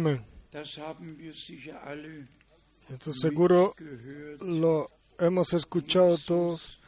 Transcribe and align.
Amén. 0.00 0.22
Esto 2.88 3.12
seguro 3.12 3.74
lo 4.40 4.86
hemos 5.18 5.52
escuchado 5.54 6.16
todos. 6.18 6.78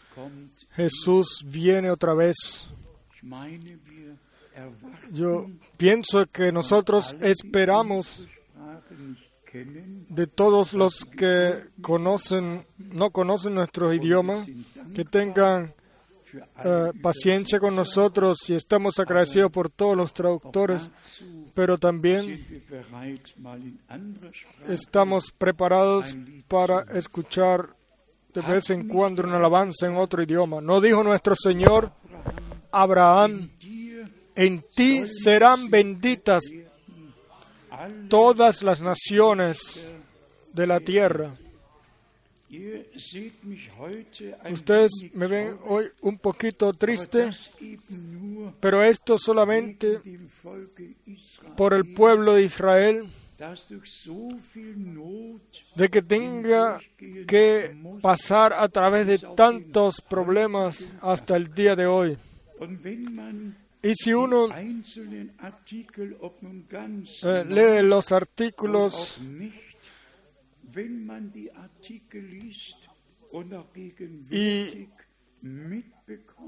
Jesús 0.77 1.45
viene 1.45 1.91
otra 1.91 2.15
vez. 2.15 2.69
Yo 5.11 5.51
pienso 5.77 6.25
que 6.27 6.53
nosotros 6.53 7.17
esperamos 7.21 8.25
de 9.53 10.29
todos 10.29 10.73
los 10.73 11.05
que 11.05 11.65
conocen, 11.83 12.65
no 12.79 13.11
conocen 13.11 13.57
nuestro 13.57 13.93
idioma, 13.93 14.47
que 14.95 15.05
tengan 15.05 15.75
eh, 16.65 16.93
paciencia 17.03 17.59
con 17.59 17.75
nosotros 17.75 18.39
y 18.49 18.55
estamos 18.55 18.99
agradecidos 18.99 19.51
por 19.51 19.69
todos 19.69 19.97
los 19.97 20.13
traductores, 20.13 20.89
pero 21.55 21.79
también 21.79 22.63
estamos 24.69 25.33
preparados 25.37 26.17
para 26.49 26.83
escuchar 26.95 27.71
de 28.33 28.41
vez 28.43 28.71
en 28.71 28.89
cuando 28.89 29.23
una 29.23 29.37
alabanza 29.37 29.87
en 29.87 29.97
otro 29.97 30.23
idioma. 30.23 30.61
¿No 30.61 30.81
dijo 30.81 31.03
nuestro 31.03 31.35
Señor 31.37 31.93
Abraham, 32.71 33.51
en 34.35 34.65
ti 34.75 35.05
serán 35.07 35.71
benditas 35.71 36.43
todas 38.09 38.63
las 38.63 38.81
naciones 38.81 39.91
de 40.53 40.67
la 40.67 40.81
tierra? 40.81 41.35
Ustedes 44.51 44.91
me 45.13 45.27
ven 45.29 45.57
hoy 45.65 45.87
un 46.01 46.19
poquito 46.19 46.73
triste, 46.73 47.31
pero 48.59 48.83
esto 48.83 49.17
solamente 49.19 50.01
por 51.57 51.75
el 51.75 51.93
pueblo 51.95 52.35
de 52.35 52.43
Israel, 52.43 53.09
de 55.77 55.89
que 55.89 56.03
tenga 56.03 56.81
que 57.27 57.77
pasar 58.03 58.53
a 58.53 58.69
través 58.69 59.07
de 59.07 59.19
tantos 59.37 60.01
problemas 60.01 60.91
hasta 61.01 61.37
el 61.37 61.55
día 61.55 61.77
de 61.77 61.87
hoy. 61.87 62.19
Y 63.83 63.95
si 63.95 64.13
uno 64.13 64.49
eh, 67.23 67.45
lee 67.49 67.83
los 67.83 68.13
artículos 68.13 69.21
Y- 74.31 74.89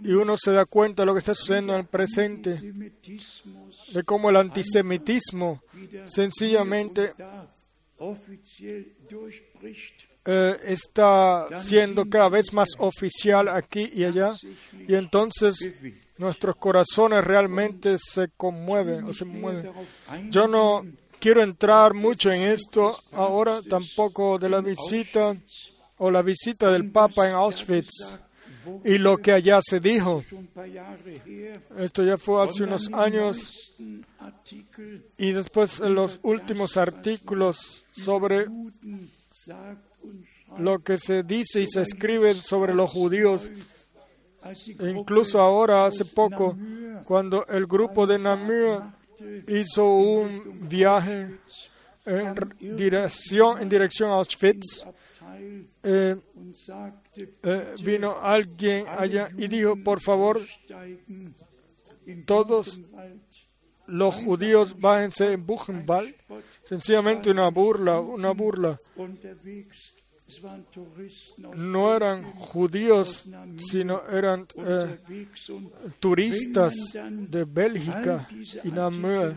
y 0.04 0.12
uno 0.12 0.36
se 0.36 0.52
da 0.52 0.66
cuenta 0.66 1.02
de 1.02 1.06
lo 1.06 1.12
que 1.14 1.20
está 1.20 1.34
sucediendo 1.34 1.72
en 1.74 1.80
el 1.80 1.86
presente, 1.86 2.50
de 3.94 4.02
cómo 4.04 4.28
el 4.30 4.36
antisemitismo 4.36 5.62
sencillamente 6.06 7.12
eh, 10.24 10.56
está 10.64 11.48
siendo 11.60 12.08
cada 12.08 12.28
vez 12.28 12.52
más 12.52 12.68
oficial 12.78 13.48
aquí 13.48 13.90
y 13.92 14.04
allá, 14.04 14.34
y 14.88 14.94
entonces 14.94 15.72
nuestros 16.18 16.54
corazones 16.56 17.24
realmente 17.24 17.96
se 17.98 18.28
conmueven 18.36 19.04
o 19.04 19.12
se 19.12 19.24
mueven. 19.24 19.62
Yo 20.30 20.46
no 20.46 20.84
quiero 21.22 21.40
entrar 21.40 21.94
mucho 21.94 22.32
en 22.32 22.42
esto 22.42 22.98
ahora, 23.12 23.60
tampoco 23.62 24.40
de 24.40 24.48
la 24.48 24.60
visita 24.60 25.36
o 25.98 26.10
la 26.10 26.20
visita 26.20 26.72
del 26.72 26.90
Papa 26.90 27.28
en 27.28 27.36
Auschwitz 27.36 28.18
y 28.84 28.98
lo 28.98 29.18
que 29.18 29.30
allá 29.30 29.60
se 29.62 29.78
dijo. 29.78 30.24
Esto 31.78 32.02
ya 32.02 32.18
fue 32.18 32.44
hace 32.44 32.64
unos 32.64 32.92
años 32.92 33.72
y 35.16 35.30
después 35.30 35.78
los 35.78 36.18
últimos 36.24 36.76
artículos 36.76 37.84
sobre 37.92 38.46
lo 40.58 40.80
que 40.80 40.98
se 40.98 41.22
dice 41.22 41.60
y 41.60 41.68
se 41.68 41.82
escribe 41.82 42.34
sobre 42.34 42.74
los 42.74 42.90
judíos. 42.90 43.48
incluso 44.80 45.40
ahora, 45.40 45.86
hace 45.86 46.04
poco, 46.04 46.56
cuando 47.04 47.46
el 47.46 47.68
grupo 47.68 48.08
de 48.08 48.18
Namur 48.18 49.01
hizo 49.48 49.86
un 49.86 50.68
viaje 50.68 51.38
en 52.04 52.34
dirección, 52.76 53.60
en 53.60 53.68
dirección 53.68 54.10
a 54.10 54.14
Auschwitz, 54.14 54.84
eh, 55.82 56.16
eh, 57.42 57.74
vino 57.82 58.16
alguien 58.20 58.86
allá 58.88 59.28
y 59.36 59.48
dijo, 59.48 59.76
por 59.76 60.00
favor, 60.00 60.40
todos 62.26 62.80
los 63.86 64.14
judíos 64.14 64.78
bájense 64.78 65.32
en 65.32 65.46
Buchenwald. 65.46 66.14
Sencillamente 66.64 67.30
una 67.30 67.48
burla, 67.50 68.00
una 68.00 68.32
burla. 68.32 68.78
No 71.56 71.94
eran 71.96 72.24
judíos, 72.34 73.26
sino 73.56 74.02
eran 74.08 74.46
eh, 74.56 74.98
turistas 76.00 76.74
de 77.10 77.44
Bélgica 77.44 78.28
y 78.64 78.68
Namur. 78.70 79.36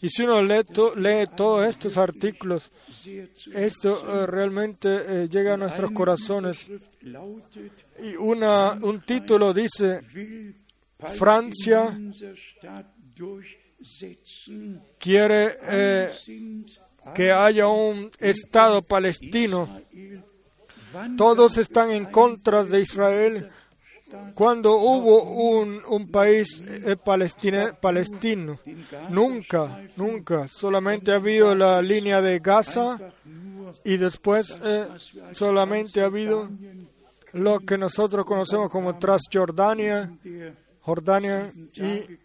Y 0.00 0.08
si 0.08 0.22
uno 0.22 0.42
lee, 0.42 0.64
to- 0.64 0.94
lee 0.96 1.26
todos 1.36 1.66
estos 1.68 1.96
artículos, 1.96 2.70
esto 3.54 4.22
eh, 4.22 4.26
realmente 4.26 4.88
eh, 5.24 5.28
llega 5.28 5.54
a 5.54 5.56
nuestros 5.56 5.90
corazones. 5.92 6.68
Y 8.02 8.16
un 8.16 9.02
título 9.06 9.52
dice, 9.52 10.00
Francia 11.16 11.98
quiere 14.98 15.56
que 17.14 17.32
haya 17.32 17.66
un 17.68 18.10
Estado 18.18 18.80
palestino. 18.82 19.68
Todos 21.16 21.58
están 21.58 21.90
en 21.90 22.06
contra 22.06 22.64
de 22.64 22.80
Israel. 22.80 23.48
Cuando 24.34 24.76
hubo 24.76 25.22
un, 25.22 25.82
un 25.88 26.10
país 26.10 26.62
eh, 26.66 26.96
palestino, 26.96 28.58
nunca, 29.08 29.80
nunca. 29.96 30.48
Solamente 30.48 31.12
ha 31.12 31.16
habido 31.16 31.54
la 31.54 31.80
línea 31.80 32.20
de 32.20 32.38
Gaza 32.38 32.98
y 33.84 33.96
después 33.96 34.60
eh, 34.64 34.86
solamente 35.32 36.02
ha 36.02 36.06
habido 36.06 36.50
lo 37.32 37.60
que 37.60 37.78
nosotros 37.78 38.26
conocemos 38.26 38.68
como 38.68 38.98
Transjordania, 38.98 40.12
Jordania 40.82 41.50
y 41.74 42.18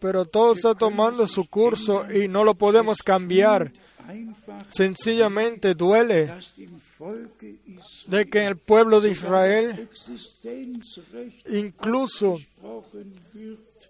Pero 0.00 0.24
todo 0.24 0.52
está 0.52 0.74
tomando 0.74 1.26
su 1.26 1.46
curso 1.46 2.10
y 2.10 2.28
no 2.28 2.44
lo 2.44 2.54
podemos 2.54 3.02
cambiar. 3.02 3.72
Sencillamente 4.70 5.74
duele 5.74 6.28
de 8.08 8.26
que 8.26 8.40
en 8.40 8.48
el 8.48 8.56
pueblo 8.56 9.00
de 9.00 9.10
Israel 9.10 9.88
incluso 11.50 12.38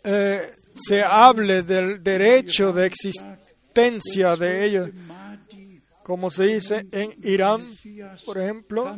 eh, 0.05 0.51
se 0.75 1.03
hable 1.03 1.63
del 1.63 2.03
derecho 2.03 2.73
de 2.73 2.87
existencia 2.87 4.37
de 4.37 4.67
ellos, 4.67 4.91
como 6.03 6.31
se 6.31 6.47
dice 6.47 6.87
en 6.91 7.15
Irán, 7.23 7.67
por 8.27 8.39
ejemplo, 8.39 8.97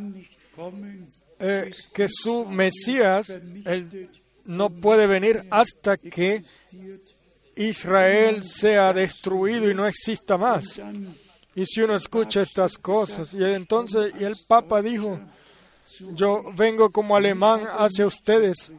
eh, 1.39 1.71
que 1.93 2.07
su 2.09 2.45
Mesías 2.45 3.29
él 3.29 4.09
no 4.45 4.69
puede 4.69 5.07
venir 5.07 5.43
hasta 5.49 5.97
que 5.97 6.43
Israel 7.55 8.43
sea 8.43 8.93
destruido 8.93 9.69
y 9.69 9.73
no 9.73 9.87
exista 9.87 10.37
más. 10.37 10.81
Y 11.55 11.65
si 11.65 11.81
uno 11.81 11.95
escucha 11.95 12.41
estas 12.41 12.77
cosas, 12.77 13.33
y 13.33 13.43
entonces 13.43 14.13
y 14.19 14.23
el 14.23 14.35
Papa 14.47 14.81
dijo, 14.81 15.19
yo 16.13 16.43
vengo 16.55 16.89
como 16.89 17.15
alemán 17.15 17.65
hacia 17.77 18.05
ustedes. 18.05 18.71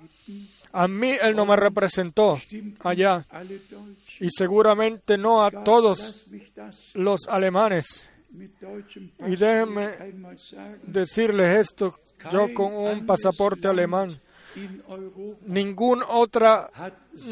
A 0.73 0.89
mí 0.89 1.13
él 1.23 1.35
no 1.35 1.47
me 1.47 1.57
representó 1.57 2.39
allá 2.81 3.27
y 4.21 4.29
seguramente 4.29 5.17
no 5.17 5.43
a 5.43 5.51
todos 5.51 6.27
los 6.93 7.27
alemanes. 7.29 8.11
Y 9.27 9.37
déjenme 9.37 9.95
decirles 10.83 11.61
esto, 11.61 11.99
yo 12.31 12.53
con 12.53 12.75
un 12.75 13.07
pasaporte 13.07 13.69
alemán. 13.69 14.21
Ninguna 15.43 16.07
otra 16.09 16.71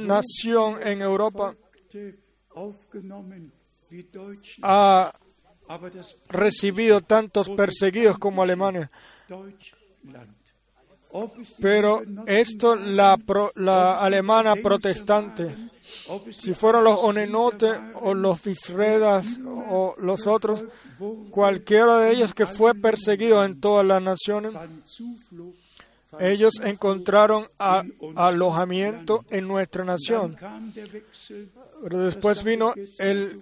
nación 0.07 0.79
en 0.83 1.03
Europa 1.03 1.55
ha 4.63 5.13
recibido 6.29 7.01
tantos 7.01 7.49
perseguidos 7.51 8.19
como 8.19 8.43
Alemania. 8.43 8.91
Pero 11.61 12.03
esto 12.27 12.75
la, 12.75 13.17
alemana 14.01 14.57
protestante, 14.57 15.57
si 16.37 16.55
fueron 16.55 16.85
los 16.85 16.99
onenotes 17.01 17.73
o 18.01 18.15
los 18.15 18.43
visredas 18.43 19.39
o 19.47 19.95
los 19.99 20.27
otros, 20.27 20.65
cualquiera 21.31 22.01
de 22.01 22.13
ellos 22.13 22.35
que 22.35 22.47
fue 22.47 22.75
perseguido 22.75 23.45
en 23.45 23.61
todas 23.61 23.87
las 23.87 24.03
naciones, 24.03 24.55
ellos 26.21 26.55
encontraron 26.63 27.47
alojamiento 28.17 29.25
en 29.31 29.49
nuestra 29.49 29.85
nación. 29.85 30.37
Pero 31.83 31.99
después 31.99 32.43
vino 32.45 32.73
el 32.99 33.41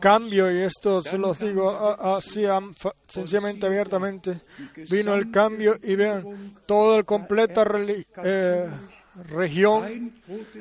cambio, 0.00 0.50
y 0.50 0.62
esto 0.62 1.00
se 1.00 1.18
los 1.18 1.38
digo 1.38 1.70
así 1.70 2.44
sencillamente, 3.06 3.66
abiertamente, 3.66 4.40
vino 4.90 5.14
el 5.14 5.30
cambio 5.30 5.78
y 5.82 5.94
vean, 5.94 6.54
todo 6.66 6.96
el 6.96 7.04
completa 7.04 7.64
eh, 8.22 8.68
región, 9.28 10.12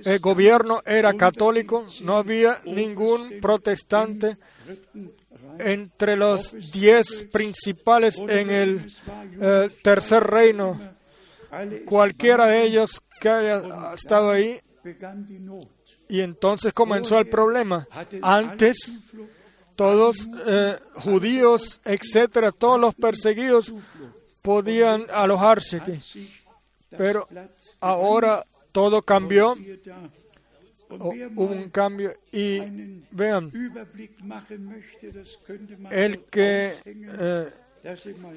el 0.03 0.19
gobierno 0.19 0.81
era 0.85 1.13
católico, 1.13 1.85
no 2.03 2.17
había 2.17 2.61
ningún 2.65 3.39
protestante 3.41 4.37
entre 5.59 6.15
los 6.15 6.55
diez 6.71 7.27
principales 7.31 8.19
en 8.19 8.49
el 8.49 8.93
eh, 9.41 9.69
tercer 9.81 10.23
reino. 10.23 10.79
Cualquiera 11.85 12.47
de 12.47 12.63
ellos 12.63 13.01
que 13.19 13.29
haya 13.29 13.93
estado 13.93 14.31
ahí, 14.31 14.59
y 16.09 16.21
entonces 16.21 16.73
comenzó 16.73 17.19
el 17.19 17.27
problema. 17.27 17.87
Antes, 18.21 18.93
todos 19.75 20.27
eh, 20.45 20.77
judíos, 20.95 21.81
etcétera, 21.85 22.51
todos 22.51 22.79
los 22.79 22.95
perseguidos 22.95 23.73
podían 24.41 25.05
alojarse 25.11 25.77
aquí. 25.77 25.99
Pero 26.95 27.27
ahora 27.79 28.45
todo 28.71 29.01
cambió, 29.01 29.55
hubo 30.89 31.45
un 31.45 31.69
cambio 31.69 32.13
y 32.31 32.59
vean, 33.11 33.51
el 35.89 36.23
que 36.25 36.73
eh, 36.85 37.49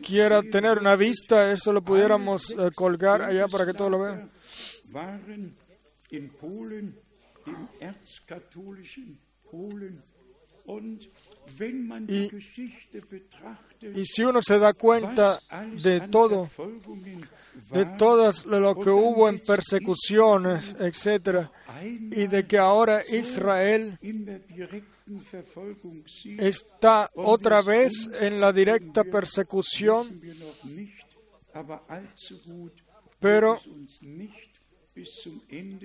quiera 0.02 0.42
tener 0.42 0.78
una 0.78 0.96
vista, 0.96 1.52
eso 1.52 1.72
lo 1.72 1.80
pudiéramos 1.82 2.50
eh, 2.50 2.70
colgar 2.74 3.22
allá 3.22 3.46
para 3.48 3.64
que 3.64 3.72
todos 3.72 3.90
lo 3.90 3.98
vean. 4.00 4.28
Y- 12.12 12.28
Y 13.94 14.04
si 14.04 14.24
uno 14.24 14.40
se 14.42 14.58
da 14.58 14.72
cuenta 14.74 15.38
de 15.82 16.00
todo, 16.10 16.50
de 17.70 17.84
todas 17.96 18.44
lo 18.46 18.74
que 18.74 18.90
hubo 18.90 19.28
en 19.28 19.38
persecuciones, 19.38 20.74
etcétera, 20.80 21.52
y 22.12 22.26
de 22.26 22.46
que 22.46 22.58
ahora 22.58 23.02
Israel 23.12 23.96
está 26.38 27.10
otra 27.14 27.62
vez 27.62 28.10
en 28.20 28.40
la 28.40 28.52
directa 28.52 29.04
persecución, 29.04 30.20
pero 33.20 33.58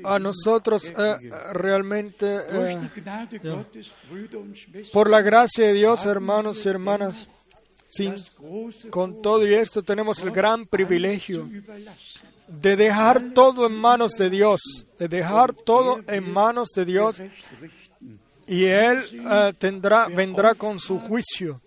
a 0.03 0.19
nosotros 0.19 0.91
eh, 0.97 1.29
realmente, 1.51 2.39
eh, 2.49 2.79
por 4.93 5.09
la 5.09 5.21
gracia 5.21 5.67
de 5.67 5.73
Dios, 5.73 6.05
hermanos 6.05 6.65
y 6.65 6.69
hermanas, 6.69 7.27
con 8.89 9.21
todo 9.21 9.45
y 9.45 9.53
esto 9.53 9.83
tenemos 9.83 10.23
el 10.23 10.31
gran 10.31 10.65
privilegio 10.65 11.49
de 12.47 12.75
dejar 12.75 13.33
todo 13.33 13.67
en 13.67 13.73
manos 13.73 14.11
de 14.13 14.29
Dios, 14.29 14.61
de 14.97 15.07
dejar 15.07 15.53
todo 15.53 15.99
en 16.07 16.31
manos 16.31 16.69
de 16.75 16.85
Dios. 16.85 17.21
Y 18.51 18.65
Él 18.65 19.01
eh, 19.13 19.53
tendrá, 19.57 20.09
vendrá 20.09 20.55
con 20.55 20.77
su 20.77 20.99
juicio. 20.99 21.61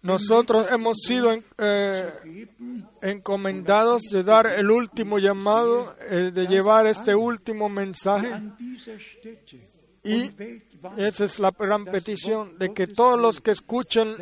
Nosotros 0.00 0.66
hemos 0.72 0.96
sido 1.06 1.36
eh, 1.58 2.46
encomendados 3.02 4.04
de 4.04 4.22
dar 4.22 4.46
el 4.46 4.70
último 4.70 5.18
llamado, 5.18 5.94
eh, 6.08 6.30
de 6.32 6.46
llevar 6.46 6.86
este 6.86 7.14
último 7.14 7.68
mensaje. 7.68 8.30
Y 10.02 10.30
esa 10.96 11.24
es 11.26 11.38
la 11.38 11.50
gran 11.50 11.84
petición, 11.84 12.56
de 12.58 12.72
que 12.72 12.86
todos 12.86 13.20
los 13.20 13.42
que 13.42 13.50
escuchan 13.50 14.16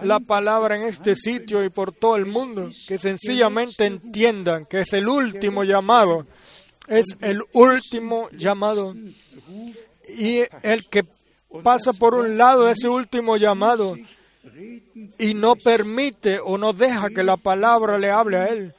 la 0.00 0.18
palabra 0.18 0.76
en 0.76 0.84
este 0.84 1.14
sitio 1.14 1.62
y 1.62 1.68
por 1.68 1.92
todo 1.92 2.16
el 2.16 2.24
mundo, 2.24 2.70
que 2.88 2.96
sencillamente 2.96 3.84
entiendan 3.84 4.64
que 4.64 4.80
es 4.80 4.94
el 4.94 5.08
último 5.08 5.62
llamado, 5.62 6.26
es 6.88 7.18
el 7.20 7.42
último 7.52 8.30
llamado. 8.30 8.94
Y 10.08 10.42
el 10.62 10.88
que 10.88 11.04
pasa 11.62 11.92
por 11.92 12.14
un 12.14 12.36
lado 12.36 12.68
ese 12.68 12.88
último 12.88 13.36
llamado 13.36 13.96
y 15.18 15.34
no 15.34 15.56
permite 15.56 16.38
o 16.40 16.58
no 16.58 16.72
deja 16.72 17.10
que 17.10 17.22
la 17.22 17.36
palabra 17.36 17.98
le 17.98 18.10
hable 18.10 18.36
a 18.36 18.46
él, 18.46 18.74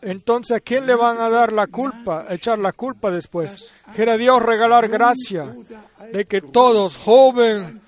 entonces 0.00 0.56
¿a 0.56 0.60
quién 0.60 0.86
le 0.86 0.94
van 0.94 1.20
a 1.20 1.28
dar 1.28 1.52
la 1.52 1.66
culpa, 1.66 2.26
echar 2.30 2.58
la 2.58 2.72
culpa 2.72 3.10
después? 3.10 3.70
Quiere 3.94 4.16
Dios 4.18 4.42
regalar 4.42 4.88
gracia 4.88 5.54
de 6.12 6.24
que 6.24 6.40
todos, 6.40 6.96
joven 6.96 7.80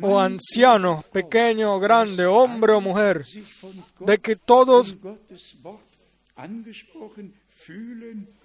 o 0.00 0.18
anciano, 0.18 1.04
pequeño 1.12 1.74
o 1.74 1.80
grande, 1.80 2.26
hombre 2.26 2.72
o 2.72 2.80
mujer, 2.80 3.24
de 4.00 4.18
que 4.18 4.36
todos 4.36 4.96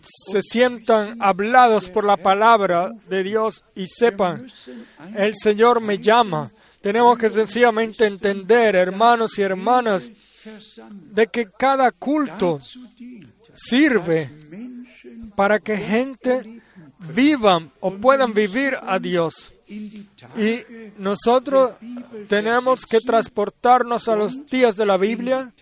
Se 0.02 0.42
sientan 0.42 1.18
hablados 1.22 1.90
por 1.90 2.06
la 2.06 2.18
palabra 2.18 2.92
de 3.08 3.24
Dios 3.24 3.64
y 3.76 3.88
sepan, 3.88 4.48
el 5.16 5.34
Señor 5.36 5.82
me 5.82 5.98
llama. 5.98 6.52
Tenemos 6.82 7.18
que 7.18 7.30
sencillamente 7.30 8.06
entender, 8.06 8.76
hermanos 8.76 9.38
y 9.38 9.42
hermanas, 9.42 10.12
de 10.90 11.28
que 11.28 11.50
cada 11.58 11.92
culto 11.92 12.60
sirve 13.54 14.30
para 15.36 15.60
que 15.60 15.78
gente 15.78 16.62
vivan 17.00 17.72
o 17.80 17.96
puedan 17.96 18.34
vivir 18.34 18.78
a 18.82 19.00
Dios. 19.00 19.54
Y 19.68 20.62
nosotros 20.98 21.76
tenemos 22.28 22.86
que 22.86 23.00
transportarnos 23.00 24.08
a 24.10 24.16
los 24.16 24.46
días 24.46 24.76
de 24.76 24.86
la 24.86 24.98
Biblia 24.98 25.54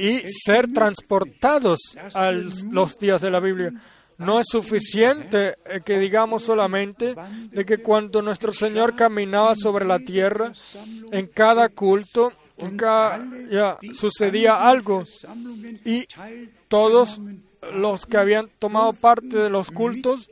y 0.00 0.20
ser 0.26 0.72
transportados 0.72 1.78
a 2.14 2.32
los 2.32 2.98
días 2.98 3.20
de 3.20 3.30
la 3.30 3.40
Biblia. 3.40 3.72
No 4.16 4.40
es 4.40 4.48
suficiente 4.50 5.56
eh, 5.64 5.80
que 5.84 5.98
digamos 5.98 6.44
solamente 6.44 7.14
de 7.50 7.64
que 7.64 7.78
cuando 7.78 8.20
nuestro 8.22 8.52
Señor 8.52 8.96
caminaba 8.96 9.54
sobre 9.54 9.84
la 9.84 9.98
tierra, 9.98 10.52
en 11.10 11.26
cada 11.26 11.68
culto, 11.68 12.32
sucedía 13.92 14.68
algo 14.68 15.04
y 15.84 16.06
todos 16.68 17.20
los 17.74 18.06
que 18.06 18.16
habían 18.16 18.50
tomado 18.58 18.92
parte 18.92 19.36
de 19.36 19.50
los 19.50 19.70
cultos, 19.70 20.28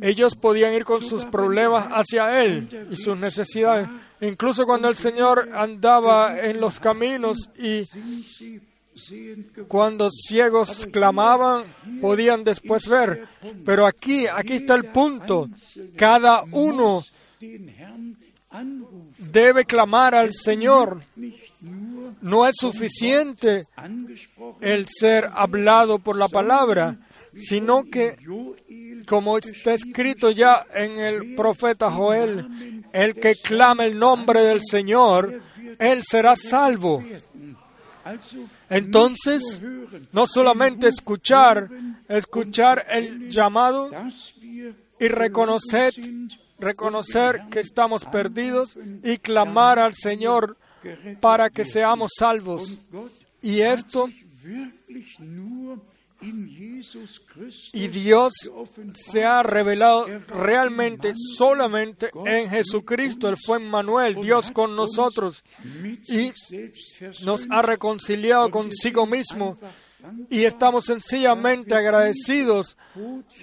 ellos 0.00 0.34
podían 0.36 0.74
ir 0.74 0.84
con 0.84 1.02
sus 1.02 1.24
problemas 1.24 1.88
hacia 1.90 2.42
Él 2.42 2.88
y 2.90 2.96
sus 2.96 3.16
necesidades. 3.16 3.88
Incluso 4.20 4.66
cuando 4.66 4.88
el 4.88 4.96
Señor 4.96 5.50
andaba 5.54 6.38
en 6.38 6.60
los 6.60 6.80
caminos 6.80 7.50
y 7.58 7.82
cuando 9.68 10.08
ciegos 10.10 10.86
clamaban, 10.90 11.64
podían 12.00 12.44
después 12.44 12.88
ver. 12.88 13.26
Pero 13.64 13.86
aquí, 13.86 14.26
aquí 14.26 14.54
está 14.54 14.74
el 14.74 14.86
punto. 14.86 15.48
Cada 15.96 16.42
uno 16.52 17.02
debe 19.18 19.64
clamar 19.64 20.14
al 20.14 20.32
Señor. 20.32 21.02
No 22.22 22.46
es 22.46 22.56
suficiente 22.58 23.64
el 24.60 24.86
ser 24.88 25.26
hablado 25.32 25.98
por 25.98 26.16
la 26.16 26.28
palabra, 26.28 26.96
sino 27.36 27.84
que 27.84 28.16
como 29.06 29.38
está 29.38 29.74
escrito 29.74 30.30
ya 30.30 30.66
en 30.74 30.98
el 30.98 31.34
profeta 31.34 31.90
Joel, 31.90 32.84
el 32.92 33.14
que 33.14 33.36
clama 33.36 33.84
el 33.84 33.98
nombre 33.98 34.40
del 34.42 34.60
Señor, 34.62 35.40
él 35.78 36.02
será 36.02 36.36
salvo. 36.36 37.04
Entonces, 38.68 39.60
no 40.12 40.26
solamente 40.26 40.88
escuchar, 40.88 41.68
escuchar 42.08 42.84
el 42.90 43.28
llamado 43.28 43.90
y 44.98 45.08
reconocer, 45.08 45.94
reconocer 46.58 47.42
que 47.50 47.60
estamos 47.60 48.04
perdidos 48.04 48.78
y 49.02 49.18
clamar 49.18 49.78
al 49.78 49.94
Señor 49.94 50.56
para 51.20 51.50
que 51.50 51.64
seamos 51.64 52.12
salvos. 52.16 52.78
Y 53.42 53.60
esto, 53.60 54.08
y 57.72 57.88
Dios 57.88 58.32
se 58.94 59.24
ha 59.24 59.42
revelado 59.42 60.06
realmente 60.28 61.12
solamente 61.36 62.10
en 62.24 62.50
Jesucristo. 62.50 63.28
Él 63.28 63.36
fue 63.44 63.58
Emmanuel, 63.58 64.16
Dios 64.16 64.50
con 64.50 64.74
nosotros. 64.74 65.44
y 66.08 66.32
nos 67.24 67.46
ha 67.50 67.62
reconciliado 67.62 68.50
consigo 68.50 69.06
mismo 69.06 69.58
y 70.30 70.44
estamos 70.44 70.84
sencillamente 70.84 71.74
agradecidos 71.74 72.76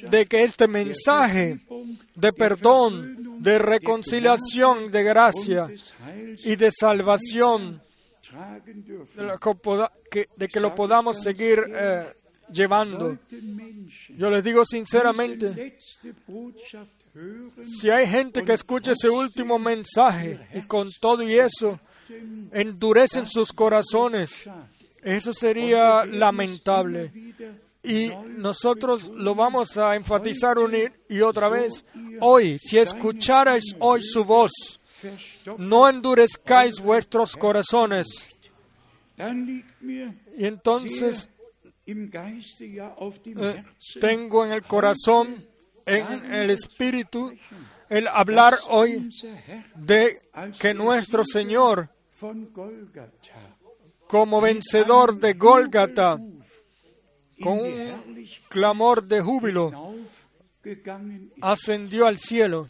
de 0.10 0.26
que 0.26 0.44
este 0.44 0.68
mensaje 0.68 1.60
de 2.16 2.34
perdón, 2.34 3.42
de 3.42 3.60
reconciliación, 3.60 4.92
de 4.92 5.04
gracia 5.04 5.68
y 6.44 6.56
de 6.56 6.72
salvación, 6.72 7.82
de 10.38 10.48
que 10.48 10.60
lo 10.60 10.74
podamos 10.76 11.22
seguir 11.22 11.64
eh, 11.70 12.14
llevando. 12.54 13.18
Yo 14.18 14.30
les 14.30 14.44
digo 14.44 14.64
sinceramente, 14.66 15.78
si 17.66 17.90
hay 17.90 18.08
gente 18.08 18.44
que 18.44 18.54
escuche 18.54 18.92
ese 18.92 19.10
último 19.10 19.60
mensaje 19.60 20.40
y 20.54 20.62
con 20.68 20.90
todo 21.00 21.24
y 21.24 21.34
eso 21.34 21.80
endurecen 22.52 23.28
sus 23.28 23.52
corazones, 23.52 24.44
eso 25.02 25.34
sería 25.34 26.06
lamentable. 26.06 27.12
Y 27.84 28.12
nosotros 28.38 29.10
lo 29.10 29.36
vamos 29.36 29.78
a 29.78 29.96
enfatizar 29.96 30.58
una 30.58 30.78
y 31.10 31.22
otra 31.22 31.50
vez. 31.50 31.86
Hoy, 32.22 32.58
si 32.58 32.78
escucharais 32.78 33.76
hoy 33.80 34.02
su 34.02 34.24
voz, 34.24 34.52
no 35.58 35.90
endurezcáis 35.90 36.80
vuestros 36.80 37.36
corazones. 37.36 38.30
Y 40.38 40.46
entonces 40.46 41.30
eh, 41.86 43.64
tengo 44.00 44.46
en 44.46 44.52
el 44.54 44.64
corazón, 44.64 45.46
en 45.86 46.34
el 46.34 46.50
espíritu, 46.50 47.34
el 47.90 48.08
hablar 48.08 48.58
hoy 48.70 49.10
de 49.76 50.22
que 50.60 50.74
nuestro 50.74 51.26
Señor, 51.26 51.90
como 54.08 54.42
vencedor 54.42 55.20
de 55.20 55.34
Gólgata, 55.34 56.20
con 57.42 57.60
un 57.60 58.28
clamor 58.50 59.04
de 59.04 59.22
júbilo, 59.22 59.96
ascendió 61.42 62.08
al 62.08 62.18
cielo, 62.18 62.70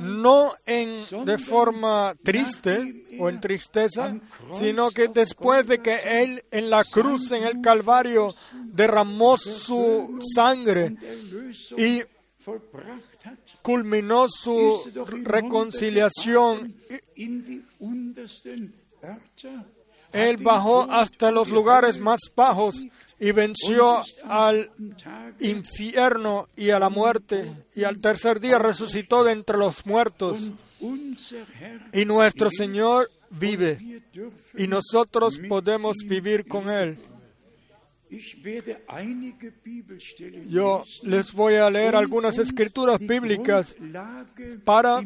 no 0.00 0.52
en, 0.66 1.24
de 1.24 1.38
forma 1.38 2.14
triste 2.24 3.01
o 3.18 3.28
en 3.28 3.40
tristeza, 3.40 4.18
sino 4.52 4.90
que 4.90 5.08
después 5.08 5.66
de 5.66 5.80
que 5.80 6.22
Él 6.22 6.44
en 6.50 6.70
la 6.70 6.84
cruz, 6.84 7.32
en 7.32 7.44
el 7.44 7.60
Calvario, 7.60 8.34
derramó 8.64 9.36
su 9.36 10.18
sangre 10.34 10.96
y 11.76 12.02
culminó 13.62 14.26
su 14.28 14.90
reconciliación, 15.22 16.74
él 20.12 20.36
bajó 20.38 20.90
hasta 20.90 21.30
los 21.30 21.48
lugares 21.48 21.98
más 21.98 22.20
bajos 22.34 22.84
y 23.18 23.32
venció 23.32 24.02
al 24.24 24.70
infierno 25.40 26.48
y 26.56 26.70
a 26.70 26.78
la 26.78 26.90
muerte, 26.90 27.66
y 27.74 27.84
al 27.84 27.98
tercer 27.98 28.40
día 28.40 28.58
resucitó 28.58 29.24
de 29.24 29.32
entre 29.32 29.56
los 29.56 29.86
muertos. 29.86 30.50
Y 31.92 32.04
nuestro 32.04 32.50
Señor 32.50 33.10
vive, 33.30 34.02
y 34.56 34.66
nosotros 34.66 35.40
podemos 35.48 35.96
vivir 36.06 36.46
con 36.46 36.68
Él. 36.70 36.98
Yo 40.46 40.84
les 41.02 41.32
voy 41.32 41.54
a 41.54 41.70
leer 41.70 41.96
algunas 41.96 42.38
escrituras 42.38 42.98
bíblicas 43.00 43.74
para 44.64 45.02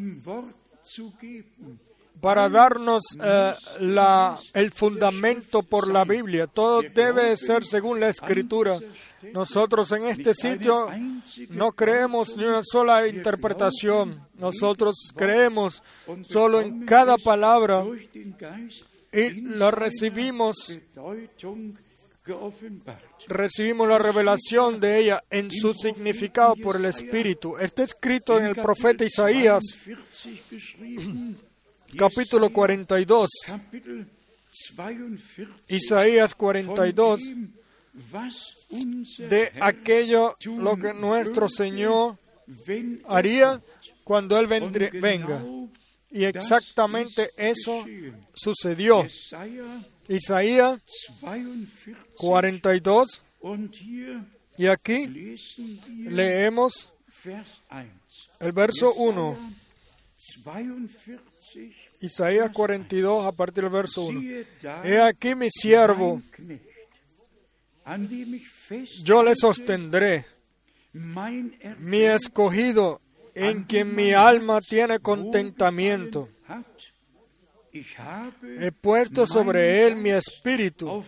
para 2.19 2.49
darnos 2.49 3.03
eh, 3.23 3.53
la, 3.81 4.37
el 4.53 4.71
fundamento 4.71 5.63
por 5.63 5.87
la 5.87 6.03
Biblia. 6.03 6.47
Todo 6.47 6.81
debe 6.81 7.35
ser 7.37 7.63
según 7.65 7.99
la 7.99 8.09
Escritura. 8.09 8.79
Nosotros 9.33 9.91
en 9.91 10.07
este 10.07 10.33
sitio 10.33 10.89
no 11.49 11.71
creemos 11.71 12.35
ni 12.37 12.45
una 12.45 12.61
sola 12.63 13.07
interpretación. 13.07 14.27
Nosotros 14.35 14.95
creemos 15.15 15.83
solo 16.27 16.61
en 16.61 16.85
cada 16.85 17.17
palabra 17.17 17.85
y 19.11 19.41
la 19.41 19.71
recibimos 19.71 20.79
recibimos 23.27 23.87
la 23.87 23.99
revelación 23.99 24.81
de 24.81 24.99
ella 24.99 25.23
en 25.29 25.49
su 25.49 25.73
significado 25.73 26.55
por 26.55 26.75
el 26.75 26.85
Espíritu. 26.85 27.57
Está 27.57 27.83
escrito 27.83 28.37
en 28.37 28.45
el 28.45 28.55
profeta 28.55 29.05
Isaías 29.05 29.63
capítulo 31.95 32.49
42, 32.49 33.29
Isaías 35.67 36.35
42, 36.35 37.21
de 38.69 39.51
aquello 39.61 40.35
lo 40.57 40.77
que 40.77 40.93
nuestro 40.93 41.47
Señor 41.47 42.17
haría 43.07 43.61
cuando 44.03 44.37
Él 44.39 44.47
venga. 44.47 45.43
Y 46.09 46.23
exactamente 46.23 47.31
eso 47.37 47.85
sucedió. 48.33 49.05
Isaías 50.07 50.79
42, 52.15 53.21
y 54.57 54.67
aquí 54.67 55.35
leemos 56.05 56.93
el 58.39 58.51
verso 58.53 58.93
1. 58.93 59.53
Isaías 61.99 62.51
42 62.51 63.25
a 63.25 63.31
partir 63.31 63.63
del 63.63 63.73
verso 63.73 64.05
1. 64.05 64.21
He 64.83 65.01
aquí 65.01 65.35
mi 65.35 65.49
siervo, 65.49 66.21
yo 69.03 69.23
le 69.23 69.33
sostendré, 69.35 70.25
mi 70.93 72.01
escogido, 72.01 73.01
en 73.33 73.63
quien 73.63 73.95
mi 73.95 74.13
alma 74.13 74.59
tiene 74.61 74.99
contentamiento. 74.99 76.29
He 78.59 78.71
puesto 78.71 79.27
sobre 79.27 79.85
él 79.85 79.95
mi 79.95 80.09
espíritu. 80.09 81.03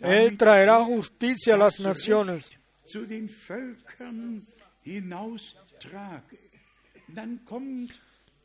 Él 0.00 0.36
traerá 0.36 0.82
justicia 0.84 1.54
a 1.54 1.58
las 1.58 1.78
naciones. 1.80 2.50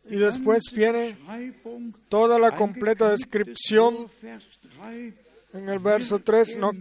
Y 0.05 0.15
después 0.15 0.63
viene 0.73 1.17
toda 2.07 2.39
la 2.39 2.55
completa 2.55 3.11
descripción 3.11 4.09
en 5.53 5.67
el 5.67 5.79
verso 5.79 6.19
3, 6.19 6.57
no, 6.57 6.71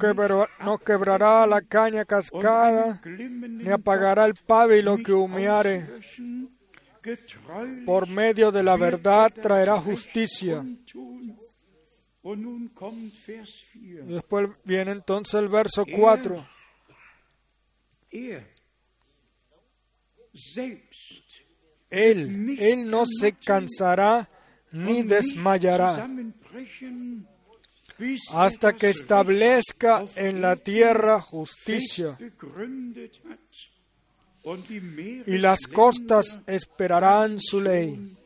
no 0.65 0.79
quebrará 0.79 1.47
la 1.47 1.63
caña 1.63 2.05
cascada, 2.05 3.01
ni 3.05 3.71
apagará 3.71 4.27
el 4.27 4.35
pábilo 4.35 4.99
que 4.99 5.13
humeare. 5.13 5.87
Por 7.87 8.09
medio 8.09 8.53
de 8.53 8.63
la 8.63 8.77
verdad 8.77 9.33
traerá 9.33 9.79
justicia. 9.79 10.63
Después 14.05 14.51
viene 14.65 14.91
entonces 14.93 15.35
el 15.35 15.49
verso 15.49 15.85
4. 15.91 16.47
Él, 21.91 22.57
Él 22.61 22.91
no 22.91 23.05
se 23.07 23.33
cansará 23.33 24.29
ni 24.71 25.03
desmayará 25.03 26.07
hasta 28.33 28.73
que 28.75 28.91
establezca 28.91 30.05
en 30.17 30.41
la 30.41 30.57
tierra 30.57 31.21
justicia. 31.21 32.19
Y 35.27 35.39
las 35.39 35.67
costas 35.67 36.39
esperarán 36.47 37.39
su 37.41 37.61
ley. 37.61 38.17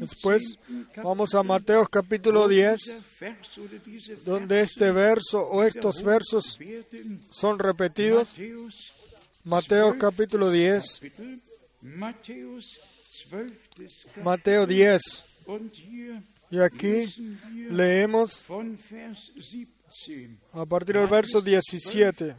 Después 0.00 0.58
vamos 0.96 1.34
a 1.34 1.42
Mateo 1.44 1.86
capítulo 1.86 2.48
10, 2.48 2.76
donde 4.24 4.60
este 4.60 4.90
verso 4.90 5.38
o 5.48 5.62
estos 5.62 6.02
versos 6.02 6.58
son 7.30 7.58
repetidos. 7.60 8.34
Mateo 9.44 9.96
capítulo 9.96 10.50
10. 10.50 11.02
Mateo 14.22 14.66
10. 14.66 15.00
Y 16.50 16.58
aquí 16.60 17.06
leemos 17.70 18.42
a 20.52 20.66
partir 20.66 20.96
del 20.96 21.06
verso 21.06 21.40
17 21.40 22.34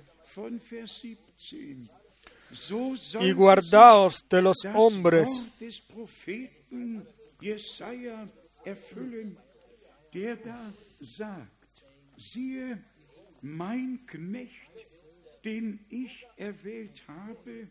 y 3.21 3.31
guardaos 3.33 4.25
de 4.29 4.41
los 4.41 4.57
hombres. 4.73 5.45
mein 13.41 14.05
Knecht, 14.05 14.51
den 15.45 15.79
ich 15.89 16.25
erwählt 16.35 17.01
habe, 17.07 17.67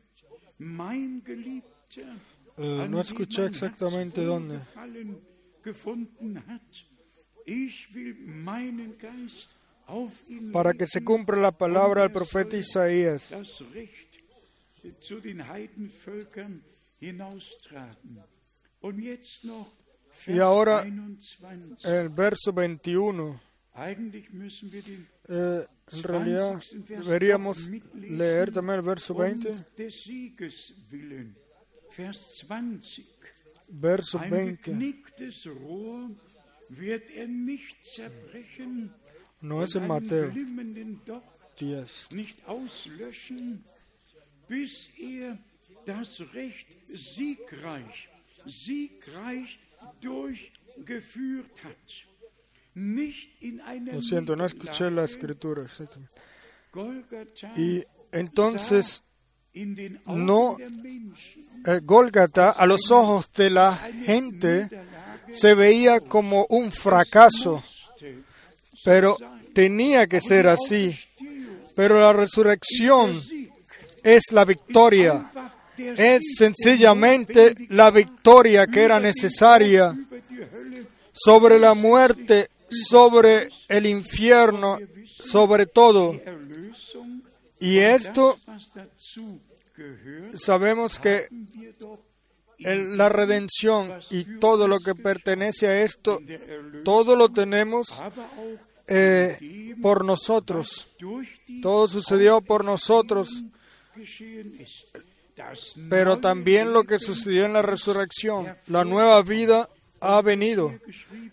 mein 0.58 1.22
Geliebter, 1.24 2.16
uh, 2.58 2.88
no 2.88 3.00
escuché 3.00 3.46
exactamente 3.46 4.22
dónde. 4.22 4.60
Para 10.52 10.74
que 10.74 10.86
se 10.86 11.04
cumpla 11.04 11.36
la 11.36 11.52
palabra 11.52 12.02
del 12.02 12.12
profeta 12.12 12.56
Isaías. 12.56 13.32
Y 20.26 20.38
ahora 20.38 20.82
21. 20.82 21.76
el 21.84 22.08
verso 22.08 22.52
21. 22.52 23.40
Eigentlich 23.74 24.32
müssen 24.32 24.72
wir 24.72 24.82
den 24.82 25.06
eh, 25.28 25.64
en 25.92 26.02
realidad 26.02 26.60
deberíamos 26.88 27.70
leer 27.94 28.50
también 28.50 28.80
el 28.80 28.82
verso 28.82 29.14
20. 29.14 29.54
Vers 31.98 32.36
20. 32.46 33.04
Verso 33.80 34.18
Ein 34.18 34.30
20. 34.30 34.62
geknicktes 34.62 35.48
Rohr 35.48 36.08
wird 36.68 37.10
er 37.10 37.26
nicht 37.26 37.84
zerbrechen, 37.84 38.94
No 39.40 39.64
es 39.64 39.74
Mateo 39.74 40.30
glimmenden 40.30 41.00
Docht 41.04 41.24
10. 41.56 41.84
nicht 42.12 42.46
auslöschen, 42.46 43.64
bis 44.46 44.96
er 44.96 45.38
das 45.86 46.22
Recht 46.34 46.68
siegreich, 46.86 48.08
siegreich 48.46 49.58
durchgeführt 50.00 51.64
hat. 51.64 52.06
Nicht 52.74 53.42
in 53.42 53.60
einer 53.60 53.94
Lo 53.94 54.02
siento, 54.02 54.36
no 54.36 54.44
escuché 54.44 54.88
la 54.88 55.02
escritura. 55.02 55.66
Y 57.56 57.84
entonces 58.12 59.02
no- 60.06 60.56
eh, 61.66 61.80
a 62.56 62.66
los 62.66 62.90
ojos 62.90 63.30
de 63.32 63.50
la 63.50 63.74
gente 64.04 64.68
se 65.30 65.54
veía 65.54 66.00
como 66.00 66.46
un 66.50 66.70
fracaso, 66.72 67.62
pero 68.84 69.16
tenía 69.52 70.06
que 70.06 70.20
ser 70.20 70.46
así. 70.48 70.96
Pero 71.74 72.00
la 72.00 72.12
resurrección 72.12 73.20
es 74.02 74.22
la 74.32 74.44
victoria. 74.44 75.30
Es 75.76 76.22
sencillamente 76.36 77.54
la 77.68 77.90
victoria 77.90 78.66
que 78.66 78.82
era 78.82 78.98
necesaria 78.98 79.94
sobre 81.12 81.58
la 81.58 81.74
muerte, 81.74 82.48
sobre 82.68 83.48
el 83.68 83.86
infierno, 83.86 84.78
sobre 85.22 85.66
todo. 85.66 86.12
Y 87.60 87.78
esto 87.78 88.38
sabemos 90.34 90.98
que 90.98 91.26
la 92.58 93.08
redención 93.08 93.92
y 94.10 94.38
todo 94.38 94.66
lo 94.66 94.80
que 94.80 94.94
pertenece 94.94 95.68
a 95.68 95.82
esto, 95.82 96.18
todo 96.84 97.14
lo 97.16 97.28
tenemos 97.28 98.02
eh, 98.86 99.74
por 99.80 100.04
nosotros. 100.04 100.88
Todo 101.62 101.86
sucedió 101.88 102.40
por 102.40 102.64
nosotros, 102.64 103.44
pero 105.88 106.18
también 106.18 106.72
lo 106.72 106.84
que 106.84 106.98
sucedió 106.98 107.44
en 107.44 107.52
la 107.52 107.62
resurrección, 107.62 108.56
la 108.66 108.84
nueva 108.84 109.22
vida 109.22 109.68
ha 110.00 110.20
venido. 110.22 110.72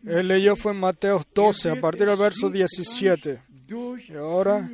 Él 0.06 0.28
leyó 0.28 0.56
fue 0.56 0.74
en 0.74 0.80
Mateo 0.80 1.24
12, 1.34 1.72
a 1.72 1.82
partir 1.82 2.08
del 2.08 2.18
verso 2.18 2.50
17. 2.50 3.42
durchführen. 3.68 4.18
ahora- 4.22 4.70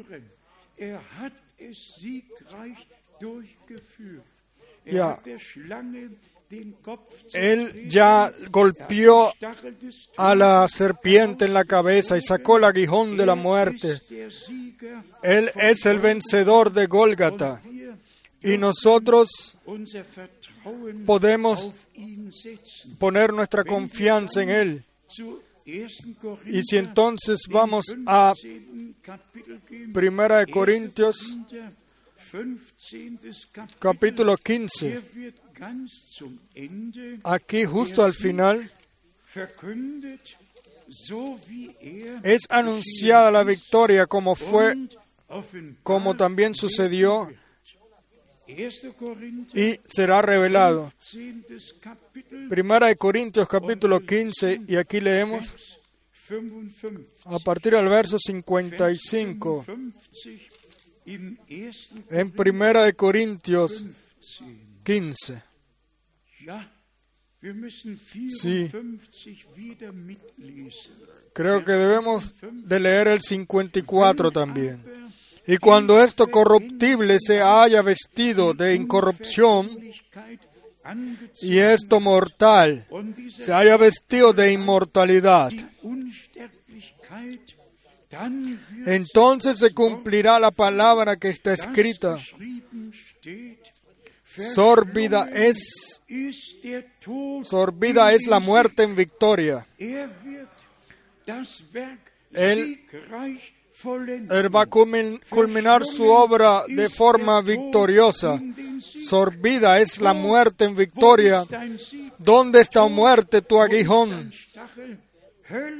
er. 0.81 1.00
Er 1.57 1.73
Él 7.33 7.88
ya 7.88 8.33
golpeó 8.50 9.31
des 9.79 10.09
a 10.17 10.35
la 10.35 10.67
serpiente 10.67 11.45
en 11.45 11.53
la 11.53 11.63
cabeza 11.63 12.17
y 12.17 12.21
sacó 12.21 12.57
el 12.57 12.65
aguijón 12.65 13.15
de 13.15 13.25
la 13.25 13.33
Er 13.33 13.39
muerte. 13.39 14.01
Él 15.23 15.51
es 15.55 15.85
el 15.85 16.00
vencedor 16.00 16.73
de 16.73 16.88
Gólgata. 16.88 17.61
Y 18.41 18.57
nosotros 18.57 19.57
podemos 21.05 21.71
poner 23.00 23.33
nuestra 23.33 23.63
confianza 23.63 24.41
en 24.41 24.50
Él. 24.50 24.85
Zu 25.71 26.07
1. 26.09 26.15
Korinther, 26.21 26.55
Y 26.55 26.63
si 26.63 26.77
entonces 26.77 27.39
vamos 27.49 27.85
a 28.05 28.33
15. 28.35 28.96
Kapitel 29.01 29.61
gehen, 29.67 29.93
Primera 29.93 30.37
de 30.37 30.43
1. 30.46 30.53
Corintios, 30.53 31.17
Korinther, 31.50 31.74
15. 32.89 33.48
Kapitel, 33.51 33.79
capítulo 33.79 34.37
15, 34.37 34.87
hier 34.87 35.15
wird 35.15 35.35
ganz 35.53 36.09
zum 36.09 36.39
Ende 36.53 37.19
aquí 37.24 37.65
justo 37.65 38.03
al 38.03 38.13
final, 38.13 38.72
es 42.24 42.41
anunciada 42.50 43.31
la 43.31 43.43
victoria 43.43 44.07
como 44.07 44.35
fue, 44.35 44.75
como 45.83 46.15
también 46.15 46.55
sucedió 46.55 47.22
1. 47.22 47.25
Korinther, 47.25 47.40
y 49.53 49.79
será 49.87 50.22
revelado. 50.22 50.92
15. 51.11 51.79
Kapitel, 51.79 52.48
Primera 52.50 52.87
de 52.87 52.96
Corintios 52.96 53.48
capítulo 53.48 54.00
15 54.05 54.61
y 54.68 54.75
aquí 54.75 55.00
leemos 55.00 55.51
Vers 55.51 55.79
55. 56.27 57.01
a 57.25 57.40
partir 57.40 57.74
del 57.74 57.90
verso 57.90 58.18
55 58.20 59.64
55 59.66 59.66
im 61.05 61.37
1. 61.50 61.72
en 62.09 62.31
Primera 62.31 62.83
de 62.83 62.94
Corintios 62.94 63.85
15. 64.33 64.61
15. 64.83 65.44
Ja, 66.46 66.72
wir 67.42 67.53
müssen 67.53 68.00
Sí. 68.07 68.68
54 68.68 69.55
wieder 69.55 69.92
mitlesen. 69.94 70.94
Creo 71.33 71.64
que 71.64 71.72
debemos 71.72 72.33
de 72.42 72.79
leer 72.79 73.07
el 73.07 73.22
54 73.22 74.31
también. 74.31 74.83
Y 75.51 75.57
cuando 75.57 76.01
esto 76.01 76.31
corruptible 76.31 77.18
se 77.20 77.42
haya 77.42 77.81
vestido 77.81 78.53
de 78.53 78.74
incorrupción 78.74 79.70
y 81.42 81.57
esto 81.57 82.00
mortal 82.00 82.87
se 83.37 83.51
haya 83.51 83.75
vestido 83.75 84.31
de 84.31 84.53
inmortalidad, 84.53 85.51
entonces 88.85 89.57
se 89.57 89.74
cumplirá 89.74 90.40
la 90.40 90.51
palabra 90.51 91.18
que 91.18 91.27
está 91.27 91.51
escrita. 91.51 92.18
Sorbida 94.53 95.27
es, 95.33 96.01
sorbida 97.44 98.14
es 98.14 98.25
la 98.27 98.40
muerte 98.40 98.83
en 98.83 98.96
victoria. 98.96 99.68
Él-. 102.31 102.79
Él 104.29 104.55
va 104.55 104.61
a 104.63 104.67
culmin- 104.70 105.20
culminar 105.29 105.85
su 105.85 106.05
obra 106.09 106.63
de 106.67 106.89
forma 106.89 107.41
victoriosa. 107.41 108.39
Sorbida 108.79 109.79
es 109.79 110.00
la 110.01 110.13
muerte 110.13 110.65
en 110.65 110.75
victoria. 110.75 111.44
¿Dónde 112.17 112.61
está 112.61 112.87
muerte 112.87 113.41
tu 113.41 113.59
aguijón? 113.59 114.31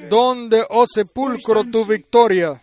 ¿Dónde, 0.10 0.66
oh 0.70 0.86
sepulcro, 0.88 1.64
tu 1.64 1.86
victoria? 1.86 2.62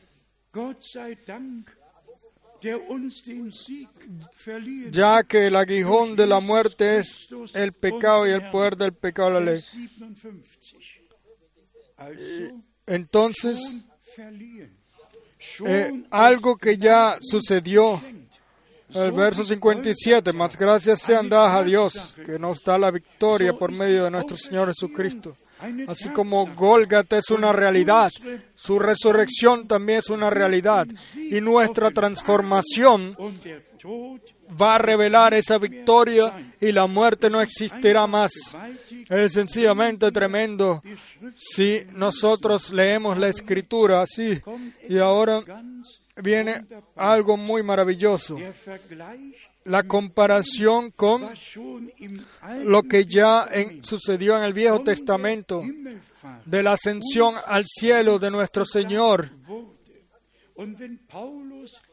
Ya 4.90 5.22
que 5.22 5.46
el 5.46 5.56
aguijón 5.56 6.16
de 6.16 6.26
la 6.26 6.40
muerte 6.40 6.98
es 6.98 7.28
el 7.54 7.72
pecado 7.72 8.26
y 8.26 8.30
el 8.32 8.50
poder 8.50 8.76
del 8.76 8.92
pecado 8.92 9.28
de 9.28 9.34
la 9.34 9.40
ley. 9.52 9.54
Vers 9.54 9.66
57. 9.70 11.08
Also 11.96 12.64
Entonces, 12.86 13.76
eh, 15.66 16.04
algo 16.10 16.56
que 16.56 16.76
ya 16.76 17.18
sucedió, 17.20 18.02
el 18.94 19.12
verso 19.12 19.44
57, 19.44 20.32
más 20.32 20.56
gracias 20.56 21.00
sean 21.00 21.28
dadas 21.28 21.54
a 21.56 21.62
Dios, 21.62 22.16
que 22.24 22.38
nos 22.38 22.62
da 22.62 22.78
la 22.78 22.90
victoria 22.90 23.52
por 23.52 23.70
medio 23.70 24.04
de 24.04 24.10
nuestro 24.10 24.36
Señor 24.36 24.68
Jesucristo. 24.68 25.36
Así 25.86 26.10
como 26.10 26.46
Gólgata 26.54 27.18
es 27.18 27.30
una 27.30 27.52
realidad, 27.52 28.10
su 28.54 28.78
resurrección 28.78 29.66
también 29.66 30.00
es 30.00 30.10
una 30.10 30.30
realidad. 30.30 30.86
Y 31.16 31.40
nuestra 31.40 31.90
transformación 31.90 33.16
va 34.60 34.76
a 34.76 34.78
revelar 34.78 35.34
esa 35.34 35.58
victoria 35.58 36.54
y 36.60 36.72
la 36.72 36.86
muerte 36.86 37.30
no 37.30 37.40
existirá 37.40 38.06
más. 38.06 38.32
Es 39.08 39.32
sencillamente 39.32 40.10
tremendo 40.10 40.82
si 41.36 41.82
nosotros 41.92 42.72
leemos 42.72 43.18
la 43.18 43.28
escritura 43.28 44.02
así. 44.02 44.40
Y 44.88 44.98
ahora 44.98 45.42
viene 46.16 46.64
algo 46.96 47.36
muy 47.36 47.62
maravilloso. 47.62 48.38
La 49.68 49.84
comparación 49.84 50.90
con 50.90 51.30
lo 52.64 52.82
que 52.82 53.04
ya 53.04 53.48
sucedió 53.82 54.36
en 54.36 54.44
el 54.44 54.52
Viejo 54.52 54.80
Testamento 54.80 55.62
de 56.44 56.62
la 56.62 56.72
ascensión 56.72 57.34
al 57.46 57.64
cielo 57.66 58.18
de 58.18 58.30
nuestro 58.30 58.64
Señor. 58.64 59.30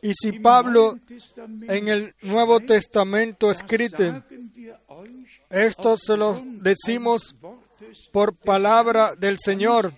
Y 0.01 0.13
si 0.13 0.31
Pablo 0.39 0.97
en 1.67 1.87
el 1.87 2.15
Nuevo 2.21 2.59
Testamento 2.61 3.51
escrito, 3.51 4.23
esto 5.49 5.97
se 5.97 6.17
lo 6.17 6.41
decimos 6.43 7.35
por 8.11 8.35
palabra 8.35 9.15
del 9.15 9.37
Señor, 9.37 9.93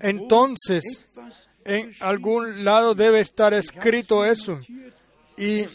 entonces 0.00 1.04
En 1.68 1.94
algún 2.00 2.64
lado 2.64 2.94
debe 2.94 3.20
estar 3.20 3.52
escrito 3.52 4.24
eso. 4.24 4.58
Y 5.36 5.66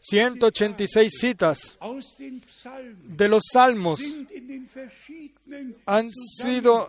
186 0.00 1.12
citas 1.18 1.78
de 3.04 3.28
los 3.28 3.42
salmos 3.52 4.00
han 5.86 6.10
sido 6.12 6.88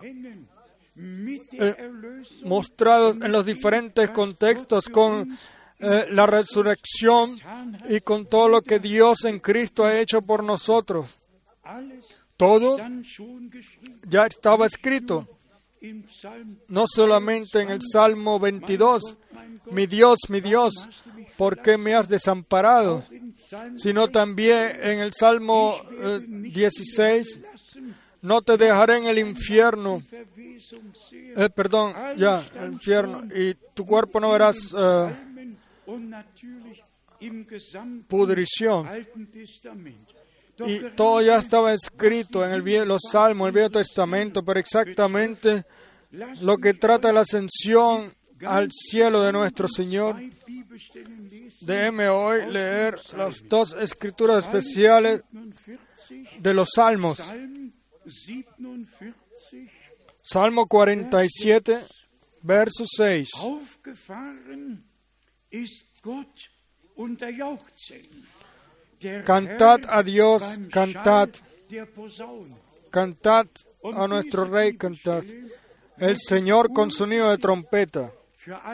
eh, 1.52 1.90
mostrados 2.44 3.16
en 3.16 3.32
los 3.32 3.46
diferentes 3.46 4.10
contextos 4.10 4.88
con 4.88 5.36
eh, 5.78 6.06
la 6.10 6.26
resurrección 6.26 7.36
y 7.88 8.00
con 8.00 8.26
todo 8.26 8.48
lo 8.48 8.62
que 8.62 8.78
Dios 8.78 9.24
en 9.24 9.38
Cristo 9.38 9.84
ha 9.84 9.98
hecho 9.98 10.20
por 10.20 10.44
nosotros. 10.44 11.16
Todo 12.36 12.78
ya 14.06 14.26
estaba 14.26 14.66
escrito, 14.66 15.26
no 16.68 16.84
solamente 16.86 17.60
en 17.60 17.70
el 17.70 17.80
Salmo 17.80 18.38
22, 18.38 19.16
mi 19.70 19.86
Dios, 19.86 20.18
mi 20.28 20.40
Dios, 20.40 20.88
¿por 21.36 21.62
qué 21.62 21.78
me 21.78 21.94
has 21.94 22.08
desamparado? 22.08 23.04
Sino 23.76 24.08
también 24.08 24.76
en 24.82 25.00
el 25.00 25.12
Salmo 25.12 25.76
16, 26.28 27.36
eh, 27.36 27.42
no 28.22 28.42
te 28.42 28.56
dejaré 28.56 28.98
en 28.98 29.04
el 29.04 29.18
infierno. 29.18 30.02
Eh, 31.12 31.50
perdón, 31.50 31.94
ya, 32.16 32.44
el 32.54 32.72
infierno. 32.72 33.22
Y 33.34 33.54
tu 33.74 33.84
cuerpo 33.84 34.20
no 34.20 34.30
verás 34.32 34.72
uh, 34.72 35.08
pudrición. 38.08 38.86
Y 40.66 40.78
todo 40.94 41.22
ya 41.22 41.36
estaba 41.36 41.72
escrito 41.72 42.44
en 42.44 42.52
el, 42.52 42.88
los 42.88 43.02
salmos, 43.10 43.48
el 43.48 43.54
Viejo 43.54 43.70
Testamento, 43.70 44.44
pero 44.44 44.60
exactamente 44.60 45.64
lo 46.40 46.58
que 46.58 46.74
trata 46.74 47.12
la 47.12 47.20
ascensión 47.20 48.12
al 48.44 48.68
cielo 48.70 49.22
de 49.22 49.32
nuestro 49.32 49.68
Señor. 49.68 50.20
Déjeme 51.60 52.08
hoy 52.08 52.50
leer 52.50 52.98
las 53.16 53.42
dos 53.48 53.74
escrituras 53.74 54.44
especiales 54.44 55.22
de 56.38 56.54
los 56.54 56.70
salmos. 56.74 57.32
Salmo 60.32 60.64
47, 60.66 61.80
verso 62.42 62.84
6. 62.86 63.30
Cantad 69.24 69.80
a 69.88 70.02
Dios, 70.04 70.60
cantad, 70.70 71.30
cantad 72.90 73.46
a 73.92 74.06
nuestro 74.06 74.44
Rey, 74.44 74.76
cantad. 74.76 75.24
El 75.98 76.16
Señor 76.16 76.72
con 76.72 76.92
sonido 76.92 77.28
de 77.28 77.38
trompeta. 77.38 78.12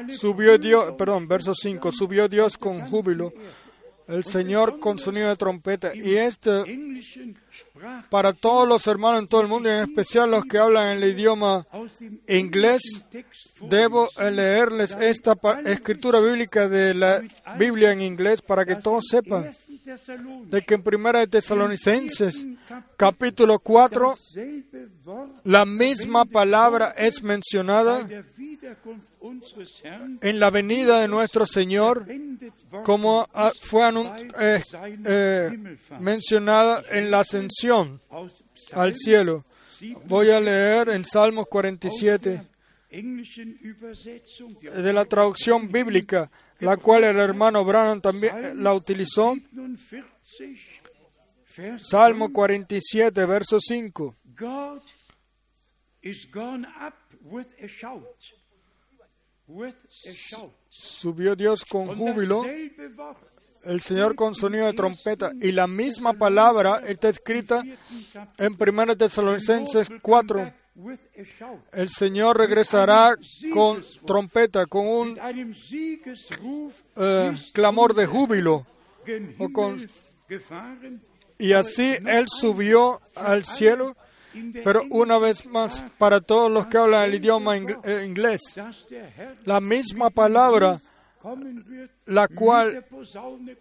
Subió 0.09 0.59
Dios, 0.59 0.93
perdón, 0.99 1.27
verso 1.27 1.55
5, 1.55 1.91
subió 1.91 2.29
Dios 2.29 2.59
con 2.59 2.81
júbilo 2.81 3.33
el 4.09 4.25
Señor 4.25 4.79
con 4.79 4.99
sonido 4.99 5.29
de 5.29 5.37
trompeta. 5.37 5.95
Y 5.95 6.17
este, 6.17 6.65
para 8.11 8.33
todos 8.33 8.69
los 8.69 8.87
hermanos 8.87 9.21
en 9.21 9.29
todo 9.29 9.41
el 9.41 9.49
mundo, 9.49 9.69
en 9.69 9.83
especial 9.83 10.31
los 10.31 10.45
que 10.45 10.59
hablan 10.59 10.97
el 10.97 11.05
idioma 11.05 11.67
inglés, 12.29 13.05
debo 13.61 14.09
leerles 14.19 14.97
esta 15.01 15.37
escritura 15.65 16.21
bíblica 16.21 16.69
de 16.69 16.95
la 16.95 17.23
Biblia 17.59 17.93
en 17.93 18.01
inglés 18.01 18.43
para 18.43 18.65
que 18.65 18.77
todos 18.77 19.05
sepan 19.09 19.51
de 20.47 20.63
que 20.63 20.75
en 20.75 20.83
Primera 20.83 21.21
de 21.21 21.29
Tesalonicenses, 21.29 22.47
capítulo 22.97 23.59
4, 23.59 24.15
la 25.45 25.65
misma 25.65 26.25
palabra 26.25 26.95
es 26.97 27.23
mencionada 27.23 28.07
en 30.21 30.41
la 30.41 30.51
venida 30.51 31.01
de 31.01 31.09
nuestro 31.09 31.47
Señor, 31.47 32.07
como 32.85 33.29
fue 33.61 33.89
eh, 34.41 34.63
eh, 35.05 35.79
mencionada 36.01 36.83
en 36.91 37.11
la 37.11 37.21
ascensión 37.21 38.01
al 38.73 38.95
cielo. 38.95 39.45
Voy 40.07 40.31
a 40.31 40.41
leer 40.41 40.89
en 40.89 41.05
Salmos 41.05 41.47
47 41.49 42.41
de 44.75 44.93
la 44.93 45.05
traducción 45.05 45.71
bíblica, 45.71 46.31
la 46.61 46.77
cual 46.77 47.05
el 47.05 47.19
hermano 47.19 47.65
Branham 47.65 48.01
también 48.01 48.63
la 48.63 48.73
utilizó. 48.73 49.35
Salmo 51.79 52.33
47, 52.33 53.27
verso 53.27 53.59
5. 53.61 54.17
Subió 60.79 61.35
Dios 61.35 61.65
con 61.65 61.87
júbilo, 61.87 62.45
el 63.65 63.81
Señor 63.81 64.15
con 64.15 64.35
sonido 64.35 64.67
de 64.67 64.75
trompeta, 64.75 65.33
y 65.41 65.53
la 65.53 65.67
misma 65.67 66.13
palabra 66.13 66.83
está 66.87 67.09
escrita 67.09 67.65
en 68.37 68.57
1 68.61 68.97
Tesalonicenses 68.97 69.89
4. 70.03 70.53
El 71.73 71.89
Señor 71.89 72.37
regresará 72.37 73.17
con 73.55 73.83
trompeta, 74.07 74.67
con 74.67 74.87
un 74.87 75.19
eh, 76.97 77.37
clamor 77.55 77.95
de 77.95 78.07
júbilo. 78.07 78.67
y 81.39 81.53
así 81.55 81.97
Él 82.07 82.27
subió 82.29 83.01
al 83.15 83.47
cielo 83.47 83.97
pero 84.65 84.83
una 84.91 85.19
vez 85.19 85.47
más, 85.47 85.85
para 85.99 86.21
todos 86.21 86.51
los 86.51 86.67
que 86.67 86.79
hablan 86.79 87.05
el 87.05 87.15
idioma 87.15 87.57
eh, 87.57 88.05
inglés, 88.07 88.41
la 89.45 89.61
misma 89.61 90.11
palabra, 90.11 90.81
la 92.07 92.29
cual 92.29 92.85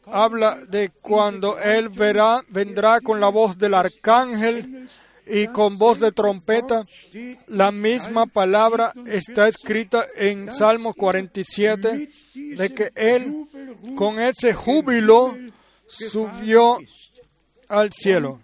habla 0.05 0.59
de 0.67 0.91
cuando 1.01 1.57
Él 1.59 1.89
verá, 1.89 2.43
vendrá 2.49 3.01
con 3.01 3.19
la 3.19 3.29
voz 3.29 3.57
del 3.57 3.73
arcángel 3.73 4.87
y 5.27 5.47
con 5.47 5.77
voz 5.77 5.99
de 5.99 6.11
trompeta, 6.11 6.85
la 7.47 7.71
misma 7.71 8.27
palabra 8.27 8.93
está 9.05 9.47
escrita 9.47 10.05
en 10.15 10.51
Salmo 10.51 10.93
47, 10.93 12.09
de 12.33 12.73
que 12.73 12.91
Él 12.95 13.47
con 13.95 14.19
ese 14.19 14.53
júbilo 14.53 15.35
subió 15.87 16.77
al 17.69 17.91
cielo. 17.91 18.41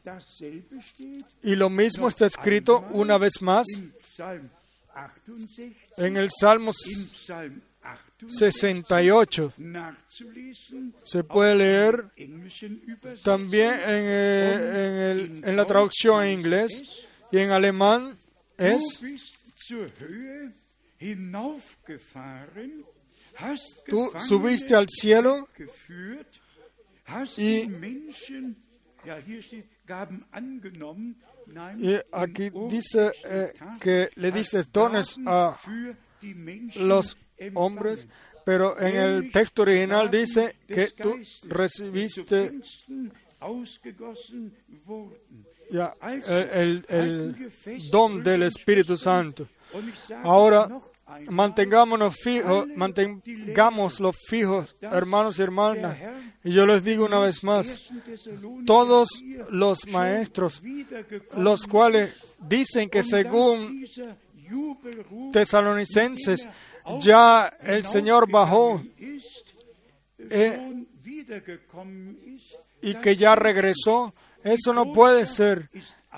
Y 1.43 1.55
lo 1.55 1.69
mismo 1.69 2.07
está 2.07 2.25
escrito 2.25 2.86
una 2.91 3.17
vez 3.17 3.41
más 3.41 3.65
en 5.97 6.17
el 6.17 6.29
Salmo 6.31 6.71
68. 8.27 9.53
Se 11.03 11.23
puede 11.23 11.55
leer 11.55 12.05
también 13.23 13.73
en, 13.88 15.43
en 15.43 15.55
la 15.55 15.65
traducción 15.65 16.23
en 16.23 16.39
inglés 16.39 17.07
y 17.31 17.38
en 17.38 17.51
alemán 17.51 18.15
es 18.57 19.01
Tú 23.88 24.12
subiste 24.19 24.75
al 24.75 24.88
cielo 24.89 25.47
y 27.38 27.67
y 31.78 31.96
aquí 32.12 32.50
dice 32.70 33.12
eh, 33.26 33.54
que 33.80 34.10
le 34.16 34.32
dices 34.32 34.72
dones 34.72 35.18
a 35.26 35.58
los 36.76 37.18
hombres, 37.56 38.08
pero 38.46 38.80
en 38.80 38.96
el 38.96 39.32
texto 39.32 39.64
original 39.64 40.10
dice 40.10 40.56
que 40.68 40.88
tú 40.90 41.20
recibiste 41.44 42.52
el, 46.54 46.86
el 46.88 47.52
don 47.90 48.24
del 48.24 48.44
Espíritu 48.44 48.98
Santo. 48.98 49.48
Ahora, 50.24 50.70
mantengámonos 51.30 52.15
fijos, 52.15 52.67
mantengámoslo 52.76 54.12
fijos, 54.13 54.76
hermanos 54.82 55.39
y 55.39 55.41
hermanas. 55.41 55.97
Y 56.43 56.52
yo 56.52 56.65
les 56.65 56.84
digo 56.84 57.06
una 57.06 57.19
vez 57.19 57.43
más, 57.43 57.91
todos 58.65 59.10
los 59.50 59.88
maestros, 59.88 60.62
los 61.38 61.67
cuales 61.67 62.13
dicen 62.39 62.89
que 62.89 63.04
según 63.04 63.86
tesalonicenses, 65.32 66.47
ya 67.00 67.47
el 67.62 67.86
Señor 67.86 68.30
bajó 68.30 68.82
eh, 70.17 70.86
y 72.82 72.95
que 72.95 73.15
ya 73.15 73.36
regresó, 73.36 74.13
eso 74.43 74.74
no 74.74 74.91
puede 74.91 75.26
ser. 75.26 75.69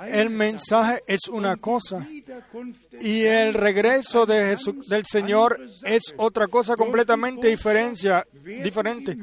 El 0.08 0.30
mensaje 0.30 1.04
es 1.08 1.28
una 1.30 1.56
cosa 1.58 2.08
y 3.00 3.22
el 3.22 3.54
regreso 3.54 4.26
de 4.26 4.58
del 4.88 5.06
Señor 5.06 5.60
es 5.84 6.14
otra 6.18 6.48
cosa 6.48 6.76
completamente 6.76 7.48
diferencia- 7.50 8.26
diferente. 8.64 9.18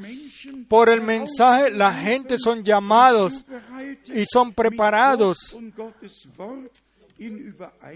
Por 0.67 0.89
el 0.89 1.01
mensaje 1.01 1.71
la 1.71 1.93
gente 1.93 2.39
son 2.39 2.63
llamados 2.63 3.45
y 4.05 4.23
son 4.25 4.53
preparados 4.53 5.57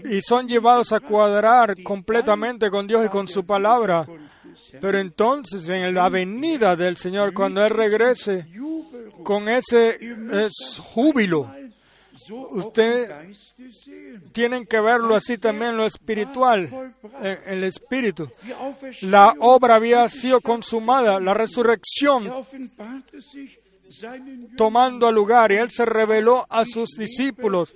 y 0.04 0.20
son 0.22 0.46
llevados 0.46 0.92
a 0.92 1.00
cuadrar 1.00 1.82
completamente 1.82 2.70
con 2.70 2.86
Dios 2.86 3.06
y 3.06 3.08
con 3.08 3.26
su 3.26 3.44
palabra. 3.44 4.06
Pero 4.80 4.98
entonces 4.98 5.68
en 5.68 5.94
la 5.94 6.08
venida 6.08 6.76
del 6.76 6.96
Señor, 6.96 7.32
cuando 7.32 7.64
Él 7.64 7.70
regrese 7.70 8.46
con 9.24 9.48
ese 9.48 9.98
eh, 10.00 10.48
júbilo, 10.92 11.50
usted 12.30 13.10
tienen 14.32 14.66
que 14.66 14.80
verlo 14.80 15.14
así 15.14 15.38
también 15.38 15.76
lo 15.76 15.86
espiritual, 15.86 16.94
en 17.20 17.38
el 17.46 17.64
espíritu. 17.64 18.30
La 19.02 19.34
obra 19.38 19.76
había 19.76 20.08
sido 20.08 20.40
consumada, 20.40 21.20
la 21.20 21.34
resurrección 21.34 22.30
tomando 24.56 25.10
lugar 25.12 25.52
y 25.52 25.56
Él 25.56 25.70
se 25.70 25.84
reveló 25.84 26.46
a 26.50 26.64
sus 26.64 26.90
discípulos 26.98 27.74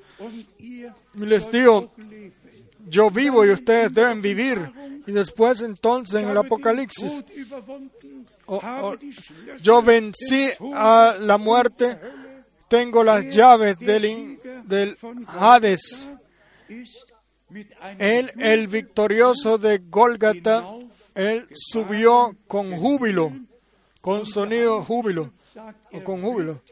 y 0.59 0.87
les 1.15 1.51
dijo, 1.51 1.93
yo 2.89 3.11
vivo 3.11 3.45
y 3.45 3.51
ustedes 3.51 3.95
deben 3.95 4.21
vivir. 4.21 4.73
Y 5.07 5.13
después 5.13 5.61
entonces 5.63 6.23
en 6.23 6.29
el 6.29 6.37
Apocalipsis, 6.37 7.25
oh, 8.47 8.61
oh, 8.63 8.95
yo 9.63 9.83
vencí 9.83 10.51
a 10.75 11.17
la 11.19 11.39
muerte, 11.39 11.99
tengo 12.71 13.03
las 13.03 13.27
llaves 13.29 13.79
del, 13.81 14.39
del 14.65 14.97
Hades. 15.27 16.07
Él, 17.99 18.31
el 18.39 18.69
victorioso 18.69 19.59
de 19.59 19.79
Golgata, 19.79 20.65
él 21.17 21.49
subió 21.53 22.37
con 22.47 22.71
júbilo, 22.79 23.33
con 24.01 24.25
sonido 24.25 24.85
júbilo, 24.85 25.33
o 25.93 26.05
con 26.05 26.23
júbilo, 26.23 26.63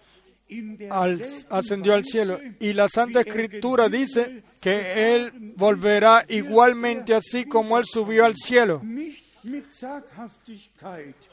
al- 0.90 1.20
ascendió 1.50 1.94
al 1.94 2.04
cielo. 2.04 2.38
Y 2.60 2.74
la 2.74 2.88
Santa 2.88 3.20
Escritura 3.22 3.88
dice 3.88 4.44
que 4.60 5.14
él 5.16 5.32
volverá 5.56 6.24
igualmente 6.28 7.12
así 7.14 7.44
como 7.44 7.76
él 7.76 7.84
subió 7.84 8.24
al 8.24 8.36
cielo, 8.36 8.80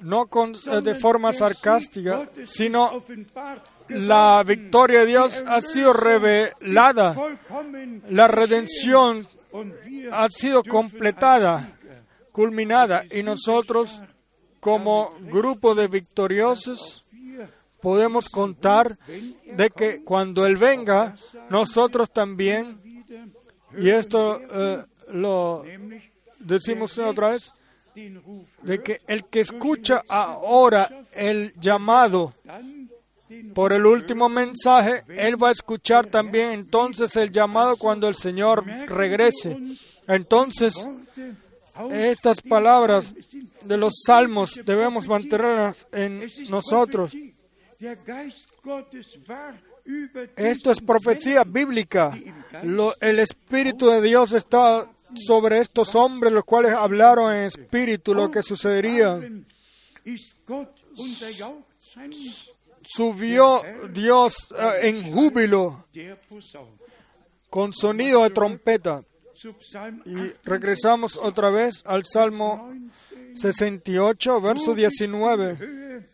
no 0.01 0.27
con, 0.27 0.53
eh, 0.53 0.81
de 0.81 0.95
forma 0.95 1.33
sarcástica, 1.33 2.29
sino 2.45 3.03
la 3.89 4.43
victoria 4.45 5.01
de 5.01 5.05
Dios 5.05 5.43
ha 5.47 5.61
sido 5.61 5.93
revelada, 5.93 7.15
la 8.09 8.27
redención 8.27 9.27
ha 10.11 10.29
sido 10.29 10.63
completada, 10.63 11.77
culminada, 12.31 13.05
y 13.09 13.23
nosotros 13.23 14.01
como 14.59 15.15
grupo 15.21 15.75
de 15.75 15.87
victoriosos 15.87 17.05
podemos 17.81 18.29
contar 18.29 18.97
de 19.45 19.69
que 19.69 20.03
cuando 20.03 20.45
Él 20.45 20.57
venga, 20.57 21.15
nosotros 21.49 22.11
también, 22.11 22.81
y 23.77 23.89
esto 23.89 24.41
eh, 24.51 24.83
lo 25.09 25.63
decimos 26.39 26.97
otra 26.97 27.29
vez, 27.29 27.53
de 28.61 28.83
que 28.83 29.01
el 29.07 29.25
que 29.25 29.41
escucha 29.41 30.03
ahora 30.07 31.07
el 31.13 31.53
llamado 31.59 32.33
por 33.53 33.73
el 33.73 33.85
último 33.85 34.29
mensaje, 34.29 35.03
él 35.09 35.41
va 35.41 35.49
a 35.49 35.53
escuchar 35.53 36.07
también 36.07 36.51
entonces 36.51 37.15
el 37.15 37.31
llamado 37.31 37.77
cuando 37.77 38.07
el 38.07 38.15
Señor 38.15 38.65
regrese. 38.65 39.57
Entonces, 40.07 40.87
estas 41.91 42.41
palabras 42.41 43.13
de 43.63 43.77
los 43.77 43.93
salmos 44.05 44.61
debemos 44.63 45.07
mantenerlas 45.07 45.87
en 45.91 46.27
nosotros. 46.49 47.13
Esto 50.35 50.71
es 50.71 50.79
profecía 50.81 51.43
bíblica. 51.43 52.17
El 53.01 53.19
Espíritu 53.19 53.87
de 53.89 54.01
Dios 54.01 54.33
está 54.33 54.89
sobre 55.17 55.59
estos 55.59 55.95
hombres, 55.95 56.33
los 56.33 56.43
cuales 56.43 56.73
hablaron 56.73 57.33
en 57.33 57.43
espíritu 57.43 58.13
lo 58.13 58.31
que 58.31 58.43
sucedería. 58.43 59.19
Subió 62.83 63.61
Dios 63.91 64.53
eh, 64.57 64.89
en 64.89 65.11
júbilo 65.11 65.85
con 67.49 67.73
sonido 67.73 68.23
de 68.23 68.29
trompeta. 68.29 69.03
Y 70.05 70.33
regresamos 70.43 71.17
otra 71.17 71.49
vez 71.49 71.83
al 71.85 72.03
Salmo 72.05 72.71
68, 73.33 74.41
verso 74.41 74.73
19. 74.73 76.05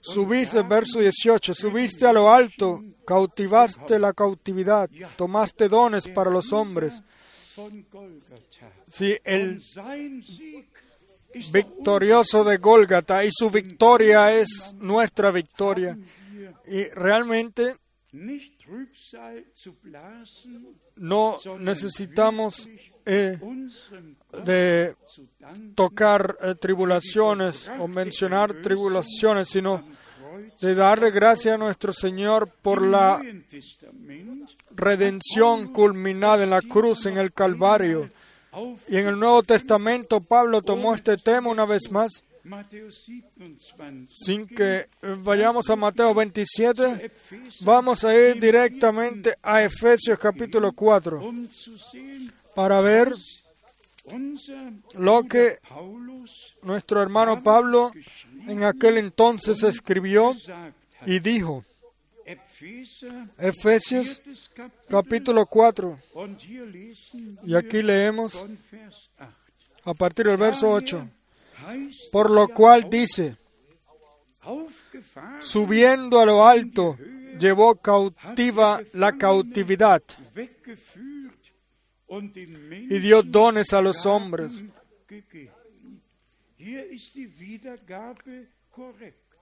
Subiste, 0.00 0.62
verso 0.62 1.00
18, 1.00 1.54
subiste 1.54 2.06
a 2.06 2.12
lo 2.12 2.30
alto, 2.30 2.82
cautivaste 3.06 3.98
la 3.98 4.12
cautividad, 4.12 4.88
tomaste 5.16 5.68
dones 5.68 6.08
para 6.08 6.30
los 6.30 6.52
hombres. 6.52 7.02
Golgatha. 7.90 8.72
Sí, 8.88 9.16
el 9.24 9.62
victorioso 11.52 12.44
de 12.44 12.56
Gólgata 12.56 13.24
y 13.24 13.28
su 13.30 13.50
victoria 13.50 14.34
es 14.34 14.74
nuestra 14.78 15.30
victoria. 15.30 15.98
Y 16.66 16.84
realmente 16.84 17.76
no 20.96 21.38
necesitamos 21.58 22.68
de 23.04 24.96
tocar 25.74 26.36
eh, 26.40 26.54
tribulaciones 26.54 27.70
o 27.78 27.88
mencionar 27.88 28.54
tribulaciones, 28.54 29.48
sino 29.48 29.82
de 30.60 30.74
darle 30.74 31.10
gracias 31.10 31.54
a 31.54 31.58
nuestro 31.58 31.92
Señor 31.92 32.48
por 32.62 32.82
la 32.82 33.22
redención 34.70 35.72
culminada 35.72 36.44
en 36.44 36.50
la 36.50 36.62
cruz, 36.62 37.06
en 37.06 37.18
el 37.18 37.32
Calvario. 37.32 38.08
Y 38.88 38.96
en 38.96 39.06
el 39.06 39.18
Nuevo 39.18 39.42
Testamento 39.42 40.20
Pablo 40.20 40.60
tomó 40.60 40.94
este 40.94 41.16
tema 41.16 41.50
una 41.50 41.64
vez 41.64 41.90
más, 41.90 42.24
Matthäus 42.42 43.06
27, 43.36 44.06
sin 44.08 44.46
que 44.46 44.88
eh, 45.02 45.16
vayamos 45.22 45.68
a 45.68 45.76
Mateo 45.76 46.14
27, 46.14 47.04
Epheser, 47.04 47.66
vamos 47.66 48.02
a 48.02 48.14
ir 48.14 48.40
directamente 48.40 49.34
a 49.42 49.62
Efesios 49.62 50.18
capítulo 50.18 50.72
4 50.72 51.20
para 52.60 52.82
ver 52.82 53.14
lo 54.98 55.22
que 55.22 55.58
nuestro 56.60 57.00
hermano 57.00 57.42
Pablo 57.42 57.90
en 58.46 58.64
aquel 58.64 58.98
entonces 58.98 59.62
escribió 59.62 60.36
y 61.06 61.20
dijo. 61.20 61.64
Efesios 63.38 64.20
capítulo 64.90 65.46
4 65.46 65.98
und 66.12 66.38
hier 66.38 66.66
lesen 66.66 67.38
y 67.44 67.54
aquí 67.54 67.80
leemos 67.80 68.34
von 68.34 68.58
Vers 68.70 69.10
8. 69.18 69.32
a 69.84 69.94
partir 69.94 70.26
del 70.26 70.36
verso 70.36 70.70
8, 70.70 71.08
Heißt 71.66 72.12
por 72.12 72.30
lo 72.30 72.46
cual 72.48 72.90
dice, 72.90 73.36
subiendo 75.40 76.20
a 76.20 76.26
lo 76.26 76.46
alto, 76.46 76.98
llevó 77.38 77.74
cautiva 77.76 78.82
la 78.92 79.16
cautividad 79.16 80.02
y 82.10 82.98
dio 82.98 83.22
dones 83.22 83.72
a 83.72 83.80
los 83.80 84.04
hombres. 84.06 84.50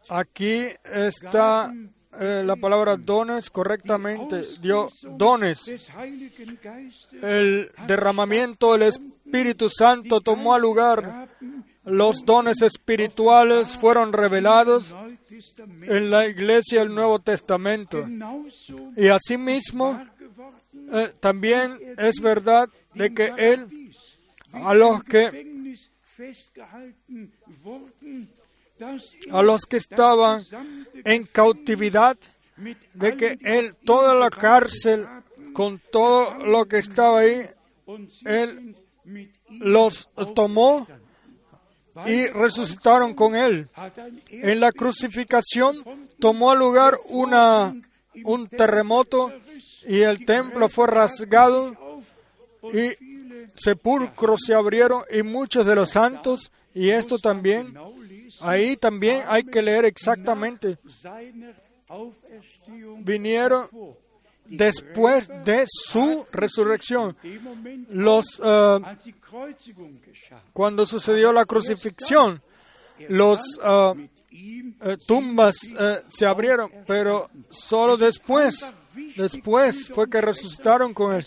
Aquí 0.09 0.67
está 0.85 1.73
eh, 2.21 2.43
la 2.45 2.57
palabra 2.57 2.97
dones 2.97 3.51
correctamente, 3.51 4.43
dio 4.61 4.91
dones. 5.17 5.73
El 7.23 7.71
derramamiento 7.87 8.73
del 8.73 8.83
Espíritu 8.83 9.69
Santo 9.71 10.21
tomó 10.21 10.59
lugar, 10.59 11.29
los 11.85 12.25
dones 12.25 12.63
espirituales 12.63 13.77
fueron 13.77 14.13
revelados 14.13 14.95
en 15.83 16.11
la 16.11 16.27
iglesia 16.27 16.81
del 16.81 16.95
Nuevo 16.95 17.19
Testamento. 17.19 18.07
Y 18.97 19.09
asimismo, 19.09 20.03
eh, 20.93 21.13
también 21.21 21.79
es 21.97 22.21
verdad 22.21 22.69
de 22.95 23.15
que 23.15 23.33
Él 23.37 23.93
a 24.53 24.75
los 24.75 25.03
que 25.05 25.47
a 29.31 29.43
los 29.43 29.63
que 29.63 29.77
estaban 29.77 30.45
en 31.05 31.25
cautividad, 31.25 32.17
de 32.95 33.17
que 33.17 33.39
Él 33.41 33.75
toda 33.85 34.15
la 34.15 34.31
cárcel 34.31 35.07
con 35.53 35.81
todo 35.91 36.45
lo 36.45 36.67
que 36.67 36.79
estaba 36.79 37.21
ahí 37.21 37.49
Él 38.25 38.77
los 39.49 40.09
tomó 40.35 40.87
y 42.07 42.27
resucitaron 42.29 43.15
con 43.15 43.35
él. 43.35 43.69
En 44.29 44.61
la 44.61 44.73
crucificación 44.73 45.77
tomó 46.19 46.55
lugar 46.55 46.97
una, 47.09 47.75
un 48.25 48.49
terremoto 48.49 49.33
y 49.89 50.03
el 50.03 50.25
templo 50.25 50.69
fue 50.69 50.87
rasgado 50.87 51.75
y 52.73 52.93
sepulcros 53.57 54.41
se 54.47 54.55
abrieron 54.55 55.03
y 55.11 55.23
muchos 55.23 55.65
de 55.67 55.75
los 55.75 55.91
santos, 55.91 56.53
y 56.75 56.91
esto 56.91 57.19
también, 57.19 57.75
ahí 58.41 58.77
también 58.77 59.23
hay 59.27 59.45
que 59.45 59.63
leer 59.63 59.87
exactamente, 59.87 60.77
vinieron 62.99 63.67
después 64.45 65.29
de 65.45 65.65
su 65.67 66.27
resurrección. 66.33 67.17
Los, 67.89 68.39
uh, 68.41 68.81
cuando 70.53 70.87
sucedió 70.87 71.33
la 71.33 71.47
crucifixión, 71.47 72.43
los 73.09 73.41
uh, 73.59 73.95
uh, 73.95 74.97
tumbas 75.07 75.57
se 76.09 76.27
abrieron, 76.27 76.71
pero 76.87 77.31
solo 77.49 77.97
después, 77.97 78.73
después 79.17 79.89
fue 79.89 80.09
que 80.09 80.21
resucitaron 80.21 80.95
con 80.95 81.15
él. 81.15 81.27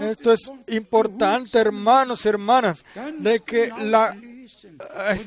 Esto 0.00 0.32
es 0.32 0.50
importante, 0.68 1.58
hermanos 1.58 2.24
y 2.24 2.28
hermanas, 2.28 2.84
de 3.18 3.40
que 3.40 3.70
la, 3.78 4.16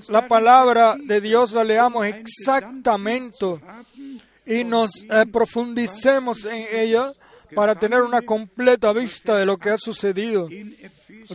la 0.09 0.27
palabra 0.27 0.95
de 1.03 1.21
Dios 1.21 1.53
la 1.53 1.63
leamos 1.63 2.05
exactamente 2.05 3.59
y 4.45 4.63
nos 4.63 4.91
profundicemos 5.31 6.45
en 6.45 6.67
ella 6.71 7.13
para 7.55 7.75
tener 7.75 8.01
una 8.01 8.21
completa 8.21 8.93
vista 8.93 9.37
de 9.37 9.45
lo 9.45 9.57
que 9.57 9.69
ha 9.69 9.77
sucedido. 9.77 10.47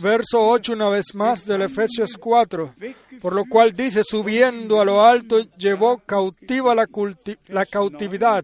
Verso 0.01 0.47
8 0.49 0.73
una 0.73 0.89
vez 0.89 1.13
más 1.13 1.45
del 1.45 1.61
Efesios 1.63 2.17
4, 2.19 2.75
por 3.21 3.33
lo 3.33 3.45
cual 3.45 3.73
dice, 3.73 4.03
subiendo 4.03 4.81
a 4.81 4.85
lo 4.85 5.03
alto, 5.03 5.39
llevó 5.57 5.99
cautiva 5.99 6.75
la 6.75 7.65
cautividad 7.65 8.43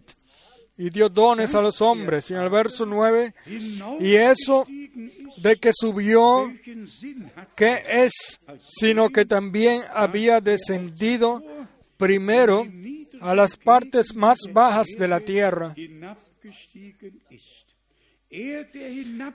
y 0.76 0.90
dio 0.90 1.08
dones 1.08 1.54
a 1.54 1.60
los 1.60 1.80
hombres. 1.80 2.30
Y 2.30 2.34
en 2.34 2.40
el 2.40 2.50
verso 2.50 2.84
9, 2.86 3.34
y 4.00 4.14
eso 4.14 4.66
de 5.36 5.56
que 5.56 5.70
subió, 5.72 6.52
¿qué 7.54 7.78
es? 7.88 8.40
Sino 8.68 9.10
que 9.10 9.24
también 9.24 9.82
había 9.92 10.40
descendido 10.40 11.42
primero 11.96 12.66
a 13.20 13.34
las 13.34 13.56
partes 13.56 14.14
más 14.14 14.38
bajas 14.52 14.88
de 14.98 15.08
la 15.08 15.20
tierra. 15.20 15.74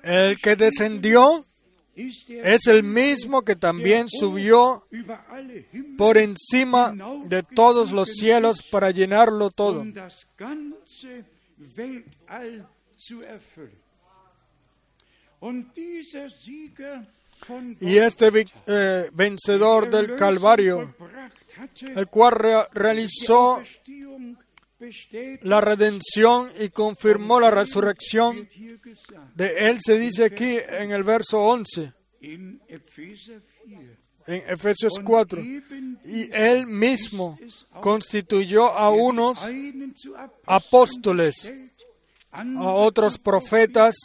El 0.03 0.37
que 0.41 0.55
descendió 0.55 1.45
es 1.99 2.67
el 2.67 2.83
mismo 2.83 3.43
que 3.43 3.55
también 3.55 4.07
subió 4.09 4.87
por 5.97 6.17
encima 6.17 6.93
de 7.25 7.43
todos 7.43 7.91
los 7.91 8.09
cielos 8.09 8.63
para 8.71 8.91
llenarlo 8.91 9.51
todo. 9.51 9.85
Y 17.79 17.97
este 17.97 18.45
eh, 18.67 19.09
vencedor 19.13 19.89
del 19.89 20.15
Calvario, 20.15 20.93
el 21.95 22.07
cual 22.07 22.67
realizó 22.73 23.61
la 25.41 25.61
redención 25.61 26.51
y 26.59 26.69
confirmó 26.69 27.39
la 27.39 27.51
resurrección. 27.51 28.47
De 29.35 29.69
él 29.69 29.77
se 29.83 29.99
dice 29.99 30.25
aquí 30.25 30.57
en 30.67 30.91
el 30.91 31.03
verso 31.03 31.41
11, 31.41 31.93
en 32.21 32.61
Efesios 34.27 34.93
4, 35.03 35.41
y 36.05 36.29
él 36.31 36.67
mismo 36.67 37.37
constituyó 37.81 38.71
a 38.71 38.89
unos 38.89 39.39
apóstoles, 40.45 41.51
a 42.31 42.71
otros 42.71 43.17
profetas, 43.17 43.95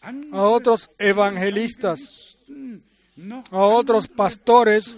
a 0.00 0.42
otros 0.42 0.90
evangelistas, 0.98 2.36
a 3.50 3.62
otros 3.64 4.08
pastores 4.08 4.96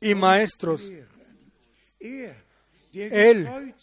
y 0.00 0.14
maestros. 0.14 0.90
Él, 2.92 3.74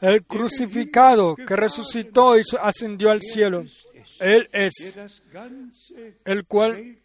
el 0.00 0.24
crucificado 0.24 1.36
que 1.36 1.56
resucitó 1.56 2.38
y 2.38 2.42
ascendió 2.60 3.10
al 3.10 3.22
cielo, 3.22 3.64
Él 4.20 4.48
es 4.52 4.94
el 6.24 6.44
cual 6.44 6.98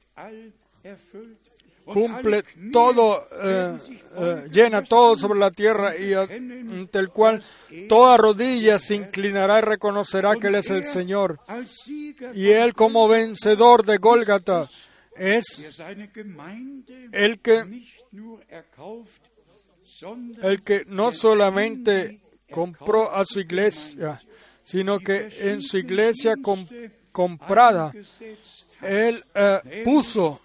cumple 1.86 2.44
todo, 2.72 3.28
eh, 3.42 3.78
eh, 4.18 4.46
llena 4.52 4.84
todo 4.84 5.16
sobre 5.16 5.40
la 5.40 5.52
tierra 5.52 5.98
y 5.98 6.14
ante 6.14 7.00
el 7.00 7.10
cual 7.10 7.44
toda 7.88 8.18
rodilla 8.18 8.80
se 8.80 8.96
inclinará 8.96 9.60
y 9.60 9.62
reconocerá 9.62 10.36
que 10.36 10.48
Él 10.48 10.56
es 10.56 10.70
el 10.70 10.84
Señor. 10.84 11.40
Y 12.34 12.50
Él 12.50 12.74
como 12.74 13.08
vencedor 13.08 13.86
de 13.86 13.98
Gólgata 13.98 14.70
es 15.16 15.66
el 17.12 17.40
que 17.40 17.86
el 20.42 20.62
que 20.62 20.86
no 20.88 21.12
solamente 21.12 22.22
compró 22.52 23.14
a 23.14 23.24
su 23.26 23.40
iglesia, 23.40 24.22
sino 24.64 25.00
que 25.00 25.30
en 25.40 25.62
su 25.62 25.78
iglesia 25.78 26.36
comprada, 27.12 27.92
él 28.82 29.24
eh, 29.34 29.82
puso 29.84 30.42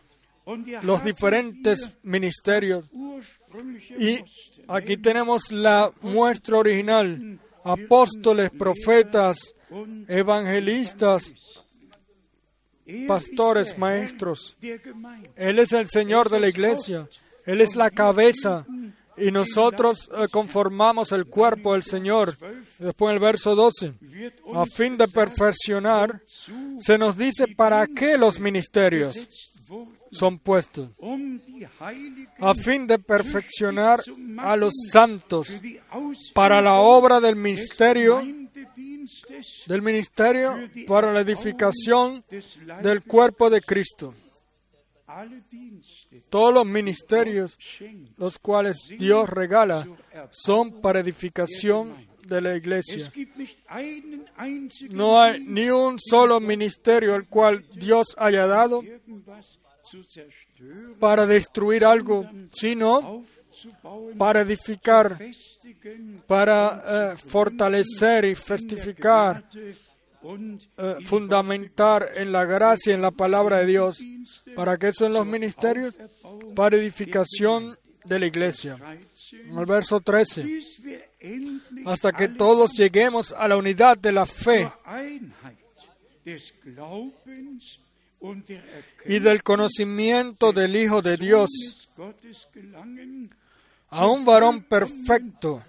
los 0.83 1.05
diferentes 1.05 1.91
ministerios. 2.03 2.85
Y 3.99 4.19
aquí 4.69 4.97
tenemos 4.97 5.51
la 5.53 5.93
muestra 6.01 6.59
original, 6.59 7.39
apóstoles, 7.63 8.51
profetas, 8.51 9.55
evangelistas, 10.09 11.33
pastores, 13.07 13.79
maestros. 13.79 14.57
Él 15.37 15.59
es 15.59 15.73
el 15.73 15.87
Señor 15.87 16.29
de 16.29 16.41
la 16.41 16.49
iglesia. 16.49 17.09
Él 17.47 17.61
es 17.61 17.77
la 17.77 17.91
cabeza 17.91 18.67
y 19.17 19.31
nosotros 19.31 20.11
eh, 20.17 20.29
conformamos 20.31 21.13
el 21.13 21.27
cuerpo 21.27 21.73
del 21.73 21.83
Señor. 21.83 22.37
Después 22.79 23.11
en 23.11 23.15
el 23.15 23.21
verso 23.21 23.55
12, 23.55 23.95
a 24.55 24.67
fin 24.67 24.97
de 24.97 25.09
perfeccionar, 25.09 26.23
se 26.79 26.99
nos 26.99 27.17
dice 27.17 27.49
para 27.49 27.87
qué 27.87 28.19
los 28.19 28.41
ministerios 28.41 29.29
son 30.11 30.39
puestos. 30.39 30.91
A 32.39 32.55
fin 32.55 32.87
de 32.87 32.99
perfeccionar 32.99 34.01
a 34.39 34.57
los 34.57 34.73
santos 34.91 35.49
para 36.35 36.61
la 36.61 36.75
obra 36.75 37.21
del 37.21 37.37
ministerio 37.37 38.23
del 39.67 39.83
ministerio 39.83 40.71
para 40.87 41.13
la 41.13 41.21
edificación 41.21 42.25
del 42.83 43.03
cuerpo 43.03 43.51
de 43.51 43.61
Cristo 43.61 44.15
todos 46.35 46.53
los 46.53 46.67
ministerios, 46.67 47.57
los 48.17 48.41
cuales 48.41 48.89
Dios 48.99 49.31
regala, 49.31 49.87
son 50.31 50.81
para 50.81 50.99
edificación 50.99 51.93
de 52.27 52.41
la 52.41 52.57
iglesia. 52.57 53.09
No 54.91 55.23
hay 55.23 55.45
ni 55.45 55.69
un 55.71 55.97
solo 56.01 56.41
ministerio 56.41 57.15
al 57.15 57.29
cual 57.29 57.65
Dios 57.77 58.17
haya 58.19 58.49
dado 58.49 58.83
para 60.99 61.25
destruir 61.25 61.85
algo, 61.85 62.29
sino 62.51 63.25
para 64.19 64.41
edificar, 64.41 65.17
para 66.27 67.13
eh, 67.13 67.17
fortalecer 67.17 68.25
y 68.25 68.35
festificar 68.35 69.45
eh, 70.77 70.97
fundamentar 71.05 72.09
en 72.17 72.33
la 72.33 72.45
gracia, 72.45 72.93
y 72.93 72.95
en 72.95 73.03
la 73.03 73.11
palabra 73.11 73.59
de 73.59 73.67
Dios. 73.67 74.05
¿Para 74.57 74.79
qué 74.79 74.93
son 74.93 75.13
los 75.13 75.27
ministerios? 75.27 75.99
Para 76.55 76.77
edificación 76.77 77.79
de 78.05 78.19
la 78.19 78.27
iglesia. 78.27 78.79
En 79.33 79.59
el 79.59 79.67
verso 79.67 80.01
13. 80.01 80.61
Hasta 81.85 82.13
que 82.13 82.29
todos 82.29 82.73
lleguemos 82.73 83.33
a 83.33 83.49
la 83.49 83.57
unidad 83.57 83.99
de 83.99 84.13
la 84.13 84.27
fe 84.27 84.71
y 89.05 89.19
del 89.19 89.43
conocimiento 89.43 90.53
del 90.53 90.77
Hijo 90.77 91.03
de 91.03 91.17
Dios 91.17 91.51
a 93.95 94.07
un 94.09 94.25
varón 94.25 94.65
perfecto, 94.65 95.63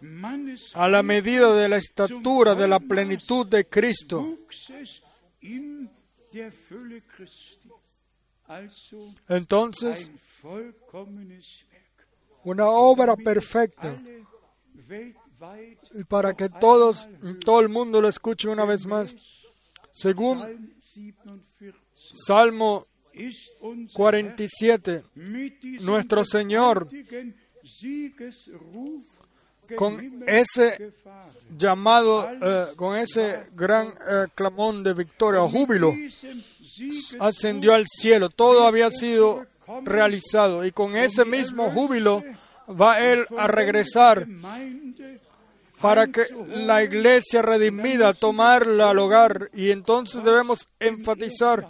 a 0.73 0.89
la 0.89 1.03
medida 1.03 1.53
de 1.53 1.69
la 1.69 1.77
estatura 1.77 2.55
de 2.55 2.67
la 2.67 2.79
plenitud 2.79 3.45
de 3.45 3.67
Cristo. 3.67 4.37
Entonces, 9.29 10.11
una 12.43 12.67
obra 12.67 13.15
perfecta. 13.15 14.01
Y 15.93 16.03
para 16.05 16.33
que 16.33 16.49
todos, 16.49 17.07
todo 17.43 17.59
el 17.59 17.69
mundo 17.69 18.01
lo 18.01 18.07
escuche 18.07 18.49
una 18.49 18.65
vez 18.65 18.85
más, 18.87 19.15
según 19.91 20.75
Salmo 22.25 22.85
ist 23.13 23.49
unser 23.61 23.95
47, 23.95 25.03
mit 25.15 25.61
diesem 25.61 25.85
Nuestro 25.85 26.23
Señor, 26.23 26.89
con 29.77 29.99
gen 29.99 30.13
Himmel 30.13 30.29
ese 30.29 30.93
llamado, 31.57 32.29
eh, 32.29 32.75
con 32.75 32.97
ese 32.97 33.47
gran 33.53 33.87
eh, 33.87 34.27
clamón 34.35 34.83
de 34.83 34.93
victoria 34.93 35.41
o 35.41 35.49
júbilo, 35.49 35.93
ascendió 37.19 37.73
al 37.73 37.85
cielo. 37.87 38.29
Todo 38.29 38.67
había 38.67 38.91
sido 38.91 39.45
realizado 39.83 40.65
y 40.65 40.71
con 40.71 40.95
ese 40.95 41.25
mismo 41.25 41.69
júbilo 41.71 42.23
va 42.69 42.99
Él 42.99 43.25
a 43.37 43.47
regresar 43.47 44.27
para 45.81 46.07
que 46.07 46.25
la 46.47 46.83
iglesia 46.83 47.41
redimida 47.41 48.13
tomarla 48.13 48.91
al 48.91 48.99
hogar. 48.99 49.49
Y 49.53 49.71
entonces 49.71 50.23
debemos 50.23 50.67
enfatizar 50.79 51.67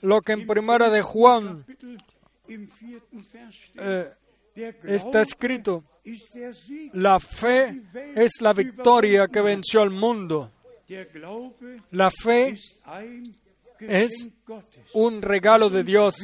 lo 0.00 0.22
que 0.22 0.32
en 0.32 0.46
primera 0.46 0.90
de 0.90 1.02
Juan 1.02 1.64
eh, 3.76 4.10
está 4.54 5.22
escrito. 5.22 5.84
La 6.92 7.18
fe 7.18 7.82
es 8.14 8.40
la 8.40 8.52
victoria 8.52 9.28
que 9.28 9.40
venció 9.40 9.82
al 9.82 9.90
mundo. 9.90 10.50
La 11.90 12.10
fe 12.10 12.56
es 13.80 14.28
un 14.92 15.22
regalo 15.22 15.70
de 15.70 15.82
Dios 15.82 16.16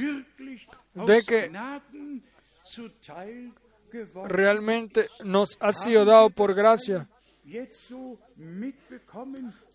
de 0.94 1.22
que 1.22 1.50
realmente 4.26 5.08
nos 5.24 5.56
ha 5.60 5.72
sido 5.72 6.04
dado 6.04 6.30
por 6.30 6.54
gracia. 6.54 7.08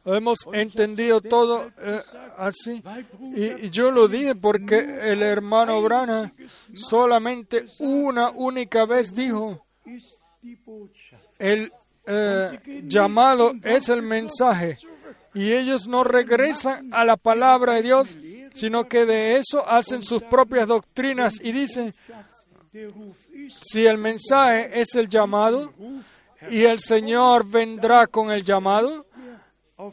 Hemos 0.06 0.40
entendido 0.54 1.20
todo 1.20 1.72
eh, 1.80 2.02
así. 2.38 2.84
Y, 3.36 3.66
y 3.66 3.70
yo 3.72 3.92
lo 3.92 4.08
dije 4.08 4.36
porque 4.36 5.00
el 5.12 5.24
hermano 5.24 5.82
Brana 5.82 6.32
solamente 6.76 7.66
una 7.80 8.30
única 8.30 8.86
vez 8.86 9.14
dijo, 9.14 9.66
die 10.42 10.58
Botschaft. 10.64 11.24
el 11.40 11.72
eh, 12.06 12.84
llamado 12.84 13.54
es 13.64 13.90
el 13.90 14.02
mensaje. 14.02 14.78
Y 15.34 15.52
ellos 15.52 15.88
no 15.88 16.04
regresan 16.04 16.94
a 16.94 17.04
la 17.04 17.18
palabra 17.18 17.74
de 17.74 17.82
Dios, 17.82 18.18
sino 18.54 18.88
que 18.88 19.06
de 19.06 19.36
eso 19.36 19.68
hacen 19.68 20.02
sus 20.02 20.24
propias 20.24 20.68
doctrinas 20.68 21.42
y 21.42 21.52
dicen, 21.52 21.94
si 23.62 23.86
el 23.86 23.98
mensaje 23.98 24.80
es 24.80 24.96
el 24.96 25.10
llamado 25.10 25.74
y 26.50 26.64
el 26.64 26.80
Señor 26.80 27.46
vendrá 27.46 28.08
con 28.08 28.32
el 28.32 28.44
llamado, 28.44 29.05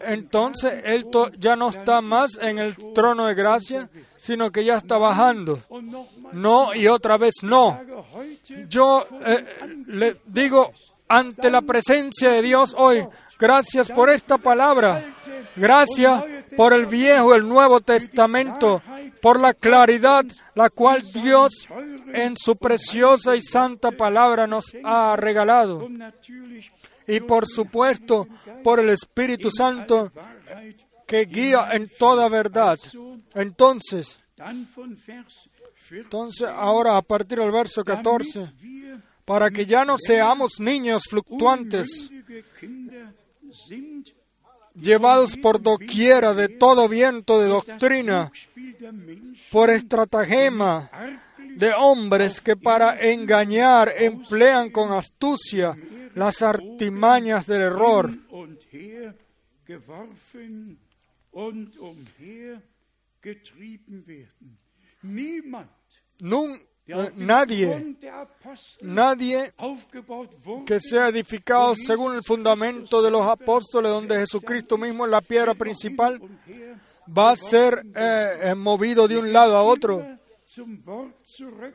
entonces 0.01 0.83
Él 0.85 1.07
ya 1.39 1.57
no 1.57 1.71
está 1.71 2.01
más 2.01 2.39
en 2.41 2.59
el 2.59 2.77
trono 2.95 3.27
de 3.27 3.35
gracia, 3.35 3.89
sino 4.17 4.53
que 4.53 4.65
ya 4.65 4.77
está 4.77 4.99
bajando. 4.99 5.61
No 6.33 6.75
y 6.75 6.87
otra 6.87 7.17
vez 7.17 7.35
no. 7.43 7.81
Yo 8.69 9.07
eh, 9.25 9.45
le 9.89 10.17
digo 10.27 10.73
ante 11.09 11.51
la 11.51 11.63
presencia 11.63 12.31
de 12.31 12.43
Dios 12.43 12.75
hoy, 12.79 13.07
gracias 13.39 13.91
por 13.91 14.09
esta 14.09 14.39
palabra, 14.39 15.15
gracias 15.57 16.25
por 16.57 16.73
el 16.73 16.87
Viejo 16.87 17.35
el 17.35 17.49
Nuevo 17.49 17.81
Testamento, 17.81 18.83
por 19.21 19.41
la 19.41 19.53
claridad 19.53 20.25
la 20.55 20.71
cual 20.71 21.03
Dios 21.13 21.67
en 22.13 22.37
su 22.37 22.57
preciosa 22.57 23.37
y 23.37 23.43
santa 23.43 23.91
palabra 23.91 24.47
nos 24.47 24.65
ha 24.85 25.17
regalado. 25.17 25.89
Y 27.07 27.21
por 27.21 27.47
supuesto, 27.47 28.27
por 28.63 28.81
el 28.81 28.91
Espíritu 28.91 29.51
Santo 29.51 30.13
que 31.07 31.27
guía 31.27 31.71
en 31.73 31.91
toda 31.99 32.29
verdad. 32.29 32.79
Entonces, 33.35 34.21
Dann 34.37 34.69
von 34.75 34.99
Vers 35.07 35.49
14 35.57 36.01
entonces 36.01 36.49
ahora 36.49 36.97
a 36.97 37.03
partir 37.03 37.39
del 37.39 37.53
verso 37.53 37.85
14, 37.85 38.41
damit 38.41 38.61
wir 38.63 39.03
para 39.25 39.51
que 39.51 39.67
ya 39.67 39.85
no 39.85 39.97
seamos 39.99 40.59
niños 40.59 41.05
fluctuantes, 41.09 42.11
llevados 44.75 45.37
por 45.37 45.61
doquiera 45.61 46.35
de 46.35 46.49
todo 46.49 46.89
viento 46.89 47.39
de 47.39 47.49
doctrina, 47.49 48.33
por 49.51 49.71
estratagema 49.71 50.91
de 51.57 51.73
hombres 51.75 52.41
que 52.41 52.57
para 52.57 52.99
engañar 53.01 53.93
emplean 53.99 54.71
con 54.71 54.93
astucia 54.93 55.77
las 56.15 56.43
artimañas 56.43 57.47
del 57.47 57.63
error. 57.63 58.11
Nun, 66.21 66.61
eh, 66.87 67.11
nadie, 67.17 67.97
nadie 68.81 69.53
que 70.67 70.81
sea 70.81 71.09
edificado 71.09 71.75
según 71.77 72.15
el 72.15 72.23
fundamento 72.23 73.01
de 73.03 73.11
los 73.11 73.27
apóstoles, 73.27 73.91
donde 73.91 74.19
Jesucristo 74.19 74.77
mismo 74.77 75.05
es 75.05 75.11
la 75.11 75.21
piedra 75.21 75.55
principal, 75.55 76.21
va 77.07 77.31
a 77.31 77.37
ser 77.37 77.83
eh, 77.95 78.39
eh, 78.43 78.55
movido 78.55 79.09
de 79.09 79.19
un 79.19 79.33
lado 79.33 79.57
a 79.57 79.63
otro. 79.63 80.05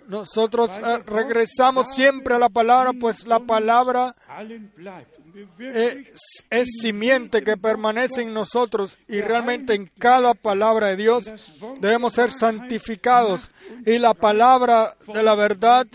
Nosotros 0.07 0.71
eh, 0.77 0.97
regresamos 1.05 1.93
siempre 1.93 2.35
a 2.35 2.39
la 2.39 2.49
palabra, 2.49 2.93
pues 2.93 3.25
la 3.25 3.39
palabra 3.39 4.13
wirklich 5.33 6.11
es, 6.49 6.67
simiente 6.81 7.43
que 7.43 7.57
permanece 7.57 8.21
en 8.21 8.33
nosotros 8.33 8.97
y 9.07 9.21
realmente 9.21 9.73
en 9.73 9.91
cada 9.97 10.33
palabra 10.33 10.87
de 10.87 10.95
Dios 10.97 11.33
debemos 11.79 12.13
ser 12.13 12.31
santificados 12.31 13.51
y 13.85 13.97
la 13.99 14.13
palabra 14.13 14.95
de 15.13 15.23
la 15.23 15.35
verdad 15.35 15.85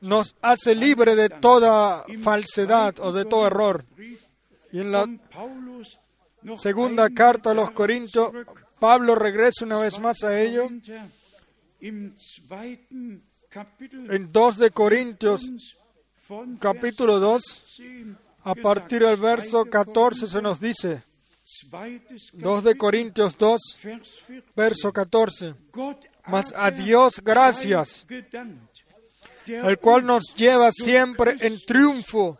nos 0.00 0.36
hace 0.40 0.74
libre 0.74 1.16
de 1.16 1.28
toda 1.28 2.04
falsedad 2.22 2.98
o 3.00 3.12
de 3.12 3.24
todo 3.24 3.46
error. 3.46 3.84
Y 4.72 4.80
en 4.80 4.92
la 4.92 5.06
segunda 6.56 7.08
carta 7.10 7.50
a 7.50 7.54
los 7.54 7.70
Corintios. 7.70 8.32
Pablo 8.78 9.16
regresa 9.16 9.64
una 9.64 9.80
vez 9.80 9.98
más 9.98 10.22
a 10.22 10.40
ello. 10.40 10.68
En 11.80 12.16
2 14.32 14.58
de 14.58 14.70
Corintios, 14.70 15.76
capítulo 16.60 17.20
2, 17.20 17.42
Vers 17.42 17.76
10 17.78 18.16
a 18.44 18.54
partir 18.54 19.02
del 19.02 19.16
verso 19.16 19.64
14 19.64 20.26
se 20.26 20.42
nos 20.42 20.60
dice, 20.60 21.02
zweites 21.44 22.30
2 22.32 22.64
de 22.64 22.76
Corintios 22.76 23.36
2, 23.36 23.60
Vers 23.82 24.10
14. 24.10 24.42
verso 24.56 24.92
14. 24.92 25.54
Gott 25.72 26.06
Mas 26.26 26.52
a 26.56 26.70
Dios 26.70 27.20
gracias, 27.22 28.06
el 29.46 29.78
cual 29.78 30.04
nos 30.04 30.34
lleva 30.34 30.70
siempre 30.72 31.36
en 31.40 31.58
triunfo 31.64 32.38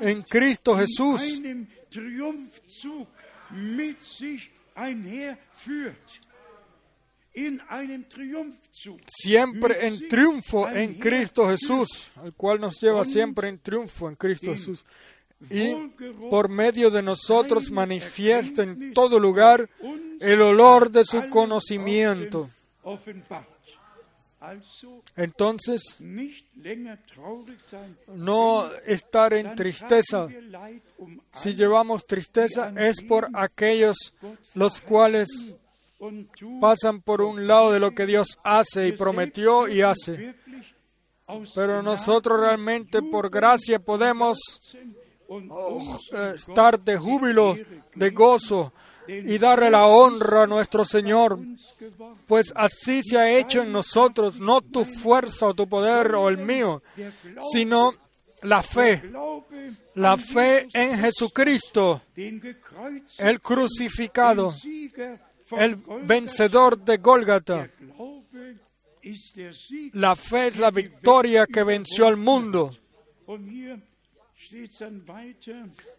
en 0.00 0.22
Cristo 0.22 0.76
Jesús. 0.76 1.40
Siempre 9.06 9.86
en 9.86 10.08
triunfo 10.08 10.68
en 10.68 10.94
Cristo 10.94 11.48
Jesús, 11.48 12.10
el 12.24 12.32
cual 12.32 12.60
nos 12.60 12.80
lleva 12.80 13.04
siempre 13.04 13.48
en 13.48 13.58
triunfo 13.58 14.08
en 14.08 14.16
Cristo 14.16 14.52
Jesús. 14.52 14.84
Y 15.50 15.74
por 16.30 16.48
medio 16.48 16.90
de 16.90 17.02
nosotros 17.02 17.70
manifiesta 17.70 18.62
en 18.62 18.94
todo 18.94 19.20
lugar 19.20 19.68
el 20.20 20.40
olor 20.40 20.90
de 20.90 21.04
su 21.04 21.28
conocimiento. 21.28 22.48
Entonces, 25.16 25.98
no 28.14 28.70
estar 28.86 29.34
en 29.34 29.54
tristeza. 29.54 30.28
um 30.98 31.20
Si 31.32 31.54
llevamos 31.54 32.04
tristeza 32.04 32.72
es 32.76 33.02
por 33.02 33.28
aquellos 33.34 34.14
los 34.54 34.80
cuales 34.80 35.52
pasan 36.60 37.00
por 37.00 37.22
un 37.22 37.46
lado 37.46 37.72
de 37.72 37.80
lo 37.80 37.92
que 37.92 38.06
Dios 38.06 38.38
hace 38.44 38.88
y 38.88 38.92
prometió 38.92 39.68
y 39.68 39.82
hace. 39.82 40.34
Pero 41.54 41.82
nosotros 41.82 42.40
realmente 42.40 43.02
por 43.02 43.30
gracia 43.30 43.78
podemos 43.78 44.38
eh, 45.28 46.32
estar 46.36 46.78
de 46.80 46.96
júbilo, 46.96 47.56
de 47.94 48.10
gozo 48.10 48.72
y 49.08 49.38
darle 49.38 49.70
la 49.70 49.86
honra 49.86 50.42
a 50.42 50.46
nuestro 50.46 50.84
Señor. 50.84 51.38
Pues 52.26 52.52
así 52.54 53.02
se 53.02 53.18
ha 53.18 53.30
hecho 53.30 53.62
en 53.62 53.72
nosotros, 53.72 54.38
no 54.38 54.60
tu 54.60 54.84
fuerza 54.84 55.46
o 55.46 55.54
tu 55.54 55.68
poder 55.68 56.14
o 56.14 56.28
el 56.28 56.38
mío, 56.38 56.82
sino 57.52 57.92
la 58.42 58.62
fe, 58.62 59.02
la 59.94 60.16
fe 60.16 60.66
en 60.72 60.98
Jesucristo, 60.98 62.02
el 63.18 63.40
crucificado, 63.40 64.52
el 65.52 65.76
vencedor 66.02 66.78
de 66.78 66.96
Gólgata. 66.98 67.70
La 69.92 70.16
fe 70.16 70.48
es 70.48 70.58
la 70.58 70.70
victoria 70.70 71.46
que 71.46 71.62
venció 71.62 72.06
al 72.06 72.16
mundo. 72.16 72.76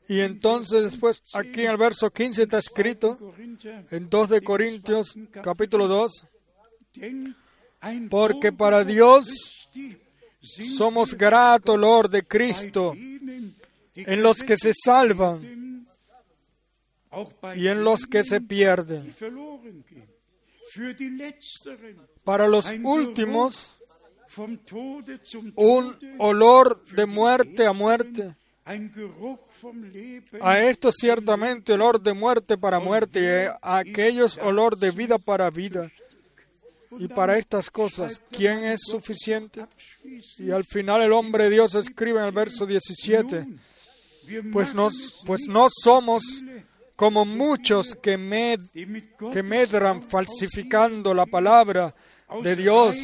Y 0.07 0.19
entonces 0.19 0.83
después, 0.83 1.21
aquí 1.33 1.63
en 1.63 1.71
el 1.71 1.77
verso 1.77 2.11
15 2.11 2.43
está 2.43 2.59
escrito, 2.59 3.17
en 3.91 4.09
2 4.09 4.29
de 4.29 4.41
Corintios 4.41 5.17
capítulo 5.41 5.87
2, 5.87 6.27
denn 6.97 7.35
ein 7.81 8.09
porque 8.09 8.51
para 8.51 8.83
Dios 8.83 9.67
somos 10.41 11.13
grato 11.13 11.73
olor 11.73 12.09
de 12.09 12.23
Cristo 12.23 12.93
en 12.95 14.21
los 14.21 14.39
que 14.39 14.57
se 14.57 14.71
salvan 14.73 15.56
y 17.55 17.67
en 17.67 17.83
los 17.83 18.05
que 18.05 18.23
se 18.23 18.41
pierden. 18.41 19.15
Para 22.23 22.47
los 22.47 22.73
últimos, 22.83 23.77
un 25.55 25.95
olor 26.17 26.83
de 26.85 27.05
muerte 27.05 27.65
a 27.65 27.73
muerte. 27.73 28.35
A 30.41 30.59
estos 30.59 30.95
ciertamente 30.99 31.71
olor 31.73 32.01
de 32.01 32.13
muerte 32.13 32.57
para 32.57 32.81
muerte 32.81 33.21
y 33.21 33.25
a 33.25 33.77
aquellos 33.77 34.37
olor 34.39 34.77
de 34.77 34.91
vida 34.91 35.17
para 35.17 35.49
vida. 35.49 35.89
Y 36.99 37.07
para 37.07 37.37
estas 37.37 37.69
cosas, 37.69 38.21
¿quién 38.29 38.63
es 38.65 38.81
suficiente? 38.85 39.65
Y 40.37 40.51
al 40.51 40.65
final 40.65 41.01
el 41.01 41.13
hombre 41.13 41.45
de 41.45 41.51
Dios 41.51 41.75
escribe 41.75 42.19
en 42.19 42.25
el 42.25 42.31
verso 42.31 42.65
17, 42.65 43.45
Wir 44.27 44.51
pues, 44.51 44.73
nos, 44.73 44.93
es 44.93 45.13
pues 45.25 45.47
no 45.47 45.67
somos 45.69 46.23
como 46.97 47.23
muchos 47.23 47.95
que, 47.95 48.17
med- 48.17 48.59
que 49.31 49.41
medran 49.43 50.01
falsificando 50.01 51.13
la 51.13 51.25
palabra 51.25 51.95
de 52.43 52.55
Dios, 52.57 52.95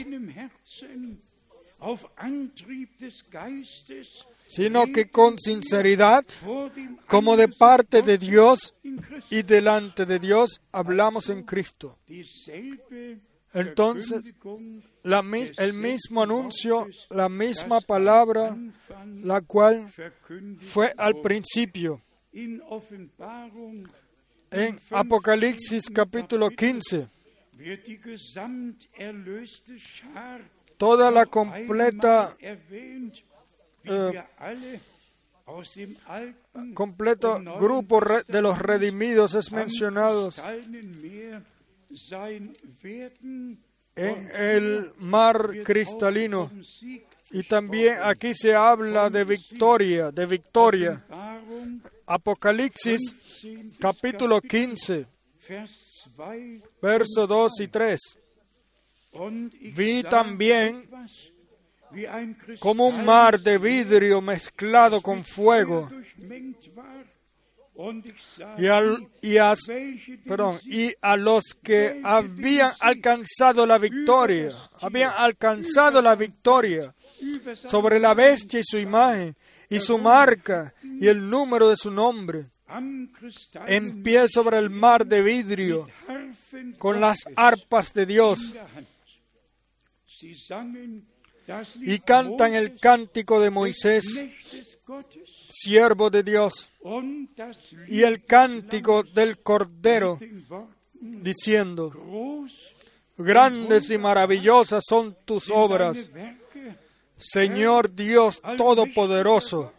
sino 4.48 4.86
que 4.92 5.10
con 5.10 5.38
sinceridad, 5.40 6.26
como 7.08 7.36
de 7.38 7.48
parte 7.48 8.02
de 8.02 8.18
Dios 8.18 8.74
y 9.30 9.42
delante 9.44 10.06
de 10.06 10.20
Dios, 10.20 10.62
hablamos 10.72 11.30
en 11.30 11.44
Cristo. 11.44 11.98
Entonces, 13.54 14.24
el 15.58 15.74
mismo 15.74 16.24
anuncio, 16.24 16.88
la 17.12 17.30
misma 17.30 17.80
palabra, 17.82 18.58
la 19.24 19.42
cual 19.42 19.88
fue 20.60 20.94
al 20.98 21.14
principio. 21.22 22.02
En 24.52 24.80
Apocalipsis 24.92 25.90
capítulo 25.94 26.50
15, 26.50 27.08
wird 27.58 27.88
die 27.88 27.98
gesamterlöste 27.98 29.78
Schar 29.78 30.42
toda 30.78 31.12
la 31.12 31.26
completa, 31.26 32.36
alten 36.08 36.74
completo 36.74 37.40
grupo 37.60 38.02
de 38.28 38.42
los 38.42 38.58
redimidos 38.60 39.36
es 39.36 39.52
mencionado 39.52 40.32
en 43.96 44.32
el 44.34 44.92
mar 44.98 45.52
cristalino. 45.64 46.52
Y 47.32 47.44
también 47.44 47.98
aquí 48.04 48.34
se 48.34 48.54
habla 48.56 49.10
de 49.10 49.24
victoria, 49.24 50.12
de 50.12 50.26
victoria. 50.26 51.04
Apocalipsis 52.06 53.16
15. 53.42 53.80
capítulo 53.80 54.42
15, 54.42 55.06
Vers 55.48 55.72
2 56.16 56.62
verso 56.82 57.28
2 57.28 57.62
y 57.62 57.68
3. 57.68 58.00
Und 59.14 59.54
ich 59.54 59.76
Vi 59.76 60.04
también 60.04 60.90
como 62.60 62.88
un 62.88 63.06
mar 63.06 63.40
de 63.40 63.58
vidrio 63.58 64.22
mezclado 64.22 65.02
con 65.02 65.24
fuego. 65.24 65.90
Y, 68.58 68.68
y 69.28 69.38
a, 69.38 69.56
los 71.18 71.44
que 71.64 72.02
habían 72.04 72.74
alcanzado 72.80 73.66
la 73.66 73.78
victoria, 73.80 74.52
habían 74.82 75.12
alcanzado 75.16 76.02
la 76.02 76.16
victoria 76.16 76.94
sobre 77.56 78.00
la 78.00 78.14
bestia 78.14 78.60
y 78.60 78.64
su 78.64 78.78
imagen, 78.78 79.36
y 79.70 79.80
su 79.80 79.98
marca, 79.98 80.74
y 80.84 81.08
el 81.08 81.30
número 81.30 81.70
de 81.70 81.76
su 81.76 81.92
nombre, 81.92 82.46
en 83.68 84.04
pie 84.04 84.28
sobre 84.28 84.58
el 84.58 84.70
mar 84.70 85.06
de 85.06 85.22
vidrio, 85.22 85.88
con 86.78 87.00
las 87.00 87.20
arpas 87.36 87.94
de 87.94 88.06
Dios, 88.06 88.54
y 91.82 92.00
cantan 92.00 92.54
el 92.54 92.80
cántico 92.80 93.40
de 93.40 93.50
Moisés, 93.50 94.24
siervo 95.50 96.10
de 96.10 96.24
Dios, 96.24 96.70
y 97.88 98.02
el 98.02 98.24
cántico 98.26 99.04
del 99.04 99.40
Cordero, 99.40 100.20
diciendo, 101.02 101.92
grandes 103.18 103.90
y 103.90 103.98
maravillosas 103.98 104.84
son 104.88 105.18
tus 105.26 105.50
obras, 105.52 106.10
Señor 107.32 107.94
Dios 107.94 108.42
Todopoderoso. 108.58 109.74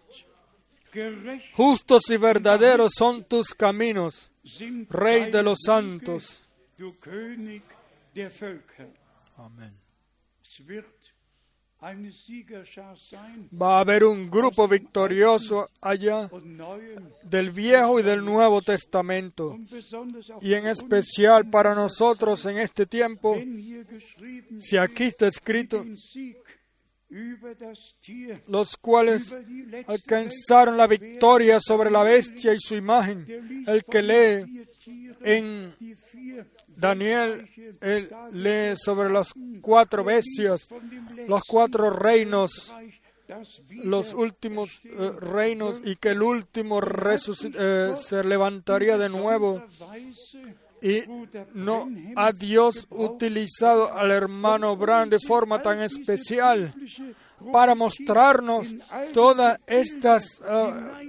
Justos 1.54 2.08
y 2.10 2.16
verdaderos 2.16 2.92
son 2.96 3.24
tus 3.24 3.48
caminos, 3.54 4.30
Rey 4.88 5.30
de 5.30 5.42
los 5.42 5.58
santos. 5.64 6.42
Amén. 9.36 9.72
Va 13.60 13.76
a 13.76 13.80
haber 13.80 14.04
un 14.04 14.30
grupo 14.30 14.66
victorioso 14.66 15.68
allá 15.82 16.30
del 17.22 17.50
Viejo 17.50 18.00
y 18.00 18.02
del 18.02 18.24
Nuevo 18.24 18.62
Testamento. 18.62 19.58
Y 20.40 20.54
en 20.54 20.66
especial 20.66 21.50
para 21.50 21.74
nosotros 21.74 22.46
en 22.46 22.58
este 22.58 22.86
tiempo, 22.86 23.36
si 24.58 24.78
aquí 24.78 25.04
está 25.04 25.26
escrito, 25.26 25.84
los 28.48 28.76
cuales 28.76 29.36
alcanzaron 29.86 30.76
la 30.76 30.86
victoria 30.86 31.58
sobre 31.60 31.90
la 31.90 32.02
bestia 32.02 32.54
y 32.54 32.60
su 32.60 32.74
imagen. 32.74 33.64
El 33.66 33.84
que 33.84 34.02
lee 34.02 34.66
en 35.22 35.74
Daniel, 36.76 37.48
él 37.80 38.10
lee 38.32 38.76
sobre 38.76 39.10
las 39.10 39.32
cuatro 39.60 40.04
bestias, 40.04 40.68
los 41.28 41.42
cuatro 41.44 41.90
reinos, 41.90 42.74
los 43.70 44.12
últimos 44.12 44.80
eh, 44.84 45.10
reinos 45.18 45.80
y 45.84 45.96
que 45.96 46.10
el 46.10 46.22
último 46.22 46.80
eh, 46.82 47.94
se 47.96 48.24
levantaría 48.24 48.98
de 48.98 49.08
nuevo. 49.08 49.62
Y 50.84 51.02
no 51.54 51.88
ha 52.14 52.30
Dios 52.30 52.86
utilizado 52.90 53.90
al 53.94 54.10
hermano 54.10 54.76
Brand 54.76 55.10
de 55.10 55.18
forma 55.18 55.62
tan 55.62 55.80
especial 55.80 56.74
para 57.50 57.74
mostrarnos 57.74 58.74
todas 59.14 59.58
estas, 59.66 60.42
ah, 60.46 61.00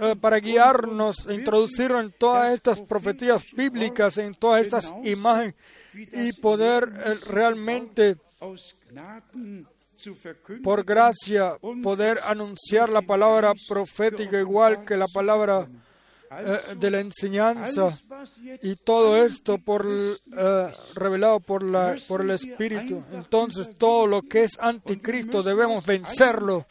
eh, 0.00 0.16
para 0.20 0.38
guiarnos, 0.38 1.24
e 1.28 1.34
introducirnos 1.34 2.02
en 2.02 2.12
todas 2.18 2.52
estas 2.52 2.80
profecías 2.80 3.44
bíblicas, 3.56 4.18
en 4.18 4.34
todas 4.34 4.66
estas 4.66 4.92
imágenes 5.04 5.54
y 5.94 6.32
poder 6.40 6.88
eh, 6.92 7.14
realmente, 7.28 8.16
por 10.64 10.84
gracia, 10.84 11.52
poder 11.80 12.18
anunciar 12.24 12.88
la 12.88 13.02
palabra 13.02 13.52
profética 13.68 14.40
igual 14.40 14.84
que 14.84 14.96
la 14.96 15.06
palabra 15.06 15.68
eh, 16.32 16.76
de 16.76 16.90
la 16.92 17.00
enseñanza 17.00 17.98
y 18.62 18.76
todo 18.76 19.16
esto 19.16 19.58
por 19.58 19.84
eh, 19.84 20.72
revelado 20.94 21.40
por 21.40 21.64
la 21.64 21.96
por 22.06 22.20
el 22.20 22.30
espíritu. 22.30 23.02
entonces 23.12 23.76
todo 23.76 24.06
lo 24.06 24.22
que 24.22 24.44
es 24.44 24.56
anticristo 24.60 25.42
debemos 25.42 25.84
vencerlo 25.84 26.66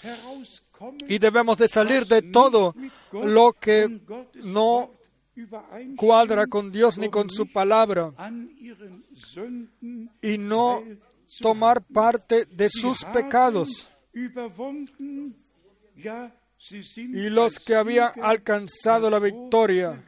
y 1.10 1.18
debemos 1.18 1.57
de 1.57 1.68
salir 1.68 2.05
de 2.05 2.22
todo 2.22 2.74
lo 3.12 3.51
que 3.51 3.99
no 4.36 4.91
cuadra 5.97 6.47
con 6.47 6.72
Dios 6.72 6.97
ni 6.97 7.10
con 7.10 7.30
su 7.30 7.51
palabra 7.51 8.14
y 10.22 10.38
no 10.38 10.82
tomar 11.41 11.82
parte 11.84 12.45
de 12.45 12.70
sus 12.70 13.03
pecados 13.03 13.91
y 16.97 17.30
los 17.30 17.60
que 17.60 17.76
habían 17.76 18.12
alcanzado 18.22 19.10
la 19.10 19.20
victoria 19.20 20.03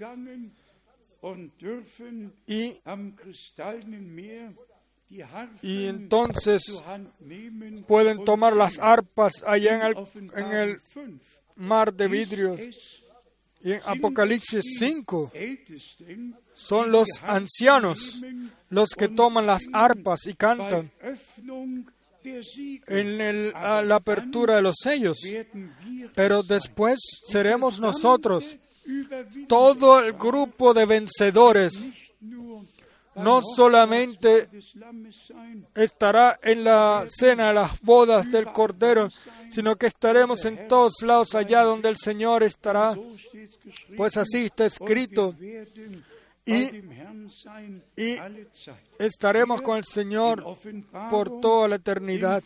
y, 2.48 2.74
y 5.62 5.86
entonces 5.86 6.84
pueden 7.88 8.24
tomar 8.26 8.56
las 8.56 8.80
arpas 8.80 9.34
allá 9.46 9.76
en 9.76 9.82
el, 9.82 10.32
en 10.36 10.52
el 10.52 10.82
mar 11.56 11.94
de 11.94 12.08
vidrios. 12.08 12.60
Y 13.64 13.74
en 13.74 13.82
Apocalipsis 13.86 14.80
5 14.80 15.32
son 16.54 16.92
los 16.92 17.08
ancianos 17.22 18.20
los 18.70 18.90
que 18.98 19.08
toman 19.08 19.46
las 19.46 19.62
arpas 19.72 20.26
y 20.26 20.34
cantan 20.34 20.92
en 22.24 23.52
la 23.54 23.96
apertura 23.96 24.56
de 24.56 24.62
los 24.62 24.76
sellos. 24.82 25.18
Pero 26.16 26.44
después 26.44 27.00
seremos 27.28 27.80
nosotros, 27.80 28.58
todo 29.48 30.00
el 30.00 30.14
grupo 30.14 30.74
de 30.74 30.86
vencedores, 30.86 31.88
no 33.16 33.42
solamente 33.44 34.48
estará 35.76 36.40
en 36.42 36.64
la 36.64 37.06
cena 37.10 37.52
las 37.54 37.80
bodas 37.82 38.32
del 38.32 38.46
Cordero, 38.52 39.10
sino 39.50 39.76
que 39.76 39.88
estaremos 39.88 40.46
en 40.46 40.68
todos 40.68 41.02
lados 41.02 41.36
allá 41.36 41.64
donde 41.64 41.90
el 41.90 41.98
Señor 41.98 42.44
estará. 42.44 42.98
Pues 43.98 44.16
así 44.18 44.46
está 44.46 44.66
escrito. 44.66 45.36
Y, 46.52 48.02
y 48.02 48.20
estaremos 49.00 49.62
con 49.62 49.78
el 49.78 49.86
Señor 49.86 50.44
por 51.10 51.40
toda 51.40 51.68
la 51.68 51.76
eternidad. 51.78 52.44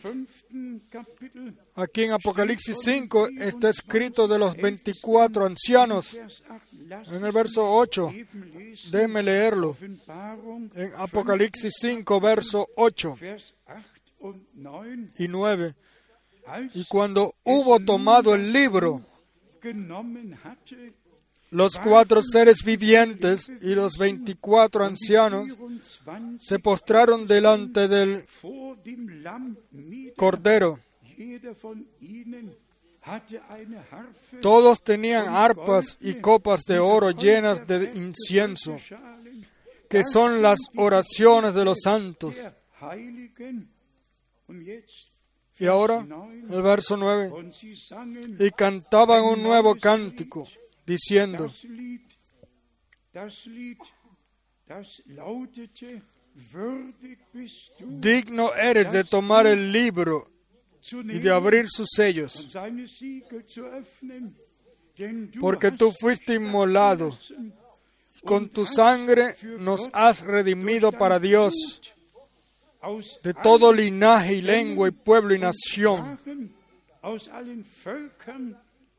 Aquí 1.74 2.04
en 2.04 2.12
Apocalipsis 2.12 2.78
5 2.82 3.28
está 3.38 3.70
escrito 3.70 4.28
de 4.28 4.38
los 4.38 4.56
24 4.56 5.46
ancianos. 5.46 6.18
En 7.12 7.24
el 7.24 7.32
verso 7.32 7.70
8, 7.72 8.12
déjeme 8.90 9.22
leerlo. 9.22 9.76
En 9.80 10.92
Apocalipsis 10.96 11.72
5, 11.78 12.20
verso 12.20 12.68
8 12.76 13.18
y 15.18 15.28
9. 15.28 15.74
Y 16.74 16.84
cuando 16.84 17.34
hubo 17.44 17.80
tomado 17.80 18.34
el 18.34 18.52
libro, 18.52 19.02
los 21.50 21.78
cuatro 21.78 22.22
seres 22.22 22.62
vivientes 22.64 23.50
y 23.60 23.74
los 23.74 23.96
veinticuatro 23.96 24.84
ancianos 24.84 25.46
se 26.40 26.58
postraron 26.58 27.26
delante 27.26 27.88
del 27.88 28.26
Cordero. 30.16 30.80
Todos 34.42 34.82
tenían 34.82 35.28
arpas 35.28 35.96
y 36.00 36.14
copas 36.14 36.64
de 36.64 36.78
oro 36.78 37.12
llenas 37.12 37.64
de 37.66 37.92
incienso, 37.94 38.78
que 39.88 40.02
son 40.02 40.42
las 40.42 40.58
oraciones 40.76 41.54
de 41.54 41.64
los 41.64 41.78
santos. 41.82 42.34
Y 45.58 45.66
ahora, 45.66 46.04
el 46.50 46.62
verso 46.62 46.96
9, 46.96 47.32
y 48.40 48.50
cantaban 48.50 49.24
un 49.24 49.42
nuevo 49.42 49.76
cántico 49.76 50.46
diciendo, 50.86 51.52
digno 57.80 58.54
eres 58.54 58.92
de 58.92 59.04
tomar 59.04 59.46
el 59.46 59.72
libro 59.72 60.30
y 60.90 61.18
de 61.18 61.30
abrir 61.30 61.66
sus 61.68 61.88
sellos, 61.94 62.48
porque 65.40 65.72
tú 65.72 65.92
fuiste 65.98 66.34
inmolado, 66.34 67.18
con 68.24 68.48
tu 68.48 68.64
sangre 68.64 69.36
nos 69.58 69.88
has 69.92 70.22
redimido 70.24 70.92
para 70.92 71.18
Dios 71.18 71.54
de 73.22 73.34
todo 73.34 73.72
linaje 73.72 74.34
y 74.34 74.42
lengua 74.42 74.88
y 74.88 74.92
pueblo 74.92 75.34
y 75.34 75.38
nación 75.38 76.18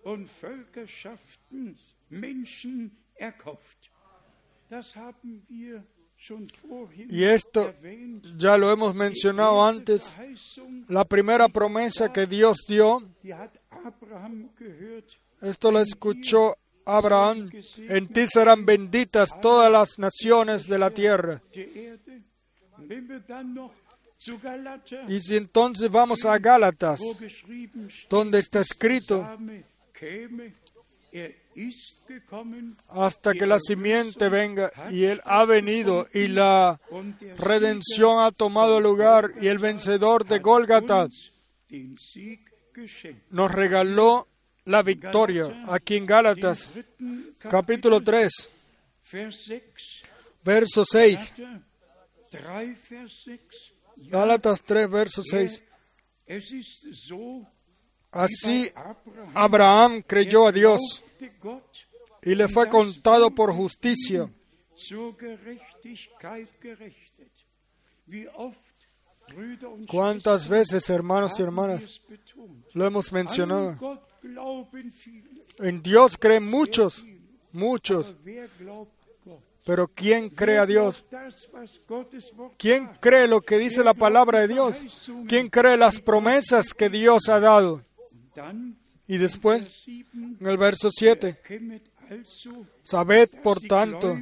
und 0.08 0.30
Völkerschaften 0.30 1.76
Menschen 2.10 2.98
erkauft. 3.16 3.92
Das 4.70 4.96
haben 4.96 5.46
wir 5.50 5.84
schon 6.16 6.50
vorhin 6.68 7.10
Y 7.10 7.24
esto 7.24 7.74
ya 8.38 8.58
lo 8.58 8.72
hemos 8.72 8.96
mencionado 8.96 9.64
antes. 9.64 10.16
La 10.88 11.04
primera 11.04 11.50
promesa 11.50 12.12
que 12.12 12.26
Dios 12.26 12.66
dio, 12.68 13.02
esto 15.42 15.72
lo 15.72 15.82
escuchó 15.82 16.56
Abraham, 16.86 17.50
en 17.78 18.08
ti 18.08 18.28
serán 18.28 18.66
benditas 18.66 19.30
todas 19.42 19.70
las 19.70 20.00
naciones 20.00 20.68
de 20.68 20.80
la 20.80 20.90
tierra. 20.90 21.42
Y 25.08 25.20
si 25.20 25.36
entonces 25.36 25.90
vamos 25.90 26.26
a 26.26 26.38
Gálatas, 26.40 27.00
donde 28.10 28.40
está 28.40 28.62
escrito, 28.62 29.38
Gekommen, 29.98 30.54
hasta 32.90 33.34
que 33.34 33.48
la 33.48 33.60
simiente 33.60 34.30
venga, 34.30 34.72
y 34.92 35.06
Él 35.06 35.22
ha 35.26 35.46
venido, 35.46 36.08
y 36.14 36.28
la 36.28 36.80
redención 37.38 38.20
ha 38.20 38.32
tomado 38.32 38.80
lugar, 38.80 39.32
y 39.42 39.48
el 39.48 39.58
vencedor 39.58 40.26
de 40.26 40.40
Gólgata 40.40 41.08
nos 43.32 43.52
regaló 43.52 44.28
la 44.66 44.84
victoria. 44.84 45.64
Aquí 45.68 45.98
en 45.98 46.06
Gálatas, 46.06 46.70
capítulo 47.50 48.02
3, 48.02 48.52
Vers 49.12 49.44
6. 49.46 50.04
verso 50.44 50.86
6. 50.86 51.34
Galater 52.32 52.34
3, 52.42 52.90
Vers 52.90 53.22
6. 53.24 53.40
Gálatas 54.10 54.64
3, 54.64 54.90
verso 54.90 55.24
6. 55.24 55.64
Así 58.18 58.72
Abraham 59.36 60.02
creyó 60.02 60.48
a 60.48 60.52
Dios 60.52 61.04
y 62.24 62.34
le 62.34 62.48
fue 62.48 62.68
contado 62.68 63.30
por 63.30 63.54
justicia. 63.54 64.28
¿Cuántas 69.88 70.50
veces, 70.50 70.90
hermanos 70.90 71.40
y 71.40 71.44
hermanas, 71.44 72.02
lo 72.74 72.86
hemos 72.86 73.12
mencionado? 73.12 73.78
En 75.60 75.84
Dios 75.84 76.18
creen 76.18 76.50
muchos, 76.50 77.06
muchos, 77.52 78.16
pero 79.64 79.88
¿quién 79.88 80.30
cree 80.30 80.58
a 80.58 80.66
Dios? 80.66 81.06
¿Quién 82.58 82.88
cree 83.00 83.28
lo 83.28 83.42
que 83.42 83.60
dice 83.60 83.84
la 83.84 83.94
palabra 83.94 84.40
de 84.40 84.48
Dios? 84.48 84.86
¿Quién 85.28 85.50
cree 85.50 85.78
las 85.78 86.02
promesas 86.02 86.74
que 86.74 86.90
Dios 86.90 87.30
ha 87.30 87.40
dado? 87.40 87.87
Y 89.08 89.18
después, 89.18 89.86
Vers 89.86 89.86
7, 89.86 90.06
en 90.42 90.48
el 90.48 90.58
verso 90.58 90.90
7, 90.92 91.40
kennet 91.48 91.84
also, 92.10 92.66
sabed 92.84 93.30
por 93.42 93.62
tanto 93.62 94.22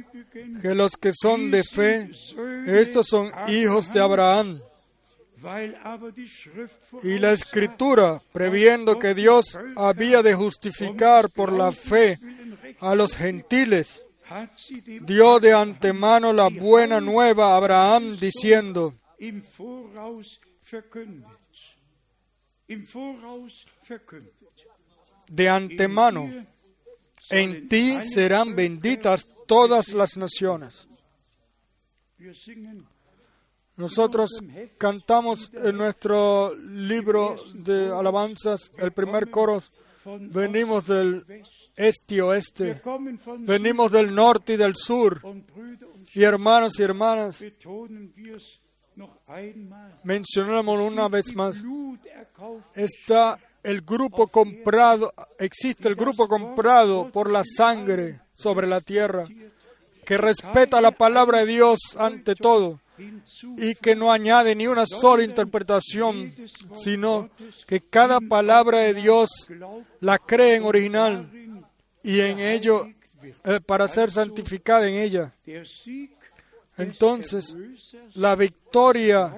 que 0.62 0.74
los 0.74 0.92
que 0.96 1.12
son 1.12 1.50
de 1.50 1.64
fe, 1.64 2.10
estos 2.66 3.08
son 3.08 3.32
hijos 3.48 3.92
de 3.92 4.00
Abraham. 4.00 4.60
Y 7.02 7.18
la 7.18 7.32
escritura, 7.32 8.20
previendo 8.32 8.98
que 8.98 9.14
Dios 9.14 9.58
había 9.76 10.22
de 10.22 10.34
justificar 10.34 11.30
por 11.30 11.52
la 11.52 11.72
fe 11.72 12.18
a 12.80 12.94
los 12.94 13.16
gentiles, 13.16 14.04
dio 15.02 15.38
de 15.38 15.52
antemano 15.52 16.32
la 16.32 16.48
buena 16.48 17.00
nueva 17.00 17.52
a 17.52 17.56
Abraham 17.56 18.16
diciendo, 18.16 18.94
de 25.28 25.48
antemano, 25.48 26.46
en 27.30 27.68
ti 27.68 28.00
serán 28.00 28.54
benditas 28.54 29.26
todas 29.46 29.92
las 29.92 30.16
naciones. 30.16 30.88
Nosotros 33.76 34.30
cantamos 34.78 35.52
en 35.54 35.76
nuestro 35.76 36.54
libro 36.54 37.36
de 37.52 37.90
alabanzas, 37.90 38.72
el 38.78 38.92
primer 38.92 39.30
coro, 39.30 39.62
venimos 40.04 40.86
del 40.86 41.24
este 41.76 42.14
y 42.14 42.20
oeste, 42.20 42.80
venimos 43.40 43.92
del 43.92 44.14
norte 44.14 44.54
y 44.54 44.56
del 44.56 44.74
sur, 44.74 45.20
y 46.14 46.22
hermanos 46.22 46.80
y 46.80 46.82
hermanas, 46.82 47.44
mencionémoslo 50.02 50.86
una 50.86 51.08
vez 51.08 51.34
más, 51.34 51.62
está 52.74 53.38
el 53.62 53.82
grupo 53.82 54.28
comprado, 54.28 55.12
existe 55.38 55.88
el 55.88 55.96
grupo 55.96 56.28
comprado 56.28 57.10
por 57.10 57.30
la 57.30 57.42
sangre 57.44 58.20
sobre 58.34 58.66
la 58.66 58.80
tierra, 58.80 59.24
que 60.04 60.16
respeta 60.16 60.80
la 60.80 60.92
palabra 60.92 61.40
de 61.40 61.46
Dios 61.46 61.78
ante 61.98 62.34
todo 62.34 62.80
y 63.58 63.74
que 63.74 63.94
no 63.94 64.10
añade 64.10 64.54
ni 64.54 64.66
una 64.66 64.86
sola 64.86 65.24
interpretación, 65.24 66.32
sino 66.72 67.28
que 67.66 67.80
cada 67.80 68.20
palabra 68.20 68.78
de 68.78 68.94
Dios 68.94 69.48
la 70.00 70.18
cree 70.18 70.56
en 70.56 70.64
original 70.64 71.30
y 72.02 72.20
en 72.20 72.38
ello 72.38 72.86
eh, 73.44 73.60
para 73.64 73.88
ser 73.88 74.10
santificada 74.10 74.88
en 74.88 74.94
ella. 74.94 75.34
Entonces, 76.78 77.56
la 78.14 78.34
victoria 78.36 79.34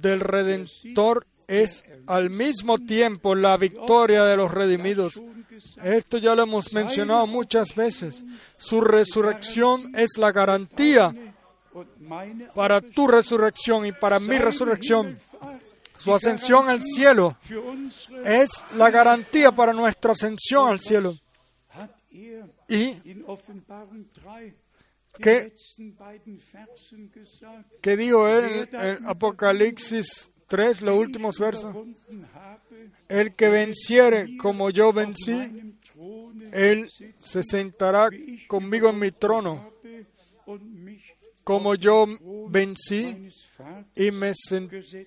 del 0.00 0.20
Redentor 0.20 1.26
es 1.46 1.84
al 2.06 2.30
mismo 2.30 2.78
tiempo 2.78 3.34
la 3.34 3.56
victoria 3.56 4.24
de 4.24 4.36
los 4.36 4.50
redimidos. 4.50 5.22
Esto 5.82 6.18
ya 6.18 6.34
lo 6.34 6.44
hemos 6.44 6.72
mencionado 6.72 7.26
muchas 7.26 7.74
veces. 7.74 8.24
Su 8.56 8.80
resurrección 8.80 9.92
es 9.94 10.16
la 10.18 10.32
garantía 10.32 11.14
para 12.54 12.80
tu 12.80 13.06
resurrección 13.06 13.86
y 13.86 13.92
para 13.92 14.18
mi 14.18 14.38
resurrección. 14.38 15.18
Su 15.98 16.14
ascensión 16.14 16.68
al 16.68 16.82
cielo 16.82 17.36
es 18.24 18.64
la 18.76 18.90
garantía 18.90 19.52
para 19.52 19.72
nuestra 19.72 20.12
ascensión 20.12 20.68
al 20.68 20.80
cielo. 20.80 21.16
Y 22.68 22.94
in 25.26 25.94
Offenbarung 25.94 26.40
3 26.50 26.72
¿Qué, 27.80 27.80
¿Qué 27.80 27.96
dijo 27.96 28.28
él 28.28 28.68
en 28.72 29.06
Apocalipsis 29.06 30.30
3, 30.46 30.82
los 30.82 30.98
últimos 30.98 31.38
versos? 31.38 31.74
El 33.08 33.34
que 33.34 33.48
venciere 33.48 34.36
como 34.36 34.70
yo 34.70 34.92
vencí, 34.92 35.74
él 36.52 36.90
se 37.20 37.42
sentará 37.42 38.08
conmigo 38.48 38.90
en 38.90 38.98
mi 38.98 39.10
trono, 39.12 39.72
como 41.44 41.74
yo 41.74 42.06
vencí 42.48 43.30
y 43.94 44.10
me 44.10 44.32
senté 44.34 45.06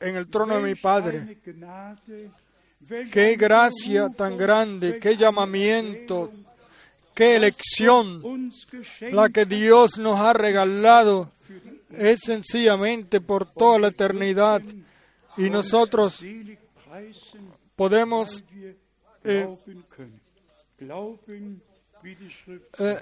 en 0.00 0.16
el 0.16 0.28
trono 0.28 0.56
de 0.56 0.62
mi 0.62 0.74
Padre. 0.74 1.38
Qué 3.10 3.36
gracia 3.36 4.08
tan 4.10 4.36
grande, 4.36 5.00
qué 5.00 5.16
llamamiento, 5.16 6.32
qué 7.16 7.34
elección 7.34 8.52
la 9.10 9.30
que 9.30 9.46
Dios 9.46 9.98
nos 9.98 10.20
ha 10.20 10.34
regalado 10.34 11.32
es 11.90 12.20
sencillamente 12.20 13.22
por 13.22 13.46
toda 13.46 13.78
la 13.78 13.88
eternidad 13.88 14.60
y 15.38 15.48
nosotros 15.48 16.22
podemos 17.74 18.44
eh, 19.24 19.48
eh, 22.78 23.00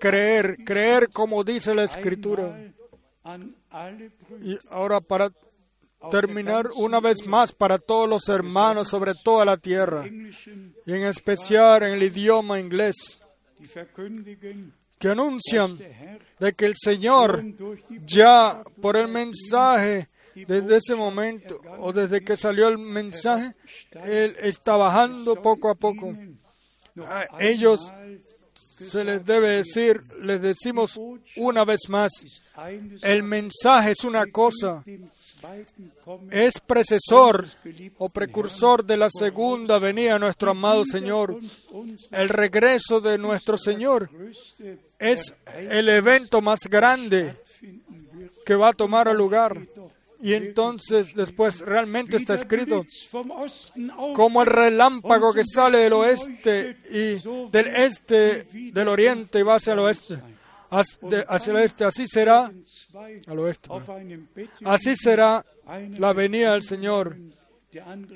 creer, 0.00 0.56
creer 0.64 1.08
como 1.08 1.44
dice 1.44 1.74
la 1.76 1.84
Escritura. 1.84 2.72
Y 4.42 4.58
ahora 4.68 5.00
para 5.00 5.30
terminar 6.10 6.70
una 6.74 7.00
vez 7.00 7.26
más 7.26 7.52
para 7.52 7.78
todos 7.78 8.08
los 8.08 8.28
hermanos 8.28 8.88
sobre 8.88 9.14
toda 9.14 9.44
la 9.44 9.56
tierra, 9.56 10.06
y 10.06 10.92
en 10.92 11.04
especial 11.04 11.82
en 11.84 11.94
el 11.94 12.02
idioma 12.02 12.58
inglés, 12.58 13.22
que 14.98 15.08
anuncian 15.08 15.78
de 16.38 16.52
que 16.52 16.66
el 16.66 16.74
Señor 16.76 17.44
ya 18.04 18.62
por 18.80 18.96
el 18.96 19.08
mensaje 19.08 20.08
desde 20.34 20.76
ese 20.76 20.94
momento 20.94 21.60
o 21.78 21.92
desde 21.92 22.22
que 22.22 22.36
salió 22.36 22.68
el 22.68 22.78
mensaje, 22.78 23.54
Él 24.04 24.34
está 24.40 24.76
bajando 24.76 25.40
poco 25.40 25.68
a 25.68 25.74
poco. 25.74 26.14
A 27.04 27.26
ellos 27.40 27.92
se 28.54 29.04
les 29.04 29.24
debe 29.24 29.48
decir, 29.48 30.00
les 30.20 30.40
decimos 30.40 30.98
una 31.36 31.64
vez 31.64 31.88
más, 31.88 32.10
el 33.02 33.22
mensaje 33.22 33.92
es 33.92 34.04
una 34.04 34.26
cosa, 34.26 34.84
es 36.30 36.54
precesor 36.58 37.46
o 37.98 38.08
precursor 38.08 38.84
de 38.84 38.96
la 38.96 39.08
segunda 39.10 39.78
venida 39.78 40.14
de 40.14 40.20
nuestro 40.20 40.50
amado 40.50 40.84
Señor. 40.84 41.38
El 42.10 42.28
regreso 42.28 43.00
de 43.00 43.18
nuestro 43.18 43.58
Señor 43.58 44.10
es 44.98 45.34
el 45.54 45.88
evento 45.88 46.40
más 46.40 46.60
grande 46.68 47.36
que 48.44 48.54
va 48.54 48.68
a 48.68 48.72
tomar 48.72 49.12
lugar. 49.14 49.60
Y 50.20 50.34
entonces 50.34 51.14
después 51.16 51.60
realmente 51.62 52.16
está 52.16 52.34
escrito 52.34 52.84
como 54.14 54.42
el 54.42 54.46
relámpago 54.46 55.34
que 55.34 55.42
sale 55.44 55.78
del 55.78 55.94
oeste 55.94 56.76
y 56.88 57.20
del 57.50 57.66
este, 57.74 58.46
del 58.72 58.86
oriente 58.86 59.40
y 59.40 59.42
va 59.42 59.56
hacia 59.56 59.72
el 59.72 59.80
oeste. 59.80 60.20
Hacia 60.72 61.50
el 61.50 61.56
oeste, 61.56 61.84
así 61.84 62.06
será 62.06 62.50
al 63.26 63.38
oeste. 63.38 63.68
Así 64.64 64.96
será 64.96 65.44
la 65.98 66.12
venida 66.12 66.52
del 66.52 66.62
Señor. 66.62 67.16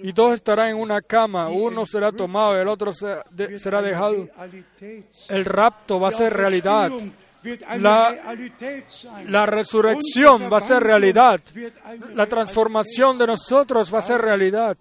Y 0.02 0.12
dos 0.12 0.34
estarán 0.34 0.70
en 0.70 0.76
una 0.76 1.00
cama, 1.00 1.48
uno 1.48 1.86
será 1.86 2.12
tomado 2.12 2.56
y 2.56 2.60
el 2.60 2.68
otro 2.68 2.92
será 2.92 3.82
dejado. 3.82 4.28
El 5.28 5.44
rapto 5.44 6.00
va 6.00 6.08
a 6.08 6.12
ser 6.12 6.32
realidad. 6.32 6.92
La, 7.78 8.42
la, 9.28 9.46
resurrección 9.46 10.50
va 10.52 10.58
a 10.58 10.60
ser 10.60 10.82
realidad. 10.82 11.40
La 12.14 12.26
transformación 12.26 13.18
de 13.18 13.28
nosotros 13.28 13.92
va 13.94 14.00
a 14.00 14.02
ser 14.02 14.20
realidad. 14.20 14.76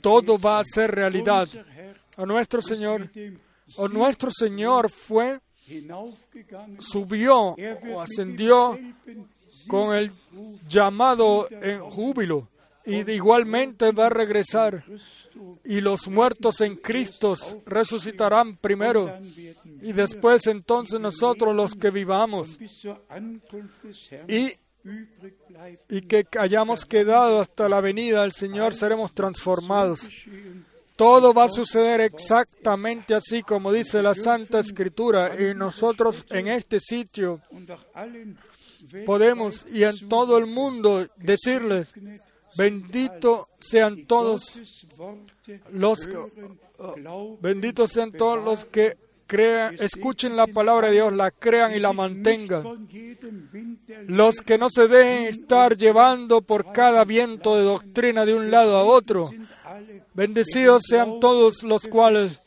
Todo 0.00 0.38
va 0.38 0.60
a 0.60 0.64
ser 0.64 0.90
realidad. 0.90 1.48
A 2.16 2.26
nuestro 2.26 2.60
Señor, 2.60 3.08
o 3.76 3.88
nuestro 3.88 4.30
Señor 4.30 4.90
fue, 4.90 5.38
subió 6.78 7.54
o 7.92 8.00
ascendió 8.00 8.78
con 9.68 9.96
el 9.96 10.10
llamado 10.68 11.48
en 11.50 11.80
júbilo 11.80 12.48
y 12.86 13.10
igualmente 13.10 13.90
va 13.92 14.06
a 14.06 14.10
regresar. 14.10 14.84
Y 15.64 15.80
los 15.80 16.08
muertos 16.08 16.60
en 16.60 16.76
Cristo 16.76 17.36
resucitarán 17.66 18.56
primero. 18.56 19.18
Y 19.82 19.92
después 19.92 20.46
entonces 20.46 20.98
nosotros 21.00 21.54
los 21.54 21.74
que 21.74 21.90
vivamos. 21.90 22.58
Y, 24.28 24.52
y 25.88 26.02
que 26.02 26.26
hayamos 26.38 26.86
quedado 26.86 27.40
hasta 27.40 27.68
la 27.68 27.80
venida 27.80 28.22
del 28.22 28.32
Señor 28.32 28.72
seremos 28.72 29.12
transformados. 29.12 30.08
Todo 30.96 31.34
va 31.34 31.44
a 31.44 31.48
suceder 31.48 32.00
exactamente 32.00 33.14
así 33.14 33.42
como 33.42 33.72
dice 33.72 34.02
la 34.02 34.14
Santa 34.14 34.60
Escritura 34.60 35.32
y 35.38 35.54
nosotros 35.54 36.24
en 36.30 36.48
este 36.48 36.80
sitio 36.80 37.40
podemos 39.04 39.66
y 39.70 39.84
en 39.84 40.08
todo 40.08 40.38
el 40.38 40.46
mundo 40.46 41.06
decirles, 41.16 41.92
bendito 42.56 43.48
sean 43.60 44.06
todos 44.06 44.58
los 45.70 46.08
benditos 47.40 47.92
sean 47.92 48.12
todos 48.12 48.42
los 48.42 48.64
que 48.64 48.96
crean, 49.26 49.76
escuchen 49.80 50.36
la 50.36 50.46
palabra 50.46 50.88
de 50.88 50.94
Dios, 50.94 51.14
la 51.14 51.30
crean 51.30 51.74
y 51.74 51.78
la 51.78 51.92
mantengan. 51.92 52.88
Los 54.06 54.36
que 54.40 54.56
no 54.56 54.70
se 54.70 54.88
dejen 54.88 55.26
estar 55.26 55.76
llevando 55.76 56.42
por 56.42 56.72
cada 56.72 57.04
viento 57.04 57.56
de 57.56 57.64
doctrina 57.64 58.24
de 58.24 58.34
un 58.34 58.50
lado 58.50 58.76
a 58.76 58.84
otro. 58.84 59.30
Bendecidos 60.16 60.84
sean 60.88 61.20
todos 61.20 61.62
los 61.62 61.86
cuales 61.86 62.40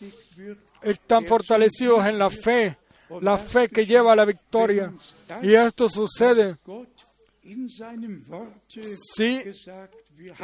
están 0.81 1.25
fortalecidos 1.25 2.05
en 2.07 2.17
la 2.17 2.31
fe, 2.31 2.77
la 3.21 3.37
fe 3.37 3.69
que 3.69 3.85
lleva 3.85 4.13
a 4.13 4.15
la 4.15 4.25
victoria. 4.25 4.91
Y 5.43 5.53
esto 5.53 5.87
sucede 5.87 6.57
si 9.15 9.41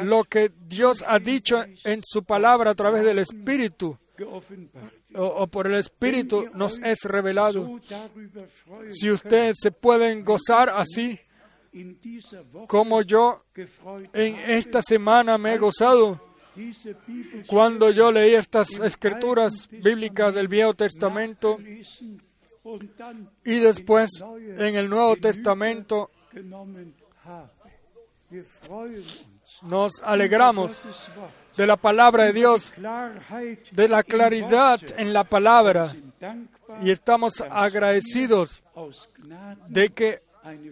lo 0.02 0.24
que 0.24 0.52
Dios 0.68 1.04
ha 1.06 1.18
dicho 1.18 1.64
en 1.84 2.00
su 2.04 2.22
palabra 2.22 2.70
a 2.70 2.74
través 2.74 3.02
del 3.02 3.18
Espíritu 3.18 3.98
o, 5.14 5.46
por 5.48 5.66
el 5.66 5.74
Espíritu 5.74 6.48
nos 6.54 6.78
es 6.78 7.02
revelado. 7.02 7.80
Si 8.90 9.10
ustedes 9.10 9.56
se 9.60 9.72
pueden 9.72 10.24
gozar 10.24 10.70
así, 10.70 11.18
como 12.68 13.02
yo 13.02 13.42
en 14.12 14.36
esta 14.36 14.80
semana 14.80 15.36
me 15.38 15.54
he 15.54 15.58
gozado, 15.58 16.20
cuando 17.46 17.90
yo 17.90 18.10
leí 18.12 18.34
estas 18.34 18.70
escrituras 18.80 19.68
bíblicas 19.70 20.34
del 20.34 20.48
Viejo 20.48 20.74
Testamento 20.74 21.58
y 23.44 23.58
después 23.58 24.10
en 24.56 24.76
el 24.76 24.88
Nuevo 24.88 25.16
Testamento 25.16 26.10
nos 29.62 30.02
alegramos 30.02 30.82
de 31.56 31.66
la 31.66 31.76
palabra 31.76 32.24
de 32.24 32.32
Dios, 32.32 32.74
de 33.72 33.88
la 33.88 34.02
claridad 34.02 34.80
en 34.98 35.12
la 35.12 35.24
palabra 35.24 35.94
y 36.82 36.90
estamos 36.90 37.40
agradecidos 37.50 38.62
de 39.68 39.90
que 39.90 40.22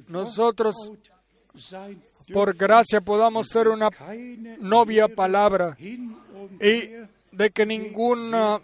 nosotros 0.09 0.75
por 2.33 2.57
gracia 2.57 3.01
podamos 3.01 3.49
ser 3.49 3.69
una 3.69 3.91
novia 4.61 5.09
palabra 5.09 5.77
y 5.81 6.91
de 7.33 7.51
que 7.51 7.67
ninguna 7.67 8.61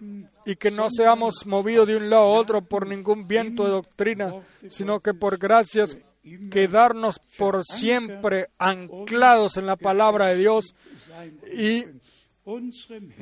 y 0.47 0.57
que 0.57 0.71
no 0.71 0.89
seamos 0.91 1.47
movidos 1.47 1.87
de 1.87 1.97
un 1.97 2.11
lado 2.11 2.23
a 2.23 2.39
otro 2.39 2.63
por 2.63 2.87
ningún 2.87 3.29
viento 3.29 3.65
de 3.65 3.71
doctrina, 3.71 4.35
sino 4.69 5.01
que 5.01 5.13
por 5.15 5.39
gracias 5.39 5.97
quedarnos 6.51 7.21
por 7.39 7.65
siempre 7.65 8.49
anclados 8.59 9.57
en 9.57 9.67
la 9.67 9.77
palabra 9.77 10.29
de 10.29 10.37
Dios 10.37 10.75
y 11.57 11.85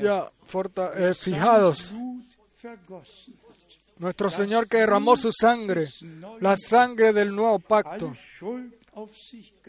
ya 0.00 0.30
eh, 0.96 1.14
fijados. 1.14 1.92
Nuestro 3.98 4.30
Señor 4.30 4.68
que 4.68 4.78
derramó 4.78 5.16
su 5.16 5.32
sangre, 5.32 5.88
la 6.40 6.56
sangre 6.56 7.12
del 7.12 7.34
nuevo 7.34 7.58
pacto, 7.58 8.12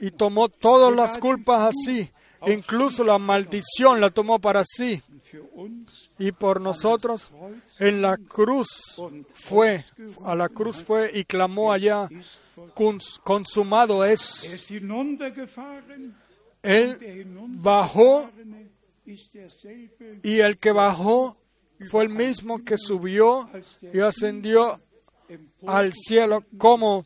y 0.01 0.11
tomó 0.11 0.49
todas 0.49 0.95
las 0.95 1.17
culpas 1.17 1.73
así, 1.75 2.09
incluso 2.47 3.03
la 3.03 3.17
maldición 3.17 3.99
la 3.99 4.09
tomó 4.09 4.39
para 4.39 4.63
sí. 4.65 5.01
Y 6.17 6.31
por 6.31 6.59
nosotros 6.59 7.31
en 7.79 8.01
la 8.01 8.17
cruz 8.17 8.67
fue, 9.33 9.85
a 10.25 10.35
la 10.35 10.49
cruz 10.49 10.83
fue 10.83 11.11
y 11.13 11.23
clamó 11.23 11.71
allá, 11.71 12.09
consumado 13.23 14.03
es. 14.05 14.57
Él 16.61 17.25
bajó 17.49 18.29
y 20.23 20.39
el 20.39 20.57
que 20.57 20.71
bajó 20.71 21.37
fue 21.89 22.03
el 22.03 22.09
mismo 22.09 22.59
que 22.59 22.77
subió 22.77 23.49
y 23.93 23.99
ascendió 23.99 24.79
al 25.65 25.93
cielo 25.93 26.43
como, 26.57 27.05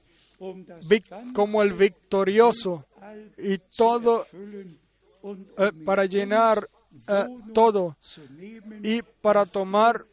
como 1.34 1.62
el 1.62 1.74
victorioso 1.74 2.86
y 3.38 3.58
todo 3.58 4.26
eh, 5.58 5.72
para 5.86 6.06
llenar 6.06 6.70
eh, 7.08 7.26
todo 7.54 7.98
y 8.82 9.02
para 9.02 9.46
tomar 9.46 10.06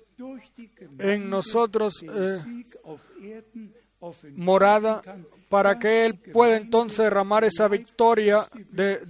en 0.98 1.30
nosotros 1.30 2.02
eh, 2.02 2.38
morada 4.34 5.02
para 5.50 5.78
que 5.78 6.06
Él 6.06 6.14
pueda 6.14 6.56
entonces 6.56 6.98
derramar 6.98 7.44
esa 7.44 7.66
victoria, 7.68 8.46
de, 8.70 9.00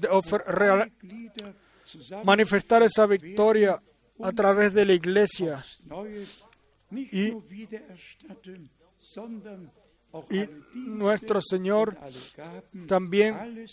manifestar 2.25 2.83
esa 2.83 3.07
victoria 3.07 3.81
a 4.23 4.33
través 4.33 4.73
de 4.73 4.85
la 4.87 4.95
iglesia. 4.95 5.65
Y- 6.91 7.35
Y 10.31 10.49
nuestro 10.75 11.41
Señor 11.41 11.97
también 12.87 13.67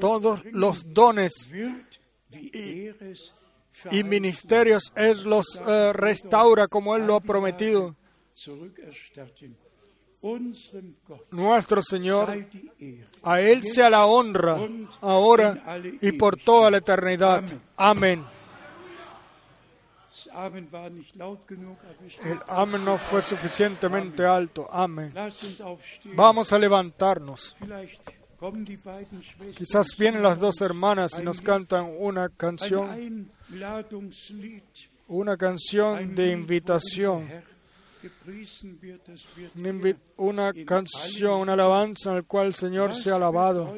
todos 0.00 0.44
los 0.52 0.92
dones 0.92 1.50
y 3.90 4.04
ministerios 4.04 4.92
Él 4.96 5.22
los 5.24 5.60
eh, 5.66 5.92
restaura 5.92 6.68
como 6.68 6.96
Él 6.96 7.06
lo 7.06 7.16
ha 7.16 7.20
prometido. 7.20 7.94
Nuestro 11.30 11.82
Señor, 11.82 12.46
a 13.22 13.40
Él 13.40 13.62
sea 13.62 13.90
la 13.90 14.06
honra 14.06 14.58
ahora 15.00 15.80
y 16.00 16.12
por 16.12 16.36
toda 16.36 16.70
la 16.70 16.78
eternidad. 16.78 17.44
Amén. 17.76 18.24
El 22.24 22.40
amén 22.48 22.84
no 22.84 22.98
fue 22.98 23.22
suficientemente 23.22 24.24
alto. 24.24 24.68
Amén. 24.70 25.14
Vamos 26.16 26.52
a 26.52 26.58
levantarnos. 26.58 27.56
Quizás 29.56 29.86
vienen 29.98 30.22
las 30.22 30.38
dos 30.38 30.60
hermanas 30.60 31.18
y 31.18 31.22
nos 31.22 31.40
cantan 31.40 31.94
una 31.98 32.28
canción, 32.28 33.30
una 35.08 35.36
canción 35.36 36.14
de 36.14 36.32
invitación, 36.32 37.30
una, 40.16 40.52
canción, 40.66 41.40
una 41.40 41.52
alabanza 41.54 42.10
en 42.10 42.16
la 42.16 42.22
cual 42.22 42.48
el 42.48 42.54
Señor 42.54 42.90
Was 42.90 43.02
sea 43.02 43.16
alabado. 43.16 43.74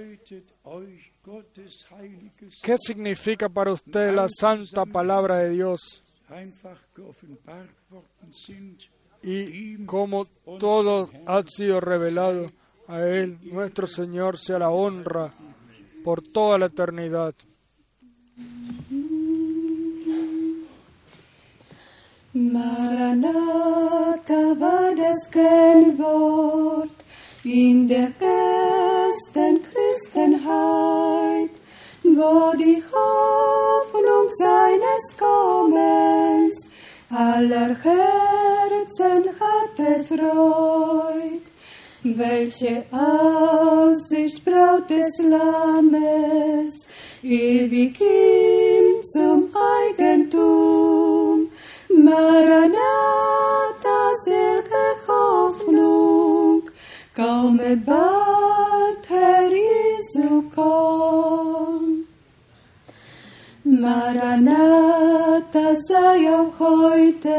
¿Qué 2.63 2.77
significa 2.79 3.49
para 3.49 3.73
usted 3.73 4.13
la 4.13 4.29
santa 4.29 4.85
palabra 4.85 5.39
de 5.39 5.51
Dios? 5.51 6.03
Y 9.22 9.85
como 9.87 10.27
todo 10.59 11.11
ha 11.27 11.43
sido 11.47 11.81
revelado 11.81 12.51
a 12.89 13.01
Él, 13.01 13.39
nuestro 13.45 13.87
Señor 13.87 14.39
sea 14.39 14.59
la 14.59 14.70
honra 14.70 15.33
por 16.05 16.22
toda 16.22 16.59
la 16.59 16.66
eternidad. 16.66 17.35
Maranatha 22.33 23.33
war 24.59 24.95
das 24.95 25.31
Kennwort 25.31 26.91
in 27.45 27.89
der 27.89 28.12
ersten 28.20 29.62
Christenheit, 29.62 31.51
wo 32.15 32.57
die 32.57 32.83
Hoffnung 32.93 34.29
seines 34.39 35.05
Kommens 35.19 36.69
aller 37.11 37.77
Herzen 37.83 39.25
hat 39.41 39.79
erfreut. 39.79 41.47
Welche 42.03 42.85
Aussicht 42.93 44.45
Braut 44.45 44.89
des 44.89 45.19
Lammes, 45.19 46.87
ewig 47.23 48.01
ihm 48.01 49.03
zum 49.03 49.49
Eigentum. 49.83 51.49
Maranatha, 51.89 52.79
selge 54.25 54.87
Hoffnung, 55.09 56.63
komme 57.15 57.77
bald, 57.85 59.09
Herr 59.09 59.51
Jesu, 59.51 60.45
komm. 60.55 61.86
Maranatha 63.87 65.66
sei 65.78 66.18
auch 66.37 66.59
heute 66.59 67.37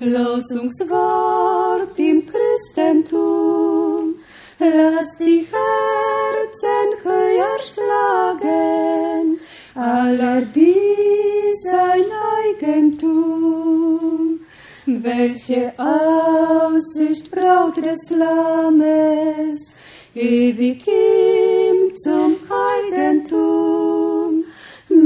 Losungswort 0.00 1.98
im 1.98 2.22
Christentum. 2.30 4.16
Lass 4.58 5.16
die 5.18 5.46
Herzen 5.54 6.88
höher 7.02 7.58
schlagen, 7.70 9.40
aller 9.74 10.42
dies 10.42 11.62
sein 11.70 12.04
Eigentum. 12.44 14.40
Welche 14.84 15.72
Aussicht 15.78 17.30
Braut 17.30 17.78
des 17.78 18.10
Lammes, 18.10 19.74
ewig 20.14 20.86
ihm 20.86 21.96
zum 21.96 22.36
Eigentum. 22.50 24.09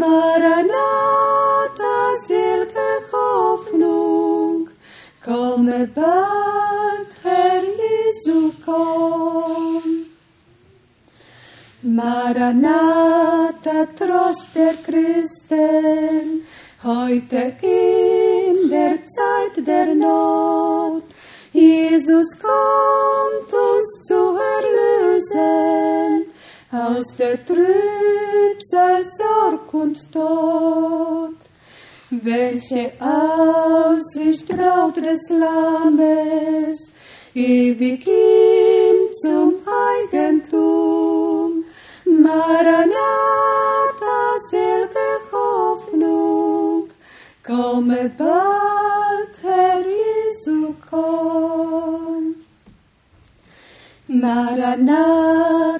Maranatha, 0.04 1.94
selge 2.26 2.90
Hoffnung, 3.12 4.68
komme 5.24 5.88
bald, 5.94 7.10
Herr 7.22 7.64
Jesu, 7.82 8.52
komm. 8.64 9.84
Maranatha, 11.82 13.78
Trost 13.98 14.48
der 14.54 14.76
Christen, 14.86 16.26
heute 16.82 17.40
in 17.62 18.70
der 18.70 18.96
Zeit 19.16 19.66
der 19.66 19.94
Not. 19.94 21.04
Jesus 21.52 22.28
kommt 22.40 23.52
uns 23.52 23.88
zu 24.08 24.20
erlösen 24.56 26.33
aus 26.74 27.04
der 27.16 27.38
Trübsal, 27.46 29.04
Sorg 29.16 29.72
und 29.72 30.12
Tod. 30.12 31.36
Welche 32.10 32.92
Aussicht 33.00 34.48
Braut 34.48 34.96
des 34.96 35.30
Lammes, 35.30 36.92
ewig 37.34 38.06
ihm 38.06 39.12
zum 39.22 39.54
Eigentum. 39.66 41.64
Maranatha, 42.04 42.90
selge 44.50 45.08
Hoffnung, 45.32 46.88
komme 47.42 48.10
bald, 48.16 49.34
Herr 49.42 49.80
Jesu, 49.80 50.74
komm. 50.90 52.34
Maranatha, 54.06 55.73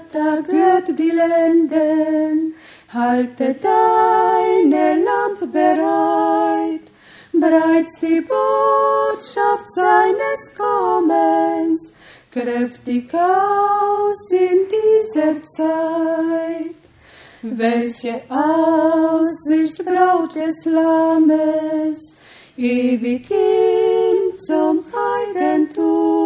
gehört 0.47 0.89
die 0.99 1.11
Lenden, 1.11 2.55
halte 2.93 3.55
deine 3.55 5.05
Lampe 5.05 5.47
bereit, 5.47 6.81
bereits 7.33 7.99
die 8.01 8.21
Botschaft 8.21 9.69
seines 9.75 10.41
Kommens, 10.57 11.93
kräftig 12.31 13.13
aus 13.15 14.31
in 14.31 14.61
dieser 14.75 15.43
Zeit. 15.45 16.77
Welche 17.43 18.23
Aussicht 18.31 19.85
Braut 19.85 20.35
des 20.35 20.65
Lammes, 20.65 21.99
ewig 22.57 23.31
ihm 23.31 24.39
zum 24.41 24.85
Eigentum. 24.93 26.24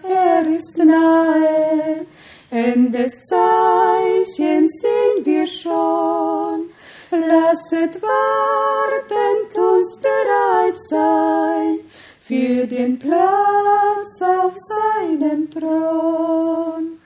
er 0.02 0.46
ist 0.48 0.76
nahe, 0.78 2.06
Endes 2.50 3.24
Zeichen 3.24 4.68
sehen 4.70 5.24
wir 5.24 5.46
schon. 5.46 6.70
Lasset 7.10 8.00
wartend 8.00 9.54
uns 9.56 9.98
bereit 10.00 10.80
sein 10.88 11.80
für 12.24 12.66
den 12.66 12.98
Platz 12.98 14.22
auf 14.22 14.54
seinem 14.56 15.50
Thron. 15.50 16.98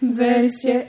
Welche 0.00 0.86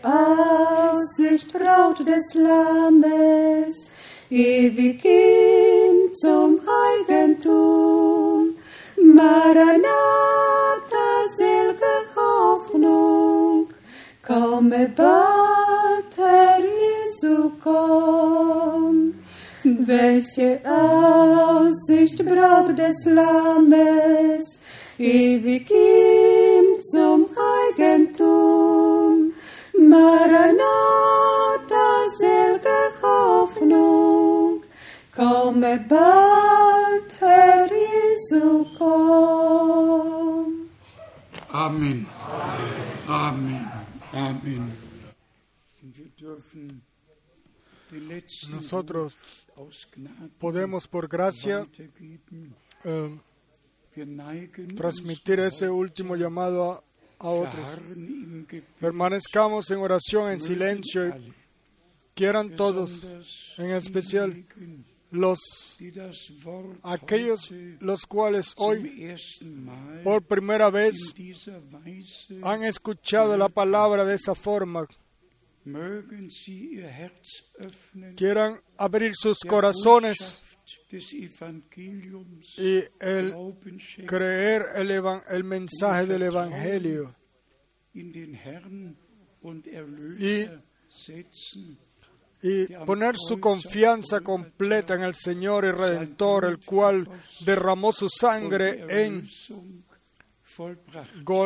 sich 1.16 1.48
Braut 1.48 2.00
des 2.00 2.34
Lammes, 2.34 3.90
ewig 4.30 5.04
ihm 5.06 6.14
zum 6.14 6.60
Eigentum. 6.86 8.56
Maranatha, 8.98 9.88
selge 11.38 11.94
Hoffnung, 12.16 13.68
komme 14.26 14.92
bald, 14.96 16.12
Herr 16.16 16.60
Jesu, 16.60 17.52
komm. 17.64 19.16
Welche 19.64 20.60
Aussicht, 20.66 22.24
Braut 22.26 22.78
des 22.78 23.06
Lammes, 23.06 24.60
ewig 24.98 25.70
ihm 25.72 26.82
zum 26.84 27.28
Eigentum. 27.78 28.91
Den 47.92 48.08
letzten 48.08 48.56
Nosotros 48.56 49.14
podemos 50.40 50.88
por 50.88 51.08
gracia 51.08 51.68
neigen 53.96 54.76
transmitir 54.76 55.40
ese 55.40 55.70
último 55.70 56.16
llamado 56.16 56.72
a, 56.72 56.84
a 57.20 57.30
otros. 57.30 57.66
Permanezcamos 58.80 59.70
en 59.72 59.80
oración, 59.80 60.32
en 60.32 60.40
silencio 60.40 61.08
y 61.08 61.34
quieran 62.16 62.56
todos, 62.56 63.04
en 63.58 63.72
especial 63.72 64.46
los 65.12 65.40
aquellos 66.84 67.52
los 67.82 68.06
cuales 68.06 68.54
hoy 68.58 68.80
por 70.04 70.24
primera 70.24 70.70
vez 70.70 70.96
han 72.44 72.64
escuchado 72.64 73.38
la 73.38 73.50
palabra 73.50 74.06
de 74.06 74.16
esa 74.16 74.36
forma, 74.36 74.88
quieran 78.16 78.60
abrir 78.78 79.14
sus 79.16 79.38
corazones 79.48 80.42
y 82.58 82.84
el 83.00 83.34
creer 84.08 84.64
el, 84.76 84.90
evan- 84.92 85.24
el 85.30 85.44
mensaje 85.44 86.06
del 86.08 86.24
Evangelio. 86.24 87.16
in 87.94 88.12
y 92.44 92.66
poner 92.86 93.16
su 93.18 93.40
confianza 93.40 94.22
completa 94.22 94.96
en 94.96 95.02
el 95.02 95.16
Señor 95.16 95.66
y 95.66 95.72
Redentor, 95.72 96.46
el 96.46 96.60
cual 96.60 97.08
derramó 97.46 97.94
su 97.94 98.10
sangre 98.10 98.84
en, 98.90 99.28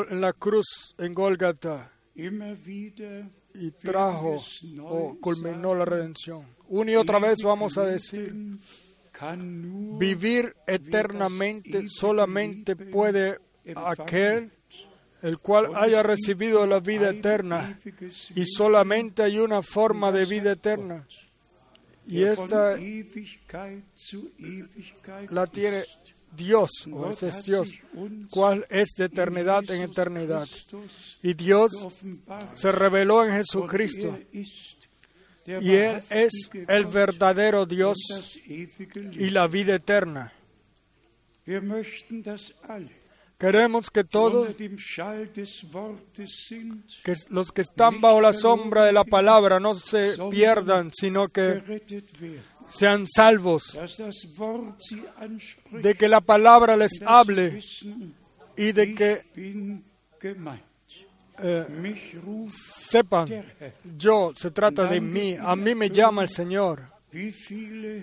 en 0.09 0.21
la 0.21 0.33
cruz, 0.33 0.95
en 0.97 1.13
wieder 2.65 3.29
y 3.53 3.71
trajo 3.71 4.37
o 4.81 5.17
culminó 5.19 5.75
la 5.75 5.85
redención. 5.85 6.45
Una 6.67 6.91
y 6.91 6.95
otra 6.95 7.19
vez 7.19 7.37
vamos 7.43 7.77
a 7.77 7.85
decir, 7.85 8.33
vivir 9.97 10.53
eternamente 10.67 11.85
solamente 11.87 12.75
puede 12.75 13.37
aquel 13.75 14.51
el 15.25 15.39
cual 15.39 15.75
haya 15.75 16.03
recibido 16.03 16.67
la 16.67 16.79
vida 16.79 17.09
eterna 17.09 17.79
y 18.35 18.45
solamente 18.45 19.23
hay 19.23 19.39
una 19.39 19.63
forma 19.63 20.11
de 20.11 20.25
vida 20.25 20.51
eterna. 20.51 21.07
y 22.05 22.21
esta 22.21 22.77
la 25.31 25.47
tiene. 25.47 25.83
Dios 26.35 26.69
o 26.91 27.09
ese 27.11 27.29
es 27.29 27.45
Dios 27.45 27.73
cual 28.29 28.67
es 28.69 28.89
de 28.97 29.05
eternidad 29.05 29.63
en 29.71 29.81
eternidad. 29.83 30.47
Y 31.23 31.33
Dios 31.33 31.71
se 32.53 32.71
reveló 32.71 33.25
en 33.25 33.31
Jesucristo. 33.31 34.19
y 35.47 35.71
él 35.71 36.03
es 36.09 36.51
el 36.67 36.85
verdadero 36.85 37.65
Dios 37.65 37.97
y 38.45 39.29
la 39.29 39.47
vida 39.47 39.75
eterna 39.75 40.33
Queremos 43.37 43.89
que 43.89 44.05
todos 44.05 44.47
que 47.03 47.13
los 47.29 47.51
que 47.51 47.61
están 47.61 47.99
bajo 47.99 48.21
la 48.21 48.31
sombra 48.31 48.85
de 48.85 48.93
la 48.93 49.03
palabra 49.03 49.59
no 49.59 49.75
se 49.75 50.15
pierdan, 50.31 50.91
sino 50.93 51.27
que 51.27 51.61
sean 52.69 53.05
salvos, 53.07 53.77
de 55.71 55.95
que 55.95 56.07
la 56.07 56.21
palabra 56.21 56.77
les 56.77 57.01
hable 57.05 57.59
y 58.55 58.71
de 58.71 58.95
que 58.95 59.21
eh, 61.37 61.65
sepan, 62.89 63.27
yo, 63.97 64.31
se 64.33 64.51
trata 64.51 64.85
de 64.85 65.01
mí, 65.01 65.35
a 65.37 65.57
mí 65.57 65.75
me 65.75 65.89
llama 65.89 66.21
el 66.21 66.29
Señor. 66.29 66.94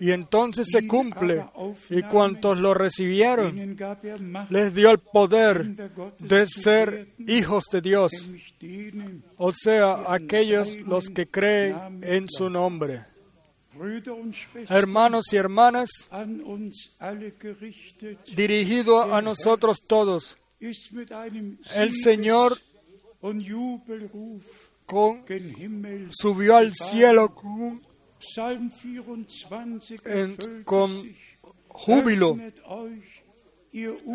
Y 0.01 0.11
entonces 0.11 0.67
se 0.71 0.87
cumple, 0.87 1.45
y 1.91 2.03
cuantos 2.03 2.59
lo 2.59 2.73
recibieron, 2.75 3.59
er 3.59 4.51
les 4.51 4.75
dio 4.75 4.91
el 4.91 4.99
poder 4.99 5.65
de 6.19 6.47
ser 6.47 7.09
hijos 7.27 7.65
de 7.73 7.81
Dios, 7.83 8.31
o 9.37 9.53
sea, 9.53 10.05
aquellos 10.13 10.77
los 10.87 11.09
que 11.11 11.27
creen 11.27 12.01
en 12.03 12.27
su 12.29 12.49
nombre. 12.49 13.05
Hermanos 14.69 15.33
y 15.33 15.37
hermanas, 15.37 15.91
dirigido 18.37 19.13
a 19.15 19.21
nosotros 19.23 19.79
todos, 19.87 20.37
el 21.75 21.93
Señor 21.93 22.57
con, 24.87 25.25
subió 26.11 26.57
al 26.57 26.73
cielo 26.75 27.35
con, 27.35 27.51
un- 27.61 27.83
Psalm 27.83 27.83
24 27.83 27.92
en- 30.05 30.37
con 30.65 30.91
júbilo. 31.69 32.39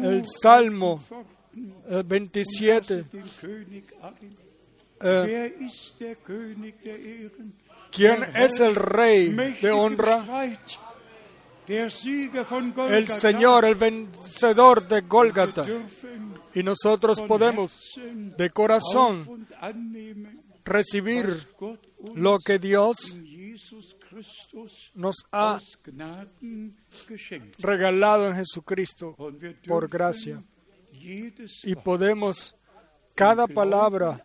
El 0.03 0.23
Salmo 0.25 0.99
Pforten, 1.07 1.73
eh, 1.89 1.95
und 1.97 2.07
27. 2.07 2.95
lasset 2.95 3.11
den 3.11 3.23
König 3.41 3.83
ein. 4.01 4.37
eh, 5.01 5.25
Ehren? 6.95 7.53
¿Quién 7.91 8.23
es 8.35 8.59
el 8.59 8.75
rey 8.75 9.29
de 9.61 9.71
honra? 9.71 10.23
El. 12.89 13.07
Señor, 13.09 13.65
el 13.65 13.75
vencedor 13.75 14.87
de 14.87 15.01
Gólgata. 15.01 15.65
Y 16.53 16.63
nosotros 16.63 17.21
podemos 17.23 17.99
de 18.37 18.49
corazón 18.51 19.47
recibir 20.63 21.47
lo 22.15 22.37
que 22.39 22.57
Dios 22.59 23.17
nos 24.93 25.15
ha 25.31 25.59
regalado 27.59 28.27
en 28.27 28.35
Jesucristo 28.35 29.15
por 29.67 29.87
gracia. 29.87 30.41
Y 31.63 31.75
podemos 31.75 32.55
cada 33.15 33.47
palabra 33.47 34.23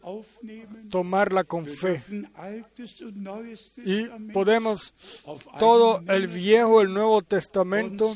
tomarla 0.90 1.45
con 1.45 1.66
fe. 1.66 2.03
Y 3.84 4.05
podemos 4.32 4.95
todo 5.59 6.03
el 6.09 6.26
Viejo, 6.28 6.82
el 6.82 6.93
Nuevo 6.93 7.22
Testamento 7.22 8.14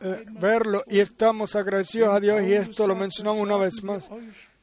eh, 0.00 0.24
verlo 0.30 0.84
y 0.86 1.00
estamos 1.00 1.56
agradecidos 1.56 2.10
a 2.10 2.20
Dios 2.20 2.42
y 2.46 2.52
esto 2.52 2.86
lo 2.86 2.94
mencionamos 2.94 3.40
una 3.40 3.56
vez 3.56 3.82
más. 3.82 4.08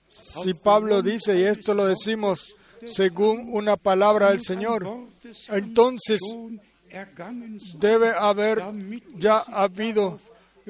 Si 0.08 0.54
Pablo 0.54 1.02
dice, 1.02 1.38
y 1.40 1.44
esto 1.44 1.74
lo 1.74 1.86
decimos 1.86 2.56
según 2.86 3.50
una 3.52 3.78
palabra 3.78 4.30
del 4.30 4.42
Señor, 4.42 4.88
entonces 5.50 6.20
debe 7.78 8.10
haber 8.10 8.64
ya 9.16 9.40
habido, 9.40 10.20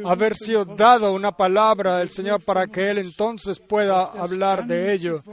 haber 0.03 0.35
sido 0.35 0.65
dado 0.65 1.13
una 1.13 1.31
palabra 1.31 1.99
del 1.99 2.09
Señor 2.09 2.41
para 2.41 2.67
que 2.67 2.89
Él 2.89 2.99
entonces 2.99 3.59
pueda 3.59 4.03
hablar 4.03 4.65
de 4.65 4.93
ello. 4.93 5.23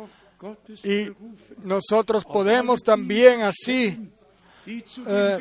Y 0.85 1.09
nosotros 1.65 2.25
podemos 2.25 2.81
también 2.81 3.43
así 3.43 4.11
eh, 4.67 5.39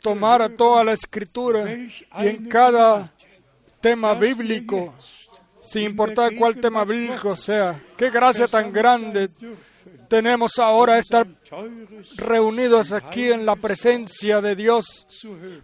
tomar 0.00 0.48
toda 0.50 0.84
la 0.84 0.92
escritura 0.92 1.70
y 1.70 1.92
en 2.26 2.48
cada 2.48 3.12
tema 3.80 4.14
bíblico, 4.14 4.94
sin 5.68 5.82
importar 5.82 6.34
cuál 6.34 6.56
tema 6.56 6.84
bíblico 6.84 7.36
sea, 7.36 7.78
qué 7.96 8.10
gracia 8.10 8.48
tan 8.48 8.72
grande 8.72 9.28
tenemos 10.08 10.58
ahora 10.58 10.98
estar 10.98 11.26
reunidos 12.16 12.92
aquí 12.92 13.30
en 13.30 13.44
la 13.44 13.56
presencia 13.56 14.40
de 14.40 14.56
Dios 14.56 15.06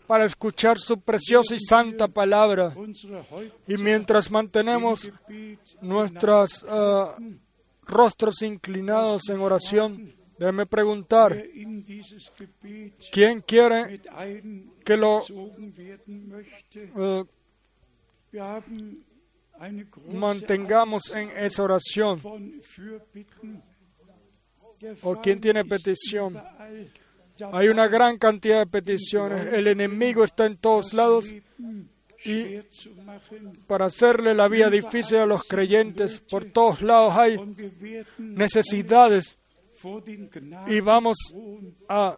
para 0.06 0.26
escuchar 0.26 0.78
su 0.78 1.00
preciosa 1.00 1.54
y 1.54 1.58
santa 1.58 2.08
palabra. 2.08 2.74
Y 3.66 3.76
mientras 3.78 4.30
mantenemos 4.30 5.10
nuestros 5.80 6.62
uh, 6.64 7.06
rostros 7.86 8.42
inclinados 8.42 9.30
en 9.30 9.40
oración, 9.40 10.14
déjeme 10.38 10.66
preguntar, 10.66 11.42
¿quién 13.10 13.40
quiere 13.40 14.00
que 14.84 14.96
lo 14.96 15.24
uh, 16.94 17.26
mantengamos 20.12 21.10
en 21.10 21.30
esa 21.36 21.62
oración? 21.62 22.20
o 25.02 25.20
quién 25.20 25.40
tiene 25.40 25.64
petición. 25.64 26.40
Hay 27.52 27.68
una 27.68 27.88
gran 27.88 28.18
cantidad 28.18 28.60
de 28.60 28.66
peticiones. 28.66 29.52
El 29.52 29.66
enemigo 29.66 30.24
está 30.24 30.46
en 30.46 30.56
todos 30.56 30.92
lados 30.94 31.32
y 32.24 32.60
para 33.66 33.86
hacerle 33.86 34.34
la 34.34 34.48
vida 34.48 34.70
difícil 34.70 35.18
a 35.18 35.26
los 35.26 35.44
creyentes, 35.44 36.20
por 36.20 36.46
todos 36.46 36.80
lados 36.80 37.14
hay 37.16 37.38
necesidades 38.18 39.36
y 40.66 40.80
vamos 40.80 41.16
a, 41.88 42.16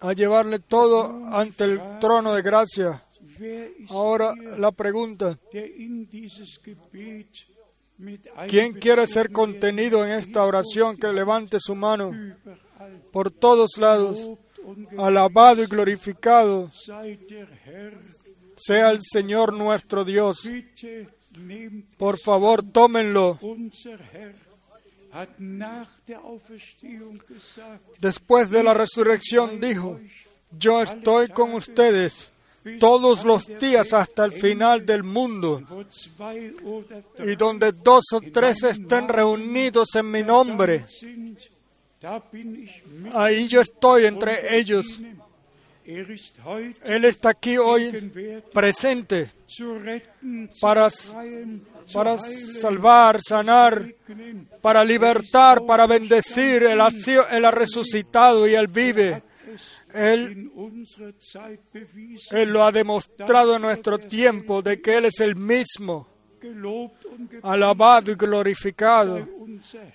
a 0.00 0.12
llevarle 0.12 0.60
todo 0.60 1.26
ante 1.26 1.64
el 1.64 1.80
trono 1.98 2.34
de 2.34 2.42
gracia. 2.42 3.02
Ahora 3.88 4.34
la 4.58 4.72
pregunta, 4.72 5.38
¿quién 8.48 8.72
quiere 8.74 9.06
ser 9.06 9.30
contenido 9.32 10.04
en 10.04 10.12
esta 10.12 10.44
oración 10.44 10.96
que 10.96 11.12
levante 11.12 11.58
su 11.60 11.74
mano 11.74 12.12
por 13.12 13.30
todos 13.30 13.70
lados? 13.78 14.30
Alabado 14.98 15.62
y 15.62 15.66
glorificado 15.66 16.70
sea 18.56 18.90
el 18.90 18.98
Señor 19.00 19.52
nuestro 19.52 20.04
Dios. 20.04 20.48
Por 21.96 22.18
favor, 22.18 22.62
tómenlo. 22.62 23.38
Después 28.00 28.50
de 28.50 28.62
la 28.62 28.74
resurrección 28.74 29.60
dijo, 29.60 29.98
yo 30.50 30.82
estoy 30.82 31.28
con 31.28 31.54
ustedes 31.54 32.30
todos 32.78 33.24
los 33.24 33.46
días 33.58 33.92
hasta 33.92 34.24
el 34.24 34.32
final 34.32 34.84
del 34.84 35.04
mundo. 35.04 35.62
Y 37.24 37.36
donde 37.36 37.72
dos 37.72 38.04
o 38.12 38.20
tres 38.20 38.62
estén 38.62 39.08
reunidos 39.08 39.94
en 39.94 40.10
mi 40.10 40.22
nombre, 40.22 40.84
ahí 43.14 43.48
yo 43.48 43.60
estoy 43.60 44.06
entre 44.06 44.56
ellos. 44.58 45.00
Él 45.84 47.04
está 47.06 47.30
aquí 47.30 47.56
hoy 47.56 48.12
presente 48.52 49.30
para, 50.60 50.88
para 51.94 52.18
salvar, 52.18 53.20
sanar, 53.26 53.94
para 54.60 54.84
libertar, 54.84 55.64
para 55.64 55.86
bendecir. 55.86 56.64
Él 56.64 56.80
ha, 56.82 56.88
él 57.30 57.44
ha 57.44 57.50
resucitado 57.50 58.46
y 58.46 58.54
Él 58.54 58.68
vive. 58.68 59.22
Él, 59.94 60.50
él, 62.30 62.48
lo 62.50 62.64
ha 62.64 62.72
demostrado 62.72 63.56
en 63.56 63.62
nuestro 63.62 63.98
tiempo 63.98 64.62
de 64.62 64.80
que 64.80 64.98
Él 64.98 65.06
es 65.06 65.20
el 65.20 65.36
mismo. 65.36 66.08
Alabado 67.42 68.12
y 68.12 68.14
glorificado 68.14 69.26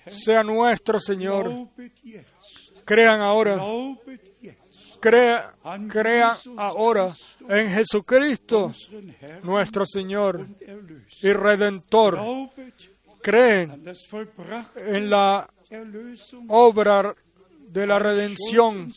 sea 0.06 0.42
nuestro 0.42 1.00
Señor. 1.00 1.68
Crean 2.84 3.20
ahora. 3.20 3.58
Crea, 5.00 5.54
crean 5.90 6.36
ahora 6.56 7.12
en 7.46 7.70
Jesucristo, 7.70 8.72
nuestro 9.42 9.84
Señor 9.84 10.46
y 11.20 11.32
Redentor. 11.32 12.20
Creen 13.20 13.84
en 14.76 15.10
la 15.10 15.50
obra 16.48 17.14
de 17.74 17.88
la 17.88 17.98
redención 17.98 18.92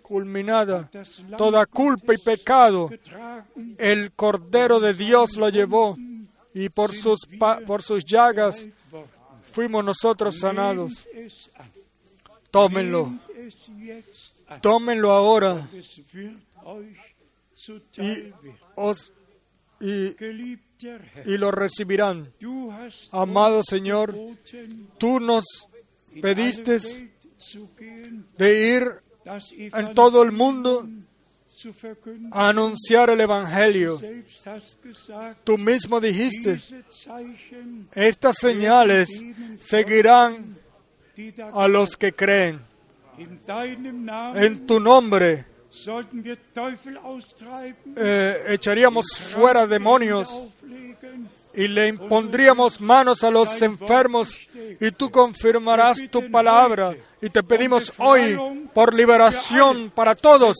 culminada. 0.00 0.88
Toda 1.36 1.66
culpa 1.66 2.14
y 2.14 2.18
pecado, 2.18 2.88
el 3.78 4.12
Cordero 4.12 4.78
de 4.78 4.94
Dios 4.94 5.36
lo 5.36 5.48
llevó 5.48 5.98
y 6.54 6.68
por 6.68 6.92
sus, 6.92 7.18
por 7.66 7.82
sus 7.82 8.04
llagas 8.04 8.68
fuimos 9.52 9.84
nosotros 9.84 10.38
sanados. 10.38 11.04
Tómenlo. 12.52 13.12
Tómenlo 14.62 15.10
ahora 15.10 15.68
y, 17.98 18.32
os, 18.76 19.12
y, 19.80 20.14
y 21.24 21.38
lo 21.38 21.50
recibirán. 21.50 22.32
Amado 23.10 23.64
Señor, 23.64 24.16
tú 24.96 25.18
nos 25.18 25.44
pediste 26.22 26.78
de 28.38 28.74
ir 28.74 28.84
en 29.58 29.94
todo 29.94 30.22
el 30.22 30.32
mundo 30.32 30.88
a 32.32 32.48
anunciar 32.48 33.10
el 33.10 33.20
Evangelio. 33.20 33.98
Tú 35.44 35.58
mismo 35.58 36.00
dijiste, 36.00 36.60
estas 37.92 38.36
señales 38.38 39.22
seguirán 39.60 40.56
a 41.52 41.68
los 41.68 41.96
que 41.96 42.12
creen. 42.12 42.60
En 43.18 44.66
tu 44.66 44.78
nombre 44.78 45.46
eh, 47.96 48.44
echaríamos 48.48 49.06
fuera 49.16 49.66
demonios 49.66 50.42
y 51.56 51.68
le 51.68 51.88
impondríamos 51.88 52.80
manos 52.80 53.24
a 53.24 53.30
los 53.30 53.60
enfermos 53.62 54.38
y 54.78 54.90
tú 54.90 55.10
confirmarás 55.10 55.98
tu 56.10 56.30
palabra. 56.30 56.94
Y 57.20 57.30
te 57.30 57.42
pedimos 57.42 57.92
hoy 57.96 58.38
por 58.74 58.92
liberación 58.92 59.90
para 59.94 60.14
todos, 60.14 60.56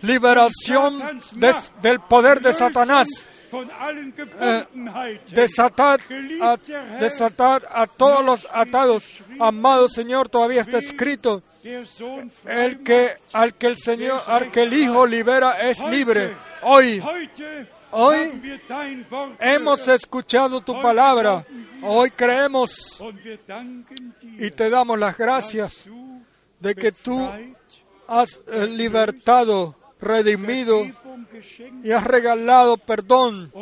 liberación 0.00 1.20
del 1.82 2.00
poder 2.00 2.40
de 2.40 2.54
Satanás. 2.54 3.08
Eh, 4.40 4.64
desatar, 5.30 6.00
a, 6.40 6.56
desatar 6.98 7.62
a 7.70 7.86
todos 7.86 8.24
los 8.24 8.48
atados. 8.52 9.04
Amado 9.38 9.88
Señor, 9.88 10.28
todavía 10.28 10.62
está 10.62 10.78
escrito 10.78 11.40
el 12.44 12.82
que 12.82 13.16
al 13.32 13.54
que 13.54 13.66
el 13.68 13.76
Señor, 13.76 14.20
al 14.26 14.50
que 14.50 14.64
el 14.64 14.72
Hijo 14.74 15.06
libera 15.06 15.68
es 15.70 15.78
libre. 15.84 16.34
Hoy, 16.62 17.00
hoy 17.94 18.58
hemos 19.40 19.88
escuchado 19.88 20.60
tu 20.60 20.72
palabra. 20.80 21.46
Hoy 21.82 22.10
creemos 22.10 23.02
y 24.38 24.50
te 24.50 24.70
damos 24.70 24.98
las 24.98 25.16
gracias 25.16 25.88
de 26.60 26.74
que 26.74 26.92
tú 26.92 27.28
has 28.06 28.42
eh, 28.46 28.66
libertado, 28.66 29.76
redimido 30.00 30.84
y 31.82 31.90
has 31.90 32.04
regalado 32.04 32.76
perdón 32.76 33.52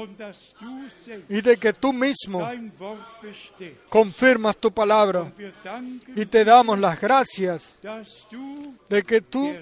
y 1.29 1.41
de 1.41 1.57
que 1.57 1.73
tú 1.73 1.93
mismo 1.93 2.49
confirmas 3.89 4.57
tu 4.57 4.73
palabra. 4.73 5.33
Y 6.15 6.27
te 6.27 6.45
damos 6.45 6.79
las 6.79 7.01
gracias 7.01 7.77
de 8.89 9.03
que 9.03 9.21
tú 9.21 9.55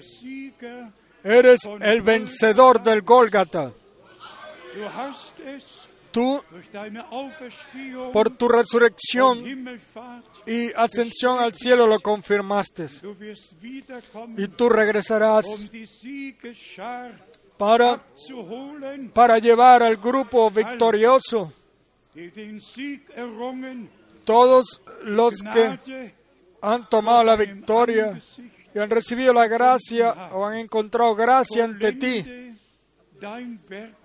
eres 1.23 1.61
el 1.79 2.01
vencedor 2.01 2.81
del 2.81 3.01
Gólgata. 3.01 3.73
Tú, 6.11 6.43
por 8.11 8.29
tu 8.31 8.49
resurrección 8.49 9.45
y 10.45 10.73
ascensión 10.73 11.39
al 11.39 11.53
cielo, 11.53 11.87
lo 11.87 11.99
confirmaste. 12.01 12.87
Y 14.37 14.47
tú 14.49 14.67
regresarás 14.67 15.45
para, 17.57 18.03
para 19.13 19.39
llevar 19.39 19.83
al 19.83 19.95
grupo 19.97 20.51
victorioso. 20.51 21.53
Todos 24.25 24.81
los 25.03 25.35
que 25.53 26.13
han 26.61 26.89
tomado 26.89 27.23
la 27.23 27.35
victoria 27.37 28.21
y 28.75 28.79
han 28.79 28.89
recibido 28.89 29.33
la 29.33 29.47
gracia 29.47 30.29
o 30.33 30.45
han 30.45 30.57
encontrado 30.57 31.15
gracia 31.15 31.63
ante 31.63 31.93
ti, 31.93 32.25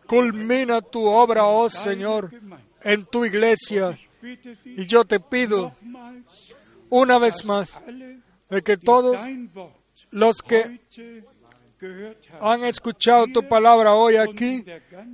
culmina 0.06 0.80
tu 0.80 1.04
obra, 1.04 1.44
oh 1.46 1.68
Señor, 1.70 2.30
en 2.82 3.04
tu 3.04 3.24
iglesia. 3.24 3.98
Y 4.64 4.86
yo 4.86 5.04
te 5.04 5.20
pido 5.20 5.74
una 6.88 7.18
vez 7.18 7.44
más 7.44 7.78
de 8.50 8.62
que 8.62 8.76
todos 8.76 9.18
los 10.10 10.42
que 10.42 10.80
han 12.40 12.64
escuchado 12.64 13.26
tu 13.26 13.46
palabra 13.46 13.94
hoy 13.94 14.16
aquí 14.16 14.64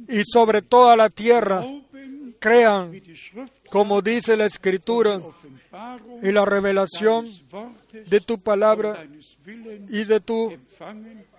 y 0.08 0.22
sobre 0.24 0.62
toda 0.62 0.96
la 0.96 1.10
tierra 1.10 1.64
crean, 2.38 3.00
como 3.70 4.02
dice 4.02 4.36
la 4.36 4.46
Escritura, 4.46 5.20
y 6.22 6.30
la 6.30 6.44
revelación 6.44 7.26
de 8.06 8.20
tu 8.20 8.38
palabra 8.38 9.06
y 9.88 10.04
de 10.04 10.20
tu 10.20 10.52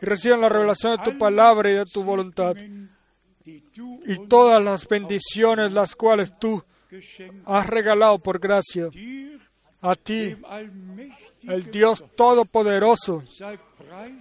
y 0.02 0.06
reciban 0.06 0.42
la 0.42 0.50
revelación 0.50 0.98
de 0.98 1.04
tu 1.04 1.18
palabra 1.18 1.70
y 1.70 1.74
de 1.74 1.86
tu 1.86 2.04
voluntad 2.04 2.56
y 3.76 4.28
todas 4.28 4.64
las 4.64 4.88
bendiciones 4.88 5.72
las 5.72 5.96
cuales 5.96 6.38
tú 6.40 6.64
has 7.46 7.68
regalado 7.68 8.20
por 8.20 8.40
gracia 8.40 8.90
a 9.82 9.96
ti, 9.96 10.36
el 11.44 11.64
Dios 11.72 12.06
Todopoderoso, 12.16 13.24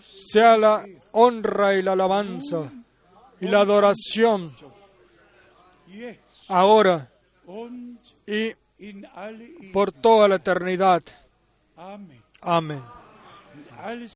sea 0.05 0.57
la 0.57 0.87
honra 1.13 1.75
y 1.75 1.83
la 1.83 1.93
alabanza 1.93 2.73
y 3.41 3.47
la 3.47 3.61
adoración 3.61 4.55
ahora 6.49 7.11
y 8.27 8.55
por 9.73 9.93
toda 9.93 10.29
la 10.29 10.37
eternidad. 10.37 11.03
Amén. 12.41 12.83